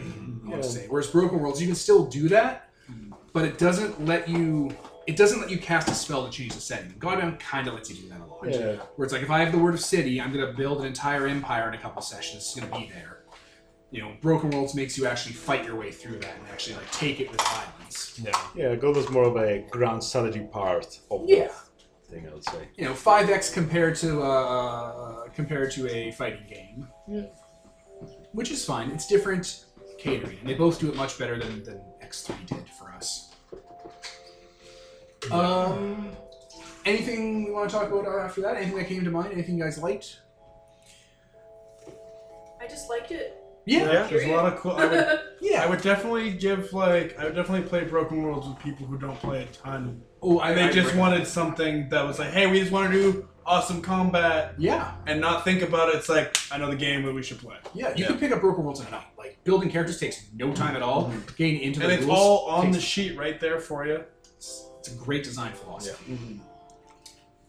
I 0.44 0.48
want 0.50 0.62
to 0.62 0.68
say. 0.68 0.86
Whereas 0.88 1.06
Broken 1.06 1.38
Worlds, 1.38 1.60
you 1.60 1.66
can 1.68 1.76
still 1.76 2.04
do 2.06 2.28
that, 2.28 2.68
mm-hmm. 2.90 3.14
but 3.32 3.44
it 3.46 3.56
doesn't 3.58 4.04
let 4.04 4.28
you. 4.28 4.76
It 5.06 5.16
doesn't 5.16 5.40
let 5.40 5.50
you 5.50 5.58
cast 5.58 5.88
a 5.88 5.94
spell 5.94 6.24
to 6.24 6.30
change 6.30 6.54
the 6.54 6.60
setting. 6.60 6.92
Godbound 6.98 7.38
kind 7.40 7.66
of 7.68 7.74
lets 7.74 7.90
you 7.90 7.96
do 8.02 8.08
that 8.10 8.20
a 8.20 8.24
lot. 8.24 8.40
Yeah. 8.48 8.76
Where 8.96 9.04
it's 9.04 9.12
like, 9.12 9.22
if 9.22 9.30
I 9.30 9.40
have 9.40 9.52
the 9.52 9.58
word 9.58 9.74
of 9.74 9.80
city, 9.80 10.20
I'm 10.20 10.32
going 10.32 10.46
to 10.46 10.52
build 10.52 10.80
an 10.80 10.86
entire 10.86 11.26
empire 11.26 11.68
in 11.68 11.74
a 11.74 11.78
couple 11.78 12.00
sessions. 12.02 12.42
It's 12.42 12.54
going 12.54 12.70
to 12.70 12.78
be 12.78 12.92
there. 12.92 13.18
You 13.90 14.00
know, 14.02 14.12
Broken 14.22 14.50
Worlds 14.50 14.74
makes 14.74 14.96
you 14.96 15.06
actually 15.06 15.34
fight 15.34 15.64
your 15.66 15.76
way 15.76 15.90
through 15.90 16.18
that 16.20 16.34
and 16.38 16.48
actually 16.50 16.76
like 16.76 16.90
take 16.92 17.20
it 17.20 17.30
with 17.30 17.40
violence. 17.42 18.18
Yeah. 18.24 18.32
Yeah, 18.54 18.74
God 18.76 18.96
was 18.96 19.10
more 19.10 19.24
of 19.24 19.36
a 19.36 19.66
ground 19.70 20.02
strategy 20.02 20.40
part 20.50 20.98
of 21.10 21.22
Yeah. 21.28 21.48
the 22.08 22.14
thing, 22.14 22.26
I 22.26 22.32
would 22.32 22.44
say. 22.44 22.68
You 22.76 22.86
know, 22.86 22.94
five 22.94 23.28
X 23.28 23.52
compared 23.52 23.96
to 23.96 24.22
uh, 24.22 25.28
compared 25.34 25.72
to 25.72 25.90
a 25.94 26.10
fighting 26.12 26.46
game, 26.48 26.88
Yeah. 27.06 27.26
which 28.32 28.50
is 28.50 28.64
fine. 28.64 28.90
It's 28.92 29.06
different 29.06 29.66
catering, 29.98 30.38
and 30.40 30.48
they 30.48 30.54
both 30.54 30.80
do 30.80 30.88
it 30.88 30.96
much 30.96 31.18
better 31.18 31.38
than, 31.38 31.62
than 31.62 31.80
X 32.00 32.22
three 32.22 32.36
did 32.46 32.66
for 32.70 32.90
us. 32.92 33.21
Um, 35.30 36.08
anything 36.84 37.44
we 37.44 37.50
want 37.52 37.70
to 37.70 37.76
talk 37.76 37.90
about 37.90 38.06
after 38.06 38.40
that? 38.42 38.56
Anything 38.56 38.76
that 38.78 38.86
came 38.88 39.04
to 39.04 39.10
mind? 39.10 39.32
Anything 39.32 39.56
you 39.58 39.64
guys 39.64 39.78
liked? 39.78 40.20
I 42.60 42.66
just 42.68 42.88
liked 42.88 43.10
it 43.10 43.42
Yeah, 43.66 44.06
There's 44.08 44.24
a 44.24 44.32
lot 44.32 44.52
of 44.52 44.58
cool. 44.60 44.72
I 44.72 44.86
would, 44.86 45.20
yeah. 45.40 45.62
I 45.64 45.66
would 45.66 45.82
definitely 45.82 46.32
give 46.32 46.72
like 46.72 47.18
I 47.18 47.24
would 47.24 47.34
definitely 47.34 47.68
play 47.68 47.84
Broken 47.84 48.22
Worlds 48.22 48.46
with 48.48 48.58
people 48.60 48.86
who 48.86 48.98
don't 48.98 49.18
play 49.18 49.42
a 49.42 49.46
ton. 49.46 50.02
oh, 50.22 50.38
I, 50.38 50.50
And 50.50 50.58
they 50.58 50.64
I 50.64 50.72
just 50.72 50.88
agree. 50.90 51.00
wanted 51.00 51.26
something 51.26 51.88
that 51.90 52.06
was 52.06 52.18
like, 52.18 52.30
hey, 52.30 52.46
we 52.46 52.60
just 52.60 52.70
want 52.72 52.92
to 52.92 52.96
do 53.12 53.28
awesome 53.44 53.82
combat 53.82 54.54
Yeah, 54.58 54.92
and 55.08 55.20
not 55.20 55.42
think 55.44 55.62
about 55.62 55.88
it. 55.88 55.96
It's 55.96 56.08
like 56.08 56.36
I 56.52 56.58
know 56.58 56.70
the 56.70 56.76
game, 56.76 57.02
that 57.04 57.12
we 57.12 57.22
should 57.24 57.38
play. 57.38 57.56
yeah. 57.74 57.88
You 57.90 57.94
Yeah. 58.04 58.06
can 58.08 58.18
pick 58.18 58.30
up 58.32 58.40
Broken 58.40 58.62
Worlds 58.64 58.80
in 58.80 58.86
a 58.86 58.90
night. 58.90 59.06
Like 59.18 59.42
building 59.44 59.70
characters 59.70 59.98
takes 59.98 60.22
no 60.34 60.52
time 60.52 60.76
at 60.76 60.82
all. 60.82 61.12
Getting 61.36 61.60
into 61.60 61.80
the 61.80 61.86
And 61.86 61.94
it's 61.94 62.04
rules 62.04 62.18
all 62.18 62.46
on 62.46 62.64
takes- 62.66 62.76
the 62.76 62.82
sheet 62.82 63.16
right 63.16 63.38
there 63.40 63.58
for 63.60 63.86
you. 63.86 64.04
It's, 64.82 64.88
it's 64.88 65.00
a 65.00 65.04
great 65.04 65.22
design 65.24 65.52
philosophy. 65.52 66.12
Mhm. 66.14 66.38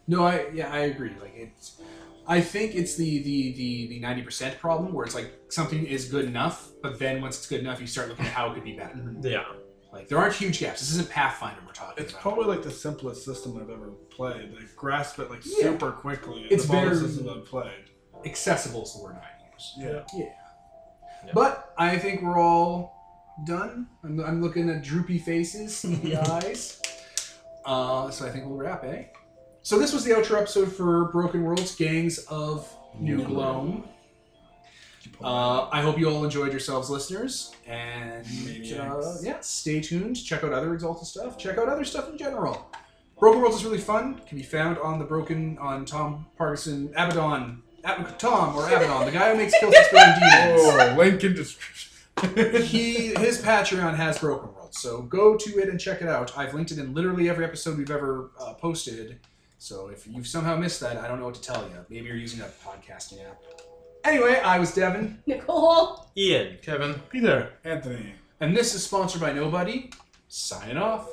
No, 0.07 0.23
I 0.25 0.47
yeah, 0.53 0.71
I 0.71 0.79
agree. 0.79 1.13
Like 1.21 1.33
it's, 1.35 1.81
I 2.27 2.41
think 2.41 2.75
it's 2.75 2.95
the 2.95 3.23
the 3.23 3.53
the 3.53 3.87
the 3.87 3.99
ninety 3.99 4.21
percent 4.21 4.59
problem 4.59 4.93
where 4.93 5.05
it's 5.05 5.15
like 5.15 5.31
something 5.49 5.85
is 5.85 6.05
good 6.09 6.25
enough, 6.25 6.69
but 6.81 6.99
then 6.99 7.21
once 7.21 7.37
it's 7.37 7.47
good 7.47 7.61
enough, 7.61 7.79
you 7.81 7.87
start 7.87 8.09
looking 8.09 8.25
at 8.25 8.31
how 8.33 8.51
it 8.51 8.55
could 8.55 8.63
be 8.63 8.73
better. 8.73 9.15
Yeah. 9.21 9.43
Like 9.91 10.09
there 10.09 10.17
aren't 10.17 10.35
huge 10.35 10.59
gaps. 10.59 10.79
This 10.79 10.91
isn't 10.91 11.09
Pathfinder 11.09 11.61
we're 11.65 11.71
talking 11.73 12.03
It's 12.03 12.11
about. 12.13 12.21
probably 12.21 12.45
like 12.45 12.63
the 12.63 12.71
simplest 12.71 13.23
system 13.25 13.57
I've 13.57 13.69
ever 13.69 13.89
played. 14.09 14.51
They 14.51 14.65
grasp 14.75 15.19
it 15.19 15.29
like 15.29 15.41
Yeah. 15.45 15.63
super 15.71 15.91
quickly. 15.91 16.43
It's 16.43 16.63
It's 16.63 16.65
the 16.65 16.73
very- 16.73 16.95
system 16.97 17.29
I've 17.29 17.45
played. 17.45 17.85
accessible 18.25 18.83
is 18.83 18.93
the 18.95 19.03
word 19.03 19.15
I 19.17 19.51
use. 19.53 19.73
Yeah. 19.77 20.03
Yeah. 20.17 20.25
Yeah. 21.25 21.31
But 21.33 21.73
I 21.77 21.97
think 21.97 22.21
we're 22.23 22.39
all 22.39 22.91
done. 23.45 23.87
I'm, 24.03 24.19
I'm 24.19 24.41
looking 24.41 24.69
at 24.69 24.83
droopy 24.83 25.19
faces, 25.19 25.75
sleepy 25.77 26.15
eyes. 26.37 26.81
Uh, 27.65 28.09
so 28.09 28.27
I 28.27 28.29
think 28.29 28.45
we'll 28.45 28.57
wrap, 28.57 28.83
eh? 28.83 29.05
So 29.61 29.79
this 29.79 29.93
was 29.93 30.03
the 30.03 30.11
outro 30.11 30.39
episode 30.39 30.71
for 30.73 31.05
Broken 31.05 31.43
Worlds 31.43 31.75
Gangs 31.75 32.19
of 32.29 32.67
New 32.99 33.23
Gloam. 33.23 33.85
Uh, 35.23 35.69
I 35.71 35.81
hope 35.81 35.97
you 35.97 36.09
all 36.09 36.23
enjoyed 36.23 36.51
yourselves, 36.51 36.89
listeners. 36.89 37.53
And 37.65 38.25
uh, 38.77 39.15
yeah, 39.21 39.39
stay 39.41 39.79
tuned. 39.79 40.21
Check 40.23 40.43
out 40.43 40.51
other 40.53 40.73
Exalted 40.73 41.07
stuff. 41.07 41.37
Check 41.37 41.57
out 41.57 41.69
other 41.69 41.85
stuff 41.85 42.09
in 42.09 42.17
general. 42.17 42.69
Broken 43.19 43.41
Worlds 43.41 43.57
is 43.57 43.65
really 43.65 43.77
fun. 43.79 44.19
Can 44.27 44.37
be 44.37 44.43
found 44.43 44.77
on 44.79 44.99
the 44.99 45.05
Broken 45.05 45.57
on 45.59 45.85
Tom 45.85 46.25
Parkinson 46.37 46.89
Abaddon. 46.95 47.61
Ab- 47.85 48.17
Tom 48.17 48.55
or 48.55 48.65
Abaddon, 48.67 49.05
the 49.05 49.11
guy 49.11 49.31
who 49.31 49.37
makes 49.37 49.53
Kill 49.59 49.71
Six 49.71 49.89
Billion 49.91 50.19
Demons. 50.19 50.61
Oh, 50.61 50.95
link 50.97 51.23
in 51.23 51.33
description. 51.33 51.91
he 52.63 53.13
his 53.15 53.41
Patreon 53.41 53.95
has 53.95 54.19
Broken 54.19 54.53
World, 54.53 54.62
so 54.73 55.01
go 55.03 55.37
to 55.37 55.59
it 55.59 55.69
and 55.69 55.79
check 55.79 56.01
it 56.01 56.07
out. 56.07 56.37
I've 56.37 56.53
linked 56.53 56.71
it 56.71 56.79
in 56.79 56.93
literally 56.93 57.29
every 57.29 57.45
episode 57.45 57.77
we've 57.77 57.91
ever 57.91 58.31
uh, 58.39 58.53
posted. 58.53 59.19
So 59.57 59.87
if 59.87 60.05
you've 60.07 60.27
somehow 60.27 60.57
missed 60.57 60.79
that, 60.81 60.97
I 60.97 61.07
don't 61.07 61.19
know 61.19 61.25
what 61.25 61.35
to 61.35 61.41
tell 61.41 61.61
you. 61.63 61.85
Maybe 61.89 62.07
you're 62.07 62.17
using 62.17 62.41
a 62.41 62.49
podcasting 62.65 63.25
app. 63.25 63.41
Anyway, 64.03 64.39
I 64.43 64.59
was 64.59 64.73
Devin, 64.73 65.19
Nicole. 65.25 66.07
Ian. 66.17 66.57
Kevin. 66.61 66.95
Peter. 67.09 67.53
Anthony. 67.63 68.13
and 68.41 68.55
this 68.55 68.73
is 68.75 68.83
sponsored 68.83 69.21
by 69.21 69.31
Nobody. 69.31 69.91
Signing 70.27 70.77
off. 70.77 71.07